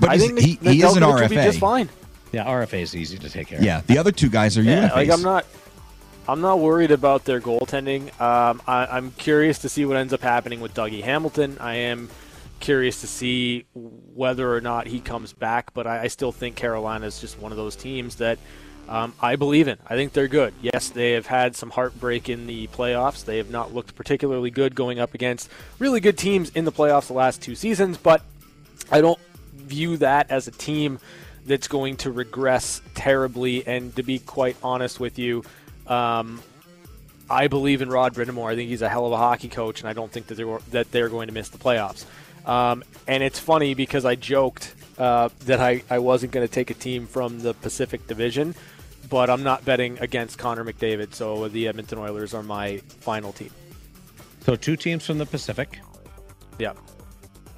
but 0.00 0.10
I 0.10 0.16
he's- 0.16 0.26
think 0.26 0.38
he, 0.40 0.70
he 0.70 0.82
is 0.82 0.96
an 0.96 1.02
Nedeljkovic 1.02 1.20
would 1.20 1.30
be 1.30 1.36
just 1.36 1.58
RFA. 1.58 1.60
fine. 1.60 1.88
Yeah, 2.32 2.44
RFA 2.44 2.80
is 2.82 2.94
easy 2.94 3.18
to 3.18 3.30
take 3.30 3.48
care 3.48 3.58
of. 3.58 3.64
Yeah, 3.64 3.82
the 3.86 3.98
other 3.98 4.12
two 4.12 4.28
guys 4.28 4.58
are 4.58 4.62
Yeah, 4.62 4.88
UFAs. 4.88 4.94
like 4.94 5.10
I'm 5.10 5.22
not. 5.22 5.46
I'm 6.28 6.42
not 6.42 6.58
worried 6.58 6.90
about 6.90 7.24
their 7.24 7.40
goaltending. 7.40 8.08
Um, 8.20 8.60
I, 8.66 8.84
I'm 8.84 9.12
curious 9.12 9.60
to 9.60 9.70
see 9.70 9.86
what 9.86 9.96
ends 9.96 10.12
up 10.12 10.20
happening 10.20 10.60
with 10.60 10.74
Dougie 10.74 11.02
Hamilton. 11.02 11.56
I 11.58 11.76
am 11.76 12.10
curious 12.60 13.00
to 13.00 13.06
see 13.06 13.64
whether 13.74 14.52
or 14.54 14.60
not 14.60 14.86
he 14.86 15.00
comes 15.00 15.32
back, 15.32 15.72
but 15.72 15.86
I, 15.86 16.02
I 16.02 16.06
still 16.08 16.30
think 16.32 16.54
Carolina 16.54 17.06
is 17.06 17.18
just 17.18 17.38
one 17.38 17.50
of 17.50 17.56
those 17.56 17.76
teams 17.76 18.16
that 18.16 18.38
um, 18.90 19.14
I 19.22 19.36
believe 19.36 19.68
in. 19.68 19.78
I 19.86 19.94
think 19.94 20.12
they're 20.12 20.28
good. 20.28 20.52
Yes, 20.60 20.90
they 20.90 21.12
have 21.12 21.26
had 21.26 21.56
some 21.56 21.70
heartbreak 21.70 22.28
in 22.28 22.46
the 22.46 22.66
playoffs. 22.68 23.24
They 23.24 23.38
have 23.38 23.50
not 23.50 23.74
looked 23.74 23.94
particularly 23.94 24.50
good 24.50 24.74
going 24.74 24.98
up 24.98 25.14
against 25.14 25.50
really 25.78 26.00
good 26.00 26.18
teams 26.18 26.50
in 26.50 26.66
the 26.66 26.72
playoffs 26.72 27.06
the 27.06 27.14
last 27.14 27.40
two 27.40 27.54
seasons, 27.54 27.96
but 27.96 28.22
I 28.90 29.00
don't 29.00 29.18
view 29.54 29.96
that 29.98 30.30
as 30.30 30.46
a 30.46 30.50
team 30.50 30.98
that's 31.48 31.66
going 31.68 31.96
to 31.98 32.12
regress 32.12 32.80
terribly. 32.94 33.66
And 33.66 33.94
to 33.96 34.02
be 34.02 34.18
quite 34.20 34.56
honest 34.62 35.00
with 35.00 35.18
you, 35.18 35.42
um, 35.86 36.40
I 37.30 37.48
believe 37.48 37.82
in 37.82 37.88
Rod 37.90 38.14
Brind'Amour. 38.14 38.50
I 38.52 38.54
think 38.54 38.68
he's 38.70 38.82
a 38.82 38.88
hell 38.88 39.06
of 39.06 39.12
a 39.12 39.16
hockey 39.16 39.48
coach, 39.48 39.80
and 39.80 39.88
I 39.88 39.92
don't 39.92 40.10
think 40.12 40.28
that 40.28 40.36
they're 40.36 40.58
that 40.70 40.90
they're 40.92 41.08
going 41.08 41.26
to 41.28 41.34
miss 41.34 41.48
the 41.48 41.58
playoffs. 41.58 42.04
Um, 42.46 42.82
and 43.06 43.22
it's 43.22 43.38
funny 43.38 43.74
because 43.74 44.04
I 44.06 44.14
joked 44.14 44.74
uh, 44.98 45.28
that 45.40 45.60
I, 45.60 45.82
I 45.90 45.98
wasn't 45.98 46.32
going 46.32 46.46
to 46.46 46.52
take 46.52 46.70
a 46.70 46.74
team 46.74 47.06
from 47.06 47.40
the 47.40 47.52
Pacific 47.52 48.06
Division, 48.06 48.54
but 49.10 49.28
I'm 49.28 49.42
not 49.42 49.64
betting 49.66 49.98
against 50.00 50.38
Connor 50.38 50.64
McDavid. 50.64 51.12
So 51.12 51.48
the 51.48 51.68
Edmonton 51.68 51.98
Oilers 51.98 52.32
are 52.32 52.42
my 52.42 52.78
final 53.00 53.32
team. 53.32 53.50
So 54.46 54.56
two 54.56 54.76
teams 54.76 55.04
from 55.04 55.18
the 55.18 55.26
Pacific, 55.26 55.78
Yeah. 56.58 56.72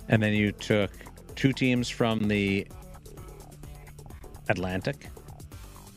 and 0.08 0.20
then 0.20 0.32
you 0.32 0.50
took 0.50 0.90
two 1.36 1.52
teams 1.52 1.88
from 1.88 2.26
the 2.26 2.66
Atlantic. 4.50 5.06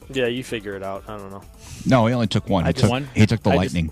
Yeah, 0.10 0.28
you 0.28 0.44
figure 0.44 0.76
it 0.76 0.84
out. 0.84 1.04
I 1.08 1.18
don't 1.18 1.32
know. 1.32 1.42
no, 1.86 2.06
he 2.08 2.14
only 2.14 2.28
took 2.28 2.48
one. 2.50 2.64
I 2.66 2.68
He 2.68 2.74
just- 2.74 2.82
took, 2.84 2.92
One? 2.92 3.10
he 3.16 3.26
took 3.26 3.42
the 3.44 3.50
I 3.52 3.54
just- 3.64 3.74
Lightning. 3.76 3.92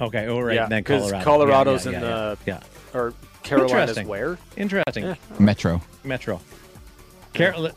Okay, 0.00 0.28
all 0.28 0.42
right. 0.42 0.54
Yeah, 0.54 0.62
and 0.64 0.72
then 0.72 0.84
'cause 0.84 1.02
Colorado. 1.10 1.24
Colorado's 1.24 1.84
yeah, 1.86 1.90
yeah, 1.92 1.98
in 1.98 2.02
yeah, 2.04 2.08
the- 2.08 2.38
yeah. 2.46 2.60
Or 2.98 3.14
Carolina's 3.42 3.72
Interesting. 3.90 4.08
where? 4.08 4.38
Interesting. 4.56 5.04
Yeah. 5.04 5.14
Metro. 5.38 5.82
Metro. 6.04 6.40
Carol, 7.34 7.66
uh, 7.66 7.70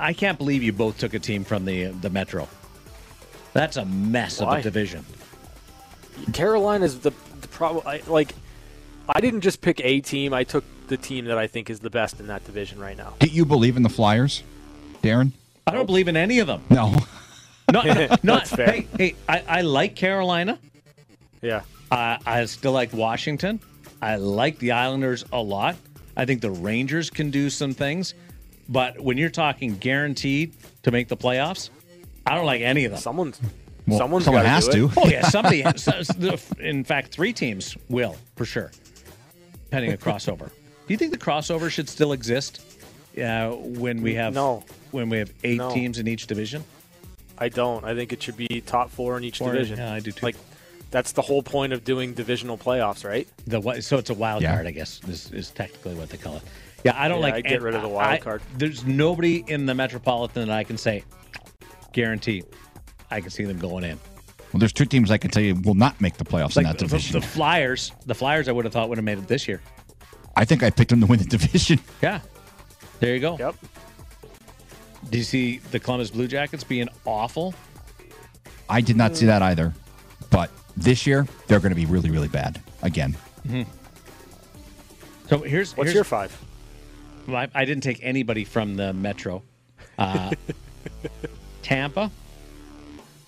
I 0.00 0.12
can't 0.12 0.38
believe 0.38 0.62
you 0.62 0.72
both 0.72 0.98
took 0.98 1.14
a 1.14 1.18
team 1.18 1.44
from 1.44 1.64
the 1.64 1.86
the 1.86 2.10
Metro. 2.10 2.48
That's 3.52 3.76
a 3.76 3.84
mess 3.84 4.40
of 4.40 4.48
a 4.52 4.62
division. 4.62 5.04
Carolina's 6.32 7.00
the 7.00 7.12
the 7.40 7.48
problem. 7.48 7.84
Like, 8.06 8.34
I 9.08 9.20
didn't 9.20 9.40
just 9.42 9.60
pick 9.60 9.80
a 9.84 10.00
team. 10.00 10.32
I 10.34 10.44
took 10.44 10.64
the 10.88 10.96
team 10.96 11.26
that 11.26 11.38
I 11.38 11.46
think 11.46 11.70
is 11.70 11.80
the 11.80 11.90
best 11.90 12.20
in 12.20 12.26
that 12.28 12.44
division 12.44 12.78
right 12.78 12.96
now. 12.96 13.14
Do 13.20 13.26
you 13.28 13.44
believe 13.44 13.76
in 13.76 13.82
the 13.82 13.88
Flyers, 13.88 14.42
Darren? 15.02 15.32
I 15.66 15.72
don't 15.72 15.86
believe 15.86 16.08
in 16.08 16.16
any 16.16 16.38
of 16.38 16.46
them. 16.46 16.62
No. 16.70 16.94
Not, 17.70 17.84
not, 17.84 18.22
That's 18.22 18.50
fair. 18.50 18.72
Hey, 18.72 18.86
hey 18.96 19.14
I, 19.28 19.42
I 19.46 19.60
like 19.60 19.94
Carolina. 19.94 20.58
Yeah. 21.42 21.60
I, 21.90 22.18
I 22.24 22.44
still 22.46 22.72
like 22.72 22.94
Washington. 22.94 23.60
I 24.00 24.16
like 24.16 24.58
the 24.58 24.72
Islanders 24.72 25.26
a 25.34 25.42
lot. 25.42 25.76
I 26.16 26.24
think 26.24 26.40
the 26.40 26.50
Rangers 26.50 27.10
can 27.10 27.30
do 27.30 27.50
some 27.50 27.74
things. 27.74 28.14
But 28.68 29.00
when 29.00 29.18
you're 29.18 29.30
talking 29.30 29.76
guaranteed 29.76 30.54
to 30.82 30.90
make 30.90 31.08
the 31.08 31.16
playoffs, 31.16 31.70
I 32.26 32.34
don't 32.34 32.46
like 32.46 32.60
any 32.60 32.84
of 32.84 32.92
them. 32.92 33.00
Someone's 33.00 33.40
Well, 33.86 33.98
someone's 33.98 34.24
someone 34.24 34.44
has 34.44 34.68
do 34.68 34.88
to. 34.88 35.00
Oh 35.00 35.08
yeah, 35.08 35.22
somebody. 35.28 35.64
in 36.60 36.84
fact, 36.84 37.12
three 37.12 37.32
teams 37.32 37.76
will 37.88 38.16
for 38.36 38.44
sure, 38.44 38.70
pending 39.70 39.92
a 39.92 39.96
crossover. 39.96 40.48
Do 40.48 40.94
you 40.94 40.98
think 40.98 41.12
the 41.12 41.18
crossover 41.18 41.70
should 41.70 41.88
still 41.88 42.12
exist? 42.12 42.60
Uh, 43.20 43.50
when 43.56 44.02
we 44.02 44.14
have 44.14 44.34
No. 44.34 44.64
when 44.90 45.08
we 45.08 45.18
have 45.18 45.32
eight 45.44 45.58
No. 45.58 45.72
teams 45.72 45.98
in 45.98 46.06
each 46.08 46.26
division. 46.26 46.64
I 47.38 47.48
don't. 47.48 47.84
I 47.84 47.94
think 47.94 48.12
it 48.12 48.22
should 48.22 48.36
be 48.36 48.62
top 48.66 48.90
four 48.90 49.16
in 49.16 49.24
each 49.24 49.38
Four, 49.38 49.52
division. 49.52 49.78
yeah, 49.78 49.92
I 49.92 50.00
do 50.00 50.10
too. 50.10 50.26
Like, 50.26 50.36
that's 50.90 51.12
the 51.12 51.22
whole 51.22 51.42
point 51.42 51.72
of 51.72 51.84
doing 51.84 52.12
divisional 52.14 52.58
playoffs, 52.58 53.04
right? 53.04 53.28
The 53.46 53.58
wi- 53.58 53.80
so 53.80 53.96
it's 53.98 54.10
a 54.10 54.14
wild 54.14 54.42
Yeah. 54.42 54.54
card, 54.54 54.66
I 54.66 54.70
guess, 54.72 55.00
is, 55.06 55.30
is 55.32 55.50
technically 55.50 55.94
what 55.94 56.08
they 56.10 56.16
call 56.16 56.36
it. 56.36 56.42
Yeah, 56.84 56.92
I 56.96 57.06
don't 57.08 57.18
Yeah, 57.18 57.22
like 57.26 57.34
I'd 57.34 57.44
get 57.44 57.62
rid 57.62 57.74
of 57.74 57.82
the 57.82 57.88
wild 57.88 58.14
I- 58.14 58.18
card. 58.18 58.42
There's 58.56 58.84
nobody 58.84 59.44
in 59.46 59.66
the 59.66 59.74
Metropolitan 59.74 60.48
that 60.48 60.54
I 60.56 60.64
can 60.64 60.78
say 60.78 61.04
guarantee. 61.92 62.42
I 63.10 63.20
can 63.20 63.30
see 63.30 63.44
them 63.44 63.58
going 63.58 63.84
in. 63.84 63.98
Well, 64.52 64.60
there's 64.60 64.72
two 64.72 64.86
teams 64.86 65.10
I 65.10 65.18
can 65.18 65.30
tell 65.30 65.42
you 65.42 65.54
will 65.56 65.74
not 65.74 66.00
make 66.00 66.16
the 66.16 66.24
playoffs 66.24 66.56
in 66.56 66.64
Like 66.64 66.72
that 66.72 66.78
the, 66.78 66.86
division. 66.86 67.20
the 67.20 67.26
Flyers, 67.26 67.92
the 68.06 68.14
Flyers, 68.14 68.48
I 68.48 68.52
would 68.52 68.64
have 68.64 68.72
thought 68.72 68.88
would 68.88 68.98
have 68.98 69.04
made 69.04 69.18
it 69.18 69.28
this 69.28 69.46
year. 69.46 69.60
I 70.36 70.44
think 70.44 70.62
I 70.62 70.70
picked 70.70 70.90
them 70.90 71.00
to 71.00 71.06
win 71.06 71.18
the 71.18 71.24
division. 71.26 71.80
Yeah, 72.02 72.20
there 73.00 73.14
you 73.14 73.20
go. 73.20 73.36
Yep. 73.38 73.54
Do 75.10 75.18
you 75.18 75.24
see 75.24 75.58
the 75.58 75.78
Columbus 75.78 76.10
Blue 76.10 76.28
Jackets 76.28 76.64
being 76.64 76.88
awful? 77.04 77.54
I 78.68 78.80
did 78.80 78.96
not 78.96 79.16
see 79.16 79.26
that 79.26 79.42
either. 79.42 79.72
But 80.30 80.50
this 80.76 81.06
year, 81.06 81.26
they're 81.46 81.60
going 81.60 81.70
to 81.70 81.76
be 81.76 81.86
really, 81.86 82.10
really 82.10 82.28
bad 82.28 82.60
again. 82.82 83.16
So 85.28 85.38
here's 85.38 85.76
What's 85.76 85.88
here's, 85.88 85.94
your 85.94 86.04
five? 86.04 86.36
I, 87.28 87.48
I 87.54 87.64
didn't 87.64 87.82
take 87.82 88.00
anybody 88.02 88.44
from 88.44 88.76
the 88.76 88.92
Metro. 88.92 89.42
Uh, 89.98 90.32
Tampa 91.62 92.10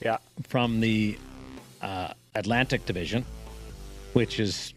Yeah. 0.02 0.18
from 0.48 0.80
the 0.80 1.18
uh, 1.82 2.12
Atlantic 2.34 2.86
Division, 2.86 3.24
which 4.12 4.40
is 4.40 4.74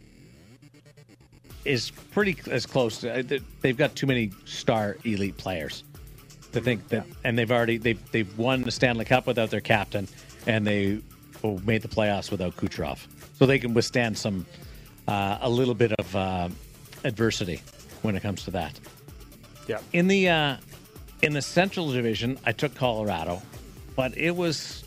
is 1.65 1.91
pretty 2.11 2.37
as 2.49 2.65
close. 2.65 2.99
To, 2.99 3.19
uh, 3.19 3.21
they- 3.21 3.41
they've 3.61 3.77
got 3.77 3.95
too 3.95 4.07
many 4.07 4.31
star 4.45 4.97
elite 5.03 5.37
players 5.37 5.83
to 6.51 6.61
think 6.61 6.87
that, 6.89 7.05
and 7.23 7.37
they've 7.37 7.51
already 7.51 7.77
they've 7.77 8.11
they've 8.11 8.37
won 8.37 8.61
the 8.61 8.71
Stanley 8.71 9.05
Cup 9.05 9.25
without 9.27 9.49
their 9.49 9.61
captain, 9.61 10.07
and 10.45 10.65
they 10.65 10.99
oh, 11.43 11.59
made 11.65 11.81
the 11.81 11.87
playoffs 11.87 12.31
without 12.31 12.55
Kucherov, 12.57 12.99
so 13.37 13.45
they 13.45 13.59
can 13.59 13.73
withstand 13.73 14.17
some 14.17 14.45
uh, 15.07 15.37
a 15.41 15.49
little 15.49 15.73
bit 15.73 15.91
of 15.93 16.15
uh, 16.15 16.49
adversity 17.03 17.61
when 18.01 18.15
it 18.15 18.21
comes 18.21 18.43
to 18.43 18.51
that. 18.51 18.79
Yeah. 19.67 19.79
In 19.93 20.07
the 20.07 20.29
uh, 20.29 20.57
in 21.21 21.33
the 21.33 21.41
Central 21.41 21.91
Division, 21.91 22.37
I 22.45 22.51
took 22.51 22.75
Colorado, 22.75 23.41
but 23.95 24.17
it 24.17 24.35
was 24.35 24.83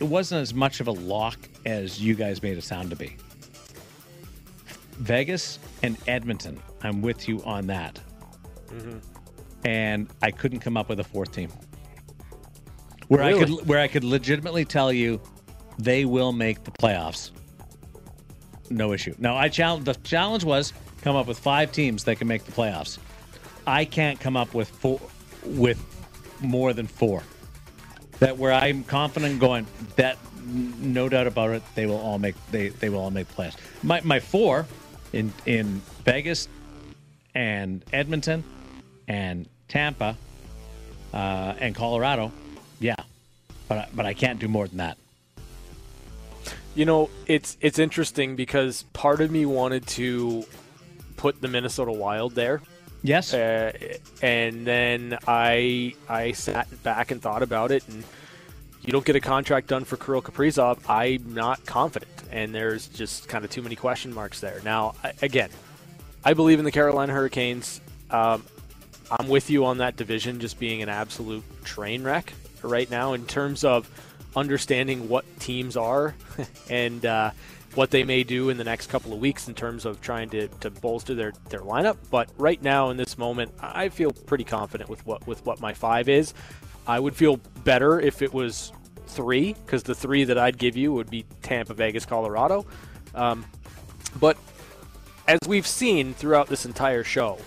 it 0.00 0.04
wasn't 0.04 0.42
as 0.42 0.54
much 0.54 0.80
of 0.80 0.88
a 0.88 0.92
lock 0.92 1.38
as 1.64 2.02
you 2.02 2.14
guys 2.14 2.42
made 2.42 2.58
it 2.58 2.64
sound 2.64 2.90
to 2.90 2.96
be. 2.96 3.16
Vegas 4.98 5.58
and 5.82 5.96
Edmonton, 6.06 6.60
I'm 6.82 7.02
with 7.02 7.28
you 7.28 7.42
on 7.44 7.66
that. 7.68 8.00
Mm-hmm. 8.68 8.98
And 9.66 10.08
I 10.22 10.30
couldn't 10.30 10.60
come 10.60 10.76
up 10.76 10.88
with 10.88 11.00
a 11.00 11.04
fourth 11.04 11.32
team 11.32 11.50
where 13.08 13.22
I 13.22 13.38
could 13.38 13.66
where 13.66 13.78
I 13.78 13.88
could 13.88 14.04
legitimately 14.04 14.64
tell 14.64 14.92
you 14.92 15.20
they 15.78 16.04
will 16.04 16.32
make 16.32 16.64
the 16.64 16.70
playoffs. 16.70 17.30
No 18.70 18.92
issue. 18.92 19.14
Now 19.18 19.36
I 19.36 19.48
challenge 19.48 19.84
the 19.84 19.94
challenge 19.94 20.44
was 20.44 20.72
come 21.02 21.16
up 21.16 21.26
with 21.26 21.38
five 21.38 21.72
teams 21.72 22.04
that 22.04 22.16
can 22.16 22.28
make 22.28 22.44
the 22.44 22.52
playoffs. 22.52 22.98
I 23.66 23.84
can't 23.84 24.18
come 24.20 24.36
up 24.36 24.54
with 24.54 24.68
four 24.68 25.00
with 25.44 25.82
more 26.40 26.72
than 26.72 26.86
four. 26.86 27.22
That 28.20 28.38
where 28.38 28.52
I'm 28.52 28.84
confident 28.84 29.40
going 29.40 29.66
that 29.96 30.16
no 30.46 31.08
doubt 31.08 31.26
about 31.26 31.50
it 31.50 31.62
they 31.74 31.86
will 31.86 31.98
all 31.98 32.18
make 32.18 32.34
they, 32.50 32.68
they 32.68 32.88
will 32.88 33.00
all 33.00 33.10
make 33.10 33.28
the 33.28 33.34
playoffs. 33.34 33.56
My 33.82 34.00
my 34.02 34.20
four 34.20 34.66
in 35.14 35.32
in 35.46 35.80
Vegas 36.04 36.48
and 37.34 37.84
Edmonton 37.92 38.44
and 39.08 39.46
Tampa 39.68 40.16
uh, 41.12 41.54
and 41.58 41.74
Colorado, 41.74 42.32
yeah, 42.80 42.96
but 43.68 43.78
I, 43.78 43.88
but 43.94 44.06
I 44.06 44.14
can't 44.14 44.38
do 44.38 44.48
more 44.48 44.66
than 44.68 44.78
that. 44.78 44.98
You 46.74 46.84
know, 46.84 47.10
it's 47.26 47.56
it's 47.60 47.78
interesting 47.78 48.36
because 48.36 48.82
part 48.92 49.20
of 49.20 49.30
me 49.30 49.46
wanted 49.46 49.86
to 49.88 50.44
put 51.16 51.40
the 51.40 51.48
Minnesota 51.48 51.92
Wild 51.92 52.34
there, 52.34 52.60
Yes. 53.02 53.32
uh, 53.32 53.72
and 54.20 54.66
then 54.66 55.16
I 55.28 55.94
I 56.08 56.32
sat 56.32 56.66
back 56.82 57.12
and 57.12 57.22
thought 57.22 57.42
about 57.42 57.70
it, 57.70 57.86
and 57.88 58.02
you 58.84 58.92
don't 58.92 59.04
get 59.04 59.16
a 59.16 59.20
contract 59.20 59.68
done 59.68 59.84
for 59.84 59.96
Kirill 59.96 60.22
Kaprizov. 60.22 60.78
I'm 60.88 61.32
not 61.34 61.64
confident, 61.64 62.10
and 62.30 62.54
there's 62.54 62.86
just 62.88 63.28
kind 63.28 63.44
of 63.44 63.50
too 63.50 63.62
many 63.62 63.76
question 63.76 64.12
marks 64.12 64.40
there. 64.40 64.60
Now, 64.64 64.94
again, 65.22 65.50
I 66.24 66.34
believe 66.34 66.58
in 66.58 66.64
the 66.64 66.72
Carolina 66.72 67.12
Hurricanes. 67.12 67.80
Um, 68.10 68.44
I'm 69.10 69.28
with 69.28 69.50
you 69.50 69.64
on 69.64 69.78
that 69.78 69.96
division 69.96 70.40
just 70.40 70.58
being 70.58 70.82
an 70.82 70.88
absolute 70.88 71.44
train 71.64 72.02
wreck 72.04 72.32
right 72.62 72.90
now 72.90 73.12
in 73.12 73.26
terms 73.26 73.64
of 73.64 73.88
understanding 74.36 75.08
what 75.08 75.24
teams 75.40 75.76
are 75.76 76.14
and 76.70 77.04
uh, 77.06 77.30
what 77.74 77.90
they 77.90 78.04
may 78.04 78.24
do 78.24 78.50
in 78.50 78.56
the 78.56 78.64
next 78.64 78.88
couple 78.88 79.12
of 79.12 79.18
weeks 79.18 79.48
in 79.48 79.54
terms 79.54 79.84
of 79.84 80.00
trying 80.00 80.30
to, 80.30 80.48
to 80.48 80.70
bolster 80.70 81.14
their, 81.14 81.32
their 81.48 81.60
lineup. 81.60 81.96
But 82.10 82.28
right 82.38 82.62
now 82.62 82.90
in 82.90 82.96
this 82.96 83.18
moment, 83.18 83.52
I 83.60 83.88
feel 83.88 84.12
pretty 84.12 84.44
confident 84.44 84.88
with 84.88 85.04
what 85.06 85.26
with 85.26 85.44
what 85.44 85.60
my 85.60 85.74
five 85.74 86.08
is. 86.08 86.34
I 86.86 87.00
would 87.00 87.16
feel 87.16 87.38
better 87.64 88.00
if 88.00 88.22
it 88.22 88.32
was 88.32 88.72
three 89.06 89.54
because 89.54 89.82
the 89.82 89.94
three 89.94 90.24
that 90.24 90.38
I'd 90.38 90.58
give 90.58 90.76
you 90.76 90.92
would 90.92 91.10
be 91.10 91.24
Tampa, 91.42 91.74
Vegas, 91.74 92.04
Colorado. 92.04 92.66
Um, 93.14 93.44
but 94.20 94.36
as 95.26 95.38
we've 95.46 95.66
seen 95.66 96.14
throughout 96.14 96.48
this 96.48 96.66
entire 96.66 97.04
show, 97.04 97.38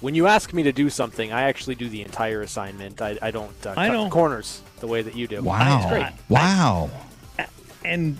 when 0.00 0.14
you 0.14 0.26
ask 0.26 0.52
me 0.52 0.62
to 0.62 0.72
do 0.72 0.88
something, 0.88 1.32
I 1.32 1.42
actually 1.42 1.74
do 1.74 1.88
the 1.88 2.02
entire 2.02 2.42
assignment. 2.42 3.02
I, 3.02 3.18
I 3.20 3.30
don't 3.30 3.66
uh, 3.66 3.74
I 3.76 3.88
cut 3.88 3.92
know. 3.92 4.04
the 4.04 4.10
corners 4.10 4.62
the 4.80 4.86
way 4.86 5.02
that 5.02 5.14
you 5.14 5.26
do. 5.26 5.42
Wow. 5.42 5.80
It's 5.82 5.90
great. 5.90 6.12
Wow. 6.28 6.90
and 7.84 8.16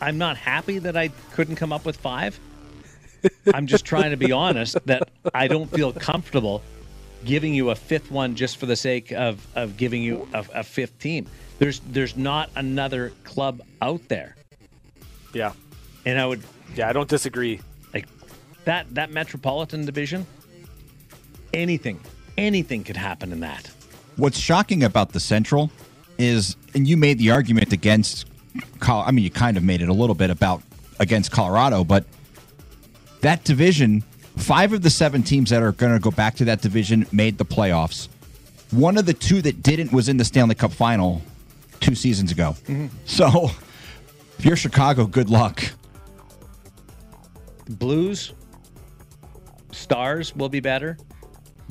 I'm 0.00 0.18
not 0.18 0.36
happy 0.36 0.78
that 0.78 0.96
I 0.96 1.08
couldn't 1.32 1.56
come 1.56 1.72
up 1.72 1.84
with 1.84 1.96
five. 1.96 2.38
I'm 3.54 3.66
just 3.66 3.84
trying 3.84 4.10
to 4.10 4.16
be 4.16 4.32
honest 4.32 4.76
that 4.86 5.08
I 5.32 5.48
don't 5.48 5.70
feel 5.70 5.92
comfortable 5.92 6.62
giving 7.24 7.54
you 7.54 7.70
a 7.70 7.74
fifth 7.74 8.10
one 8.10 8.34
just 8.34 8.56
for 8.56 8.66
the 8.66 8.76
sake 8.76 9.12
of, 9.12 9.46
of 9.54 9.76
giving 9.76 10.02
you 10.02 10.28
a, 10.32 10.44
a 10.54 10.62
fifth 10.62 10.98
team. 10.98 11.26
There's 11.58 11.80
there's 11.80 12.16
not 12.16 12.50
another 12.56 13.12
club 13.24 13.62
out 13.80 14.00
there, 14.08 14.36
Yeah, 15.32 15.52
and 16.04 16.18
I 16.18 16.26
would 16.26 16.42
yeah, 16.74 16.88
I 16.88 16.92
don't 16.92 17.08
disagree. 17.08 17.60
like 17.94 18.06
that 18.64 18.92
that 18.94 19.10
Metropolitan 19.10 19.84
Division. 19.84 20.26
Anything, 21.54 22.00
anything 22.38 22.82
could 22.82 22.96
happen 22.96 23.30
in 23.30 23.40
that. 23.40 23.70
What's 24.16 24.38
shocking 24.38 24.82
about 24.82 25.12
the 25.12 25.20
Central 25.20 25.70
is, 26.18 26.56
and 26.74 26.88
you 26.88 26.96
made 26.96 27.18
the 27.18 27.30
argument 27.30 27.72
against, 27.72 28.26
I 28.80 29.10
mean, 29.10 29.22
you 29.24 29.30
kind 29.30 29.56
of 29.56 29.62
made 29.62 29.82
it 29.82 29.88
a 29.88 29.92
little 29.92 30.14
bit 30.14 30.30
about 30.30 30.62
against 30.98 31.30
Colorado, 31.30 31.84
but 31.84 32.04
that 33.20 33.44
division, 33.44 34.02
five 34.36 34.72
of 34.72 34.82
the 34.82 34.90
seven 34.90 35.22
teams 35.22 35.50
that 35.50 35.62
are 35.62 35.72
going 35.72 35.92
to 35.92 36.00
go 36.00 36.10
back 36.10 36.36
to 36.36 36.44
that 36.46 36.60
division 36.62 37.06
made 37.12 37.38
the 37.38 37.44
playoffs. 37.44 38.08
One 38.70 38.96
of 38.96 39.06
the 39.06 39.14
two 39.14 39.42
that 39.42 39.62
didn't 39.62 39.92
was 39.92 40.08
in 40.08 40.16
the 40.16 40.24
Stanley 40.24 40.54
Cup 40.54 40.72
final 40.72 41.22
two 41.80 41.94
seasons 41.94 42.32
ago. 42.32 42.56
Mm-hmm. 42.64 42.86
So, 43.04 43.50
if 44.38 44.44
you're 44.44 44.56
Chicago, 44.56 45.06
good 45.06 45.28
luck. 45.28 45.62
Blues, 47.68 48.32
Stars 49.72 50.34
will 50.34 50.48
be 50.48 50.60
better. 50.60 50.96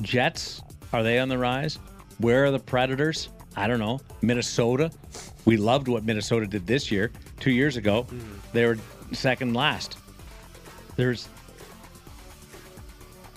Jets, 0.00 0.62
are 0.92 1.02
they 1.02 1.18
on 1.18 1.28
the 1.28 1.38
rise? 1.38 1.78
Where 2.18 2.44
are 2.44 2.50
the 2.50 2.58
Predators? 2.58 3.28
I 3.56 3.66
don't 3.66 3.78
know. 3.78 4.00
Minnesota, 4.22 4.90
we 5.44 5.56
loved 5.56 5.88
what 5.88 6.04
Minnesota 6.04 6.46
did 6.46 6.66
this 6.66 6.90
year. 6.90 7.12
Two 7.40 7.50
years 7.50 7.76
ago, 7.76 8.04
mm-hmm. 8.04 8.34
they 8.52 8.66
were 8.66 8.78
second 9.12 9.54
last. 9.54 9.98
There's 10.96 11.28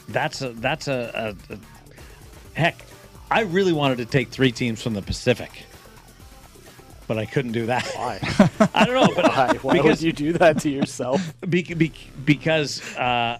that's 0.10 0.42
a 0.42 0.50
that's 0.50 0.88
a, 0.88 1.36
a, 1.50 1.54
a 1.54 1.58
heck. 2.54 2.78
I 3.30 3.42
really 3.42 3.74
wanted 3.74 3.98
to 4.00 4.06
take 4.06 4.30
three 4.30 4.52
teams 4.52 4.82
from 4.82 4.94
the 4.94 5.02
Pacific, 5.02 5.66
but 7.08 7.18
I 7.18 7.26
couldn't 7.26 7.54
do 7.54 7.66
that. 7.68 7.86
Why? 7.96 8.20
I 8.74 8.86
don't 8.86 8.96
know, 8.96 9.14
but 9.16 9.26
Why? 9.36 9.54
Why 9.62 9.74
because 9.74 10.02
would 10.02 10.02
you 10.02 10.14
do 10.14 10.34
that 10.34 10.60
to 10.62 10.70
yourself? 10.70 11.22
be, 11.50 11.64
be, 11.64 11.92
because 12.24 12.82
uh, 12.96 13.40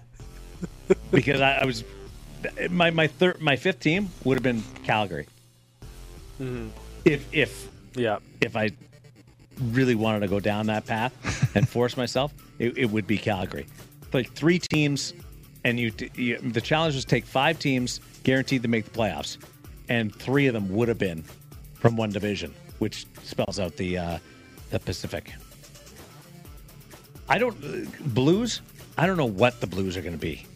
because 1.10 1.40
I, 1.40 1.58
I 1.58 1.64
was 1.64 1.84
my 2.70 2.90
my 2.90 3.06
third 3.06 3.40
my 3.40 3.56
fifth 3.56 3.80
team 3.80 4.08
would 4.24 4.36
have 4.36 4.42
been 4.42 4.62
Calgary. 4.84 5.26
If 7.04 7.26
if 7.32 7.68
Yeah, 7.94 8.18
if 8.40 8.56
I 8.56 8.70
really 9.60 9.94
wanted 9.94 10.20
to 10.20 10.28
go 10.28 10.40
down 10.40 10.66
that 10.66 10.86
path 10.86 11.56
and 11.56 11.68
force 11.68 11.96
myself, 11.96 12.32
it, 12.58 12.76
it 12.76 12.90
would 12.90 13.06
be 13.06 13.16
Calgary. 13.16 13.66
Like 14.12 14.32
three 14.32 14.58
teams, 14.58 15.14
and 15.66 15.80
you, 15.80 15.92
you 16.14 16.38
the 16.38 16.60
challenge 16.60 16.94
was 16.94 17.04
take 17.04 17.26
five 17.26 17.58
teams 17.58 18.00
guaranteed 18.22 18.62
to 18.62 18.68
make 18.68 18.84
the 18.84 18.90
playoffs, 18.96 19.36
and 19.88 20.14
three 20.14 20.46
of 20.46 20.54
them 20.54 20.72
would 20.72 20.86
have 20.86 20.98
been 20.98 21.24
from 21.74 21.96
one 21.96 22.10
division, 22.10 22.54
which 22.78 23.04
spells 23.24 23.58
out 23.58 23.76
the 23.76 23.98
uh, 23.98 24.18
the 24.70 24.78
Pacific. 24.78 25.32
I 27.28 27.38
don't 27.38 28.14
Blues. 28.14 28.62
I 28.96 29.06
don't 29.06 29.16
know 29.16 29.26
what 29.26 29.60
the 29.60 29.66
Blues 29.66 29.96
are 29.96 30.02
going 30.02 30.14
to 30.14 30.18
be. 30.18 30.46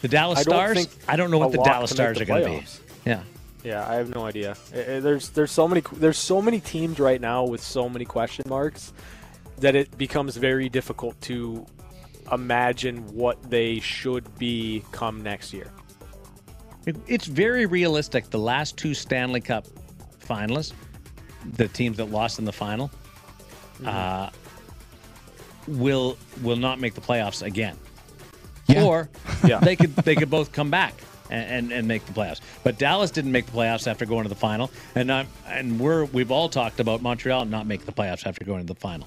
The 0.00 0.08
Dallas 0.08 0.38
I 0.38 0.42
Stars. 0.42 0.88
I 1.06 1.16
don't 1.16 1.30
know 1.30 1.38
what 1.38 1.52
the 1.52 1.62
Dallas 1.62 1.90
Stars 1.90 2.16
the 2.16 2.22
are 2.22 2.26
going 2.26 2.42
to 2.42 2.48
be. 2.48 2.66
Yeah. 3.04 3.22
yeah, 3.62 3.88
I 3.88 3.96
have 3.96 4.14
no 4.14 4.24
idea. 4.24 4.56
There's 4.70 5.28
there's 5.28 5.52
so 5.52 5.68
many 5.68 5.82
there's 5.92 6.16
so 6.16 6.40
many 6.40 6.58
teams 6.58 6.98
right 6.98 7.20
now 7.20 7.44
with 7.44 7.60
so 7.60 7.86
many 7.86 8.06
question 8.06 8.46
marks 8.48 8.94
that 9.58 9.76
it 9.76 9.98
becomes 9.98 10.38
very 10.38 10.70
difficult 10.70 11.20
to 11.20 11.66
imagine 12.32 13.06
what 13.14 13.50
they 13.50 13.80
should 13.80 14.38
be 14.38 14.84
come 14.92 15.22
next 15.22 15.52
year. 15.52 15.70
It, 16.86 16.96
it's 17.06 17.26
very 17.26 17.66
realistic. 17.66 18.30
The 18.30 18.38
last 18.38 18.76
two 18.76 18.94
Stanley 18.94 19.40
Cup 19.40 19.66
finalists, 20.20 20.72
the 21.56 21.68
teams 21.68 21.96
that 21.98 22.10
lost 22.10 22.38
in 22.38 22.44
the 22.44 22.52
final, 22.52 22.90
uh, 23.84 24.30
will 25.66 26.16
will 26.42 26.56
not 26.56 26.80
make 26.80 26.94
the 26.94 27.00
playoffs 27.00 27.42
again. 27.42 27.76
Yeah. 28.66 28.84
Or 28.84 29.10
Yeah. 29.46 29.58
they 29.58 29.76
could 29.76 29.94
they 29.96 30.14
could 30.14 30.30
both 30.30 30.52
come 30.52 30.70
back 30.70 30.94
and, 31.30 31.50
and, 31.50 31.72
and 31.72 31.88
make 31.88 32.04
the 32.06 32.12
playoffs. 32.12 32.40
But 32.64 32.78
Dallas 32.78 33.10
didn't 33.10 33.32
make 33.32 33.46
the 33.46 33.52
playoffs 33.52 33.86
after 33.86 34.04
going 34.06 34.24
to 34.24 34.28
the 34.28 34.34
final, 34.34 34.70
and 34.94 35.06
not, 35.06 35.26
and 35.46 35.78
we're 35.78 36.04
we've 36.06 36.30
all 36.30 36.48
talked 36.48 36.80
about 36.80 37.02
Montreal 37.02 37.44
not 37.44 37.66
make 37.66 37.84
the 37.84 37.92
playoffs 37.92 38.26
after 38.26 38.44
going 38.44 38.60
to 38.66 38.72
the 38.72 38.78
final. 38.80 39.06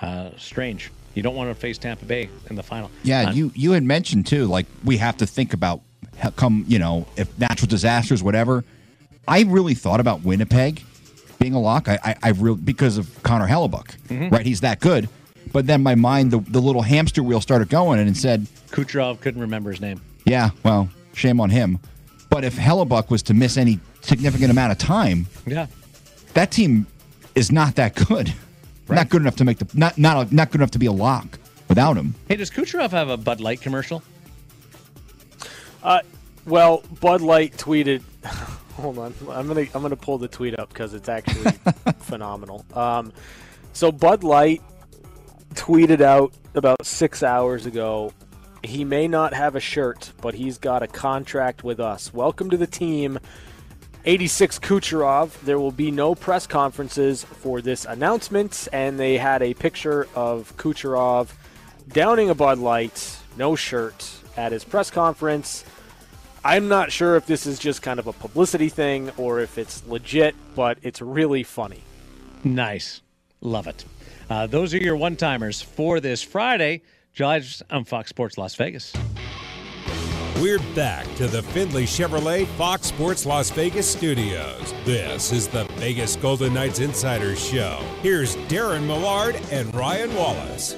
Uh, 0.00 0.30
strange. 0.36 0.90
You 1.16 1.22
don't 1.22 1.34
want 1.34 1.50
to 1.50 1.54
face 1.54 1.78
Tampa 1.78 2.04
Bay 2.04 2.28
in 2.50 2.56
the 2.56 2.62
final. 2.62 2.90
Yeah, 3.02 3.28
Uh, 3.30 3.32
you 3.32 3.50
you 3.54 3.72
had 3.72 3.82
mentioned 3.82 4.26
too, 4.26 4.44
like 4.46 4.66
we 4.84 4.98
have 4.98 5.16
to 5.16 5.26
think 5.26 5.52
about 5.54 5.80
how 6.18 6.30
come 6.30 6.64
you 6.68 6.78
know 6.78 7.06
if 7.16 7.36
natural 7.38 7.66
disasters, 7.68 8.22
whatever. 8.22 8.64
I 9.26 9.42
really 9.42 9.74
thought 9.74 9.98
about 9.98 10.22
Winnipeg 10.22 10.84
being 11.40 11.54
a 11.54 11.60
lock. 11.60 11.88
I 11.88 11.98
I, 12.04 12.14
I 12.22 12.28
really 12.30 12.60
because 12.60 12.98
of 12.98 13.22
Connor 13.22 13.48
Hellebuyck, 13.48 14.30
right? 14.30 14.44
He's 14.46 14.60
that 14.60 14.78
good. 14.80 15.08
But 15.52 15.66
then 15.66 15.82
my 15.82 15.94
mind, 15.94 16.32
the, 16.32 16.38
the 16.40 16.60
little 16.60 16.82
hamster 16.82 17.22
wheel 17.22 17.40
started 17.40 17.68
going 17.70 17.98
and 18.00 18.08
it 18.10 18.16
said, 18.16 18.46
Kucherov 18.72 19.20
couldn't 19.20 19.40
remember 19.40 19.70
his 19.70 19.80
name. 19.80 20.00
yeah, 20.26 20.50
well, 20.64 20.88
shame 21.14 21.40
on 21.40 21.50
him. 21.50 21.78
But 22.28 22.44
if 22.44 22.56
Hellebuyck 22.56 23.10
was 23.10 23.22
to 23.22 23.32
miss 23.34 23.56
any 23.56 23.78
significant 24.02 24.50
amount 24.50 24.72
of 24.72 24.78
time, 24.78 25.28
Yeah. 25.46 25.68
that 26.34 26.50
team 26.50 26.86
is 27.36 27.50
not 27.52 27.76
that 27.76 27.94
good. 27.94 28.34
Not 28.88 29.08
good 29.08 29.22
enough 29.22 29.36
to 29.36 29.44
make 29.44 29.58
the 29.58 29.68
not 29.74 29.98
not 29.98 30.32
not 30.32 30.50
good 30.50 30.60
enough 30.60 30.70
to 30.72 30.78
be 30.78 30.86
a 30.86 30.92
lock 30.92 31.38
without 31.68 31.96
him. 31.96 32.14
Hey, 32.28 32.36
does 32.36 32.50
Kucherov 32.50 32.90
have 32.90 33.08
a 33.08 33.16
Bud 33.16 33.40
Light 33.40 33.60
commercial? 33.60 34.02
Uh, 35.82 36.00
well, 36.44 36.82
Bud 37.00 37.20
Light 37.20 37.56
tweeted. 37.56 38.02
Hold 38.76 38.98
on, 38.98 39.14
I'm 39.30 39.48
gonna 39.48 39.66
I'm 39.74 39.82
gonna 39.82 39.96
pull 39.96 40.18
the 40.18 40.28
tweet 40.28 40.58
up 40.58 40.68
because 40.68 40.94
it's 40.94 41.08
actually 41.08 41.52
phenomenal. 42.00 42.64
Um, 42.74 43.12
so 43.72 43.90
Bud 43.90 44.22
Light 44.22 44.62
tweeted 45.54 46.00
out 46.00 46.32
about 46.54 46.84
six 46.86 47.22
hours 47.22 47.66
ago. 47.66 48.12
He 48.62 48.84
may 48.84 49.06
not 49.06 49.32
have 49.32 49.54
a 49.54 49.60
shirt, 49.60 50.12
but 50.20 50.34
he's 50.34 50.58
got 50.58 50.82
a 50.82 50.86
contract 50.86 51.62
with 51.62 51.78
us. 51.78 52.12
Welcome 52.12 52.50
to 52.50 52.56
the 52.56 52.66
team. 52.66 53.18
86 54.06 54.60
Kucherov. 54.60 55.32
There 55.40 55.58
will 55.58 55.72
be 55.72 55.90
no 55.90 56.14
press 56.14 56.46
conferences 56.46 57.24
for 57.24 57.60
this 57.60 57.84
announcement, 57.84 58.68
and 58.72 59.00
they 59.00 59.18
had 59.18 59.42
a 59.42 59.52
picture 59.52 60.06
of 60.14 60.56
Kucherov 60.56 61.32
downing 61.88 62.30
a 62.30 62.34
Bud 62.34 62.58
Light, 62.58 63.18
no 63.36 63.56
shirt, 63.56 64.08
at 64.36 64.52
his 64.52 64.62
press 64.62 64.90
conference. 64.90 65.64
I'm 66.44 66.68
not 66.68 66.92
sure 66.92 67.16
if 67.16 67.26
this 67.26 67.46
is 67.46 67.58
just 67.58 67.82
kind 67.82 67.98
of 67.98 68.06
a 68.06 68.12
publicity 68.12 68.68
thing 68.68 69.10
or 69.16 69.40
if 69.40 69.58
it's 69.58 69.84
legit, 69.88 70.36
but 70.54 70.78
it's 70.82 71.02
really 71.02 71.42
funny. 71.42 71.82
Nice. 72.44 73.02
Love 73.40 73.66
it. 73.66 73.84
Uh, 74.30 74.46
those 74.46 74.72
are 74.72 74.78
your 74.78 74.94
one 74.94 75.16
timers 75.16 75.60
for 75.60 75.98
this 75.98 76.22
Friday. 76.22 76.82
July 77.12 77.42
on 77.70 77.84
Fox 77.84 78.10
Sports 78.10 78.38
Las 78.38 78.54
Vegas. 78.54 78.92
We're 80.40 80.58
back 80.74 81.06
to 81.14 81.26
the 81.26 81.42
Findlay 81.42 81.84
Chevrolet 81.84 82.46
Fox 82.58 82.88
Sports 82.88 83.24
Las 83.24 83.48
Vegas 83.48 83.90
studios. 83.90 84.74
This 84.84 85.32
is 85.32 85.48
the 85.48 85.64
Vegas 85.76 86.14
Golden 86.16 86.52
Knights 86.52 86.78
Insider 86.78 87.34
Show. 87.34 87.82
Here's 88.02 88.36
Darren 88.48 88.86
Millard 88.86 89.40
and 89.50 89.74
Ryan 89.74 90.14
Wallace. 90.14 90.76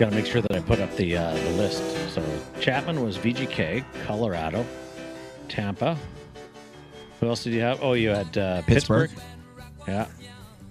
Got 0.00 0.10
to 0.10 0.16
make 0.16 0.26
sure 0.26 0.42
that 0.42 0.50
I 0.50 0.58
put 0.58 0.80
up 0.80 0.94
the 0.96 1.16
uh, 1.16 1.32
the 1.32 1.50
list. 1.50 1.80
So 2.12 2.24
Chapman 2.58 3.04
was 3.04 3.16
VGK, 3.18 3.84
Colorado, 4.04 4.66
Tampa. 5.48 5.96
Who 7.20 7.28
else 7.28 7.44
did 7.44 7.52
you 7.52 7.60
have? 7.60 7.80
Oh, 7.80 7.92
you 7.92 8.08
had 8.08 8.36
uh, 8.36 8.62
Pittsburgh. 8.62 9.10
Pittsburgh. 9.10 9.86
Yeah. 9.86 10.06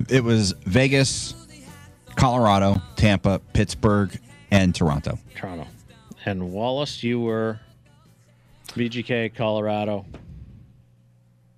It 0.10 0.24
was 0.26 0.52
Vegas, 0.66 1.34
Colorado, 2.18 2.82
Tampa, 2.98 3.40
Pittsburgh, 3.54 4.20
and 4.52 4.76
Toronto. 4.76 5.18
Toronto. 5.34 5.66
And 6.26 6.52
Wallace, 6.52 7.04
you 7.04 7.22
were 7.22 7.62
VGK, 8.78 9.34
Colorado. 9.34 10.06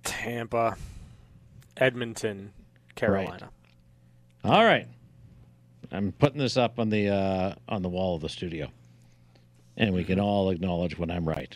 Tampa, 0.02 0.76
Edmonton, 1.76 2.52
Carolina. 2.94 3.50
All 4.42 4.64
right. 4.64 4.88
I'm 5.92 6.12
putting 6.12 6.38
this 6.38 6.56
up 6.56 6.78
on 6.78 6.88
the 6.88 7.08
uh, 7.08 7.54
on 7.68 7.82
the 7.82 7.88
wall 7.88 8.14
of 8.14 8.22
the 8.22 8.28
studio, 8.28 8.68
and 9.76 9.92
we 9.92 10.04
can 10.04 10.18
all 10.20 10.50
acknowledge 10.50 10.96
when 10.98 11.10
I'm 11.10 11.28
right. 11.28 11.54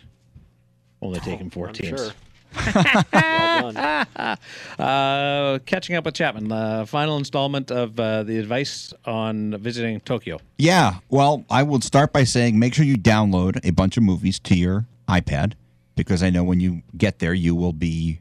Only 1.01 1.19
taking 1.21 1.49
four 1.49 1.69
I'm 1.69 1.73
teams. 1.73 1.99
sure. 1.99 2.11
well 3.13 3.71
done. 3.71 4.37
Uh, 4.79 5.59
catching 5.65 5.95
up 5.95 6.05
with 6.05 6.13
Chapman. 6.15 6.51
Uh, 6.51 6.85
final 6.85 7.17
installment 7.17 7.71
of 7.71 7.99
uh, 7.99 8.23
the 8.23 8.37
advice 8.37 8.93
on 9.05 9.57
visiting 9.57 9.99
Tokyo. 10.01 10.39
Yeah. 10.57 10.95
Well, 11.09 11.45
I 11.49 11.63
will 11.63 11.81
start 11.81 12.13
by 12.13 12.23
saying 12.23 12.59
make 12.59 12.73
sure 12.73 12.85
you 12.85 12.97
download 12.97 13.59
a 13.65 13.71
bunch 13.71 13.97
of 13.97 14.03
movies 14.03 14.39
to 14.39 14.55
your 14.55 14.85
iPad 15.07 15.53
because 15.95 16.21
I 16.23 16.29
know 16.29 16.43
when 16.43 16.59
you 16.59 16.81
get 16.97 17.19
there, 17.19 17.33
you 17.33 17.55
will 17.55 17.73
be 17.73 18.19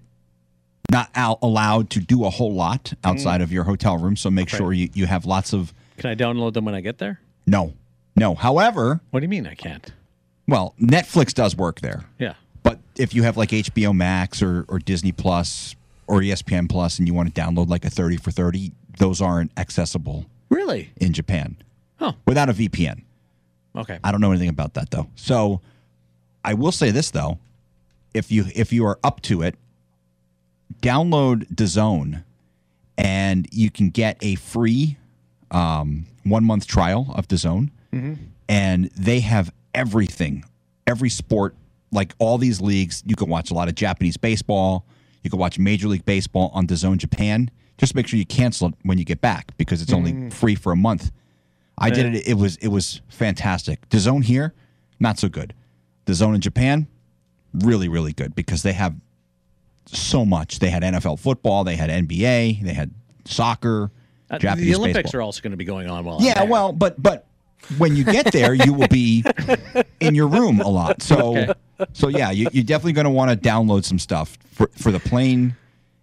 not 0.91 1.11
out 1.15 1.39
allowed 1.43 1.91
to 1.91 2.01
do 2.01 2.25
a 2.25 2.31
whole 2.31 2.53
lot 2.53 2.85
mm. 2.85 2.97
outside 3.05 3.41
of 3.41 3.51
your 3.53 3.65
hotel 3.65 3.99
room. 3.99 4.17
So 4.17 4.31
make 4.31 4.49
sure 4.49 4.73
you, 4.73 4.91
you 4.95 5.07
have 5.07 5.25
lots 5.27 5.53
of. 5.53 5.73
Can 5.99 6.11
I 6.11 6.15
download 6.15 6.53
them 6.55 6.65
when 6.65 6.75
I 6.75 6.81
get 6.81 6.99
there? 6.99 7.21
No. 7.47 7.73
No. 8.17 8.35
However, 8.35 9.01
What 9.11 9.21
do 9.21 9.25
you 9.25 9.29
mean 9.29 9.47
I 9.47 9.55
can't? 9.55 9.93
well, 10.47 10.75
Netflix 10.81 11.33
does 11.35 11.57
work 11.57 11.81
there. 11.81 12.05
Yeah. 12.19 12.35
But 12.63 12.79
if 12.97 13.15
you 13.15 13.23
have 13.25 13.37
like 13.37 13.51
HBO 13.51 13.95
Max 13.95 14.43
or, 14.43 14.65
or 14.69 14.79
Disney 14.79 15.13
Plus 15.13 15.75
or 16.07 16.21
ESPN 16.21 16.69
Plus 16.69 16.99
and 16.99 17.09
you 17.09 17.15
want 17.15 17.35
to 17.35 17.41
download 17.41 17.69
like 17.69 17.85
a 17.85 17.91
30 17.91 18.19
for 18.19 18.31
30, 18.31 18.73
those 18.99 19.21
aren't 19.21 19.51
accessible 19.59 20.27
Really? 20.51 20.91
in 20.97 21.13
Japan 21.13 21.57
Oh, 22.01 22.15
without 22.27 22.49
a 22.49 22.53
VPN. 22.53 23.03
okay. 23.77 23.99
I 24.05 24.13
don't 24.13 24.21
know 24.21 24.31
anything 24.31 24.49
about 24.49 24.75
that 24.75 24.91
though. 24.91 25.09
So 25.17 25.61
I 26.45 26.55
will 26.55 26.73
say 26.73 26.91
this 26.91 27.11
though, 27.11 27.39
if 28.13 28.31
you 28.31 28.45
if 28.55 28.73
you 28.73 28.85
are 28.87 28.99
up 29.03 29.21
to 29.23 29.43
it, 29.43 29.57
download 30.83 31.47
DAZN 31.55 32.23
and 32.99 33.49
you 33.51 33.71
can 33.71 33.91
get 33.91 34.17
a 34.21 34.35
free 34.37 34.97
um, 35.51 36.07
one 36.25 36.45
month 36.45 36.67
trial 36.67 37.13
of 37.15 37.29
DAZN, 37.29 37.71
and 38.49 38.91
they 38.97 39.21
have 39.21 39.53
everything, 39.75 40.45
every 40.87 41.11
sport, 41.11 41.55
like 41.93 42.13
all 42.19 42.39
these 42.39 42.61
leagues. 42.61 43.03
You 43.07 43.17
can 43.17 43.29
watch 43.29 43.51
a 43.51 43.55
lot 43.55 43.69
of 43.69 43.75
Japanese 43.75 44.17
baseball. 44.17 44.85
You 45.23 45.31
can 45.31 45.39
watch 45.39 45.59
Major 45.59 45.89
League 45.89 46.05
Baseball 46.05 46.51
on 46.53 46.67
DAZN 46.67 46.99
Japan. 46.99 47.51
Just 47.79 47.95
make 47.95 48.07
sure 48.07 48.19
you 48.19 48.27
cancel 48.27 48.69
it 48.69 48.75
when 48.83 48.99
you 48.99 49.05
get 49.05 49.21
back 49.21 49.57
because 49.57 49.81
it's 49.83 49.93
only 49.93 50.31
free 50.31 50.55
for 50.55 50.71
a 50.73 50.77
month. 50.77 51.11
I 51.79 51.91
did 51.91 52.15
it. 52.15 52.29
It 52.29 52.35
was 52.35 52.57
it 52.59 52.69
was 52.69 53.01
fantastic. 53.09 53.81
Zone 53.95 54.23
here, 54.23 54.53
not 55.01 55.19
so 55.19 55.29
good. 55.29 55.55
The 56.07 56.15
zone 56.15 56.35
in 56.35 56.41
Japan, 56.41 56.87
really 57.53 57.89
really 57.89 58.13
good 58.13 58.35
because 58.35 58.63
they 58.63 58.73
have 58.73 58.95
so 59.87 60.25
much. 60.25 60.59
They 60.59 60.71
had 60.71 60.83
NFL 60.83 61.19
football, 61.19 61.65
they 61.65 61.77
had 61.77 61.91
NBA, 61.91 62.63
they 62.63 62.73
had 62.75 62.91
soccer, 63.25 63.91
Uh, 64.31 64.39
Japanese 64.39 64.67
the 64.67 64.75
Olympics 64.75 65.03
baseball. 65.05 65.21
are 65.21 65.23
also 65.23 65.43
going 65.43 65.51
to 65.53 65.57
be 65.57 65.65
going 65.65 65.89
on 65.89 66.05
while 66.05 66.17
I'm 66.17 66.25
Yeah, 66.25 66.45
well, 66.45 66.73
but 66.73 67.01
but 67.03 67.27
when 67.79 67.97
you 67.97 68.05
get 68.05 68.33
there, 68.33 68.55
you 68.55 68.73
will 68.73 68.89
be 68.89 69.25
in 70.01 70.15
your 70.15 70.29
room 70.29 70.61
a 70.61 70.69
lot. 70.69 71.03
So 71.03 71.55
so 71.93 72.09
yeah, 72.09 72.31
you, 72.31 72.49
you're 72.53 72.65
definitely 72.65 72.93
going 72.93 73.07
to 73.07 73.11
want 73.11 73.31
to 73.31 73.49
download 73.49 73.85
some 73.85 73.99
stuff 73.99 74.39
for 74.51 74.71
for 74.77 74.91
the 74.91 75.01
plane 75.01 75.57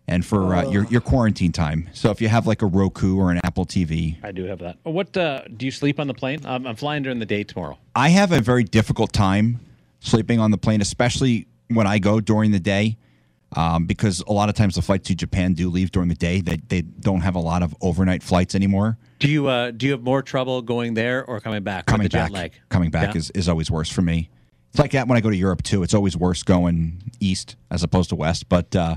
and 0.07 0.25
for 0.25 0.53
uh, 0.55 0.69
your 0.69 0.85
your 0.85 1.01
quarantine 1.01 1.51
time. 1.51 1.89
So 1.93 2.11
if 2.11 2.21
you 2.21 2.27
have 2.27 2.47
like 2.47 2.61
a 2.61 2.65
Roku 2.65 3.17
or 3.17 3.31
an 3.31 3.39
Apple 3.43 3.65
TV, 3.65 4.17
I 4.23 4.31
do 4.31 4.45
have 4.45 4.59
that. 4.59 4.77
What 4.83 5.15
uh, 5.15 5.43
do 5.55 5.65
you 5.65 5.71
sleep 5.71 5.99
on 5.99 6.07
the 6.07 6.13
plane? 6.13 6.39
I'm, 6.45 6.65
I'm 6.67 6.75
flying 6.75 7.03
during 7.03 7.19
the 7.19 7.25
day 7.25 7.43
tomorrow. 7.43 7.77
I 7.95 8.09
have 8.09 8.31
a 8.31 8.41
very 8.41 8.63
difficult 8.63 9.13
time 9.13 9.59
sleeping 10.01 10.39
on 10.39 10.51
the 10.51 10.57
plane, 10.57 10.81
especially 10.81 11.47
when 11.69 11.87
I 11.87 11.99
go 11.99 12.19
during 12.19 12.51
the 12.51 12.59
day, 12.59 12.97
um, 13.55 13.85
because 13.85 14.21
a 14.27 14.33
lot 14.33 14.49
of 14.49 14.55
times 14.55 14.75
the 14.75 14.81
flights 14.81 15.07
to 15.07 15.15
Japan 15.15 15.53
do 15.53 15.69
leave 15.69 15.91
during 15.91 16.09
the 16.09 16.15
day. 16.15 16.41
They 16.41 16.57
they 16.67 16.81
don't 16.81 17.21
have 17.21 17.35
a 17.35 17.39
lot 17.39 17.63
of 17.63 17.73
overnight 17.81 18.23
flights 18.23 18.55
anymore. 18.55 18.97
Do 19.19 19.29
you 19.29 19.47
uh, 19.47 19.71
do 19.71 19.85
you 19.85 19.93
have 19.93 20.01
more 20.01 20.21
trouble 20.21 20.61
going 20.61 20.93
there 20.95 21.23
or 21.23 21.39
coming 21.39 21.63
back? 21.63 21.85
Coming 21.85 22.09
back, 22.09 22.59
coming 22.69 22.91
back 22.91 23.13
Yeah? 23.13 23.19
is, 23.19 23.31
is 23.31 23.47
always 23.47 23.71
worse 23.71 23.89
for 23.89 24.01
me. 24.01 24.29
It's 24.71 24.79
like 24.79 24.91
that 24.91 25.07
when 25.07 25.17
I 25.17 25.21
go 25.21 25.29
to 25.29 25.35
Europe 25.35 25.63
too. 25.63 25.83
It's 25.83 25.93
always 25.93 26.15
worse 26.15 26.43
going 26.43 27.03
east 27.19 27.55
as 27.69 27.83
opposed 27.83 28.09
to 28.09 28.15
west. 28.15 28.47
But 28.47 28.73
uh, 28.75 28.95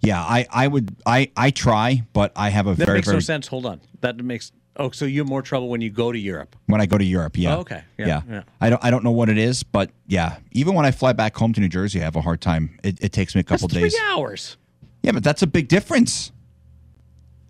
yeah, 0.00 0.20
I, 0.20 0.46
I 0.50 0.68
would 0.68 0.94
I 1.06 1.30
I 1.36 1.50
try, 1.50 2.02
but 2.12 2.32
I 2.36 2.50
have 2.50 2.66
a 2.66 2.74
that 2.74 2.84
very 2.84 2.98
makes 2.98 3.06
very 3.06 3.16
no 3.16 3.20
sense. 3.20 3.46
Hold 3.46 3.66
on, 3.66 3.80
that 4.02 4.16
makes. 4.22 4.52
Oh, 4.76 4.90
so 4.90 5.04
you 5.04 5.20
have 5.20 5.28
more 5.28 5.42
trouble 5.42 5.68
when 5.68 5.80
you 5.80 5.90
go 5.90 6.12
to 6.12 6.18
Europe? 6.18 6.56
when 6.66 6.80
I 6.80 6.86
go 6.86 6.96
to 6.96 7.04
Europe. 7.04 7.36
Yeah. 7.36 7.56
Oh, 7.56 7.60
okay. 7.60 7.82
Yeah, 7.98 8.22
yeah. 8.28 8.42
I 8.60 8.70
don't 8.70 8.84
I 8.84 8.90
don't 8.90 9.04
know 9.04 9.10
what 9.10 9.28
it 9.28 9.38
is, 9.38 9.62
but 9.62 9.90
yeah. 10.06 10.36
Even 10.52 10.74
when 10.74 10.86
I 10.86 10.90
fly 10.90 11.12
back 11.12 11.36
home 11.36 11.52
to 11.54 11.60
New 11.60 11.68
Jersey, 11.68 12.00
I 12.00 12.04
have 12.04 12.16
a 12.16 12.20
hard 12.20 12.40
time. 12.40 12.78
It, 12.82 12.98
it 13.02 13.12
takes 13.12 13.34
me 13.34 13.40
a 13.40 13.44
couple 13.44 13.68
three 13.68 13.82
days. 13.82 13.96
hours. 14.10 14.56
Yeah, 15.02 15.12
but 15.12 15.24
that's 15.24 15.42
a 15.42 15.46
big 15.46 15.68
difference. 15.68 16.32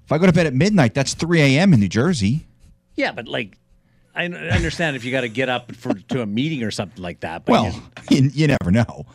If 0.05 0.12
I 0.12 0.18
go 0.18 0.27
to 0.27 0.33
bed 0.33 0.47
at 0.47 0.55
midnight, 0.55 0.95
that's 0.95 1.14
3 1.14 1.41
a.m. 1.41 1.73
in 1.73 1.79
New 1.79 1.89
Jersey. 1.89 2.49
Yeah, 2.97 3.12
but 3.12 3.29
like, 3.29 3.57
I 4.14 4.25
understand 4.27 4.97
if 4.97 5.05
you 5.05 5.12
got 5.12 5.21
to 5.21 5.29
get 5.29 5.49
up 5.49 5.75
for 5.77 5.95
to 5.95 6.23
a 6.23 6.27
meeting 6.27 6.64
or 6.64 6.73
something 6.73 7.01
like 7.01 7.21
that. 7.21 7.45
But 7.45 7.53
Well, 7.53 7.83
you, 8.11 8.29
you 8.33 8.47
never 8.49 8.73
know. 8.73 9.07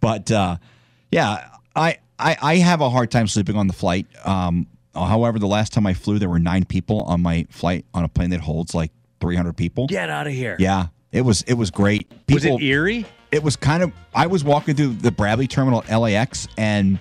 But 0.00 0.30
uh, 0.30 0.56
yeah, 1.10 1.48
I, 1.76 1.98
I 2.18 2.36
I 2.40 2.56
have 2.56 2.80
a 2.80 2.88
hard 2.88 3.10
time 3.10 3.26
sleeping 3.26 3.56
on 3.56 3.66
the 3.66 3.74
flight. 3.74 4.06
Um, 4.24 4.66
Uh, 4.94 5.06
however, 5.06 5.38
the 5.38 5.46
last 5.46 5.72
time 5.72 5.86
I 5.86 5.94
flew, 5.94 6.18
there 6.18 6.28
were 6.28 6.38
nine 6.38 6.64
people 6.64 7.02
on 7.02 7.22
my 7.22 7.46
flight 7.50 7.84
on 7.94 8.04
a 8.04 8.08
plane 8.08 8.30
that 8.30 8.40
holds 8.40 8.74
like 8.74 8.90
300 9.20 9.56
people. 9.56 9.86
get 9.86 10.10
out 10.10 10.26
of 10.26 10.32
here. 10.32 10.56
Yeah, 10.58 10.86
it 11.12 11.22
was 11.22 11.42
it 11.42 11.54
was 11.54 11.70
great. 11.70 12.08
Was 12.10 12.42
People, 12.42 12.58
it 12.58 12.62
eerie? 12.64 13.06
it 13.30 13.42
was 13.42 13.56
kind 13.56 13.82
of 13.82 13.92
I 14.14 14.26
was 14.26 14.42
walking 14.44 14.74
through 14.74 14.94
the 14.94 15.10
Bradley 15.10 15.46
terminal 15.46 15.84
at 15.88 15.96
LAX 15.96 16.48
and 16.56 16.98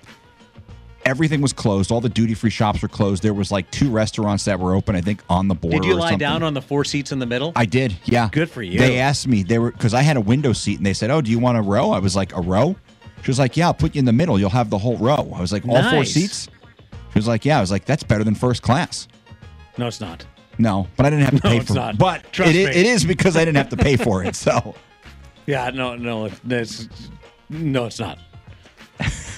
everything 1.05 1.41
was 1.41 1.53
closed. 1.53 1.91
All 1.91 2.01
the 2.01 2.09
duty 2.09 2.33
free 2.33 2.49
shops 2.49 2.81
were 2.81 2.87
closed. 2.87 3.23
There 3.23 3.33
was 3.33 3.51
like 3.51 3.69
two 3.71 3.89
restaurants 3.89 4.45
that 4.45 4.59
were 4.59 4.75
open, 4.75 4.95
I 4.95 5.01
think, 5.01 5.21
on 5.29 5.47
the 5.47 5.55
border. 5.55 5.77
Did 5.77 5.85
you 5.85 5.93
lie 5.95 6.09
something. 6.09 6.19
down 6.19 6.43
on 6.43 6.53
the 6.53 6.61
four 6.61 6.83
seats 6.83 7.11
in 7.11 7.19
the 7.19 7.25
middle? 7.25 7.53
I 7.55 7.65
did, 7.65 7.95
yeah. 8.05 8.29
Good 8.31 8.49
for 8.49 8.61
you. 8.61 8.77
They 8.79 8.99
asked 8.99 9.27
me, 9.27 9.43
they 9.43 9.59
were 9.59 9.71
because 9.71 9.93
I 9.93 10.01
had 10.01 10.17
a 10.17 10.21
window 10.21 10.53
seat 10.53 10.77
and 10.77 10.85
they 10.85 10.93
said, 10.93 11.09
Oh, 11.09 11.21
do 11.21 11.31
you 11.31 11.39
want 11.39 11.57
a 11.57 11.61
row? 11.61 11.91
I 11.91 11.99
was 11.99 12.15
like, 12.15 12.35
A 12.35 12.41
row? 12.41 12.75
She 13.23 13.31
was 13.31 13.39
like, 13.39 13.55
Yeah, 13.55 13.67
I'll 13.67 13.73
put 13.73 13.95
you 13.95 13.99
in 13.99 14.05
the 14.05 14.13
middle. 14.13 14.37
You'll 14.39 14.49
have 14.49 14.69
the 14.69 14.77
whole 14.77 14.97
row. 14.97 15.31
I 15.33 15.39
was 15.41 15.51
like, 15.53 15.65
All 15.67 15.81
four 15.89 16.03
seats? 16.05 16.49
She 17.17 17.19
was 17.19 17.27
like, 17.27 17.45
Yeah. 17.45 17.57
I 17.57 17.61
was 17.61 17.71
like, 17.71 17.85
That's 17.85 18.03
better 18.03 18.23
than 18.23 18.35
first 18.35 18.61
class. 18.61 19.07
no, 19.79 19.87
it's 19.87 19.99
not. 19.99 20.23
No, 20.59 20.87
but 20.95 21.05
I 21.07 21.09
didn't 21.09 21.25
have 21.25 21.41
to 21.41 21.41
No, 21.47 21.49
pay 21.51 21.57
it's 21.57 21.67
for 21.67 21.73
not. 21.73 21.93
it. 21.95 21.99
But 21.99 22.31
Trust 22.31 22.53
it, 22.53 22.67
i- 22.67 22.69
me. 22.71 22.75
it 22.79 22.85
is 22.85 23.03
because 23.03 23.35
I 23.35 23.39
didn't 23.45 23.57
have 23.57 23.69
to 23.69 23.77
pay 23.77 23.95
for 23.97 24.23
it. 24.23 24.35
So 24.35 24.75
Yeah, 25.47 25.69
no, 25.71 25.95
no, 25.95 26.25
it's, 26.47 26.87
no, 27.49 27.85
it's 27.85 27.99
not. 27.99 28.19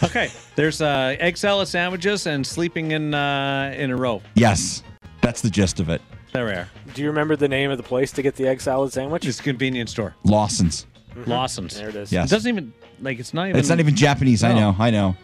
Okay, 0.01 0.29
there's 0.55 0.81
uh, 0.81 1.15
egg 1.19 1.35
salad 1.37 1.67
sandwiches 1.67 2.25
and 2.25 2.45
sleeping 2.47 2.91
in 2.91 3.13
uh, 3.13 3.73
in 3.77 3.91
a 3.91 3.95
row. 3.95 4.21
yes, 4.35 4.81
that's 5.21 5.41
the 5.41 5.49
gist 5.49 5.79
of 5.81 5.89
it. 5.89 6.01
There 6.31 6.45
we 6.45 6.51
are. 6.51 6.69
Do 6.93 7.01
you 7.01 7.09
remember 7.09 7.35
the 7.35 7.47
name 7.49 7.69
of 7.69 7.77
the 7.77 7.83
place 7.83 8.11
to 8.13 8.21
get 8.21 8.35
the 8.35 8.47
egg 8.47 8.61
salad 8.61 8.93
sandwich? 8.93 9.25
It's 9.25 9.39
a 9.41 9.43
convenience 9.43 9.91
store, 9.91 10.15
Lawson's. 10.23 10.85
Lawson's. 11.27 11.75
There 11.77 11.89
it 11.89 11.95
is. 11.95 12.11
Yes. 12.13 12.27
It 12.31 12.35
doesn't 12.35 12.49
even 12.49 12.73
like 13.01 13.19
it's 13.19 13.33
not 13.33 13.49
even. 13.49 13.59
It's 13.59 13.67
not 13.69 13.79
even 13.81 13.95
Japanese. 13.95 14.41
I 14.43 14.53
know. 14.53 14.73
I 14.79 14.89
know. 14.89 15.15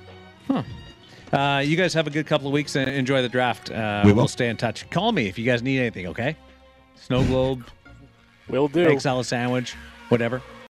Uh, 1.35 1.59
you 1.59 1.75
guys 1.75 1.93
have 1.93 2.07
a 2.07 2.09
good 2.09 2.25
couple 2.25 2.47
of 2.47 2.53
weeks 2.53 2.75
and 2.75 2.89
enjoy 2.89 3.21
the 3.21 3.29
draft. 3.29 3.69
Uh, 3.69 4.01
We 4.05 4.11
will. 4.11 4.17
We'll 4.23 4.27
stay 4.27 4.47
in 4.49 4.57
touch. 4.57 4.89
Call 4.89 5.11
me 5.11 5.27
if 5.27 5.37
you 5.37 5.45
guys 5.45 5.61
need 5.61 5.79
anything. 5.79 6.07
Okay. 6.07 6.35
Snow 6.95 7.23
globe, 7.25 7.65
Will 8.47 8.67
do. 8.67 8.85
egg 8.87 9.01
salad 9.01 9.25
sandwich, 9.25 9.75
whatever. 10.09 10.41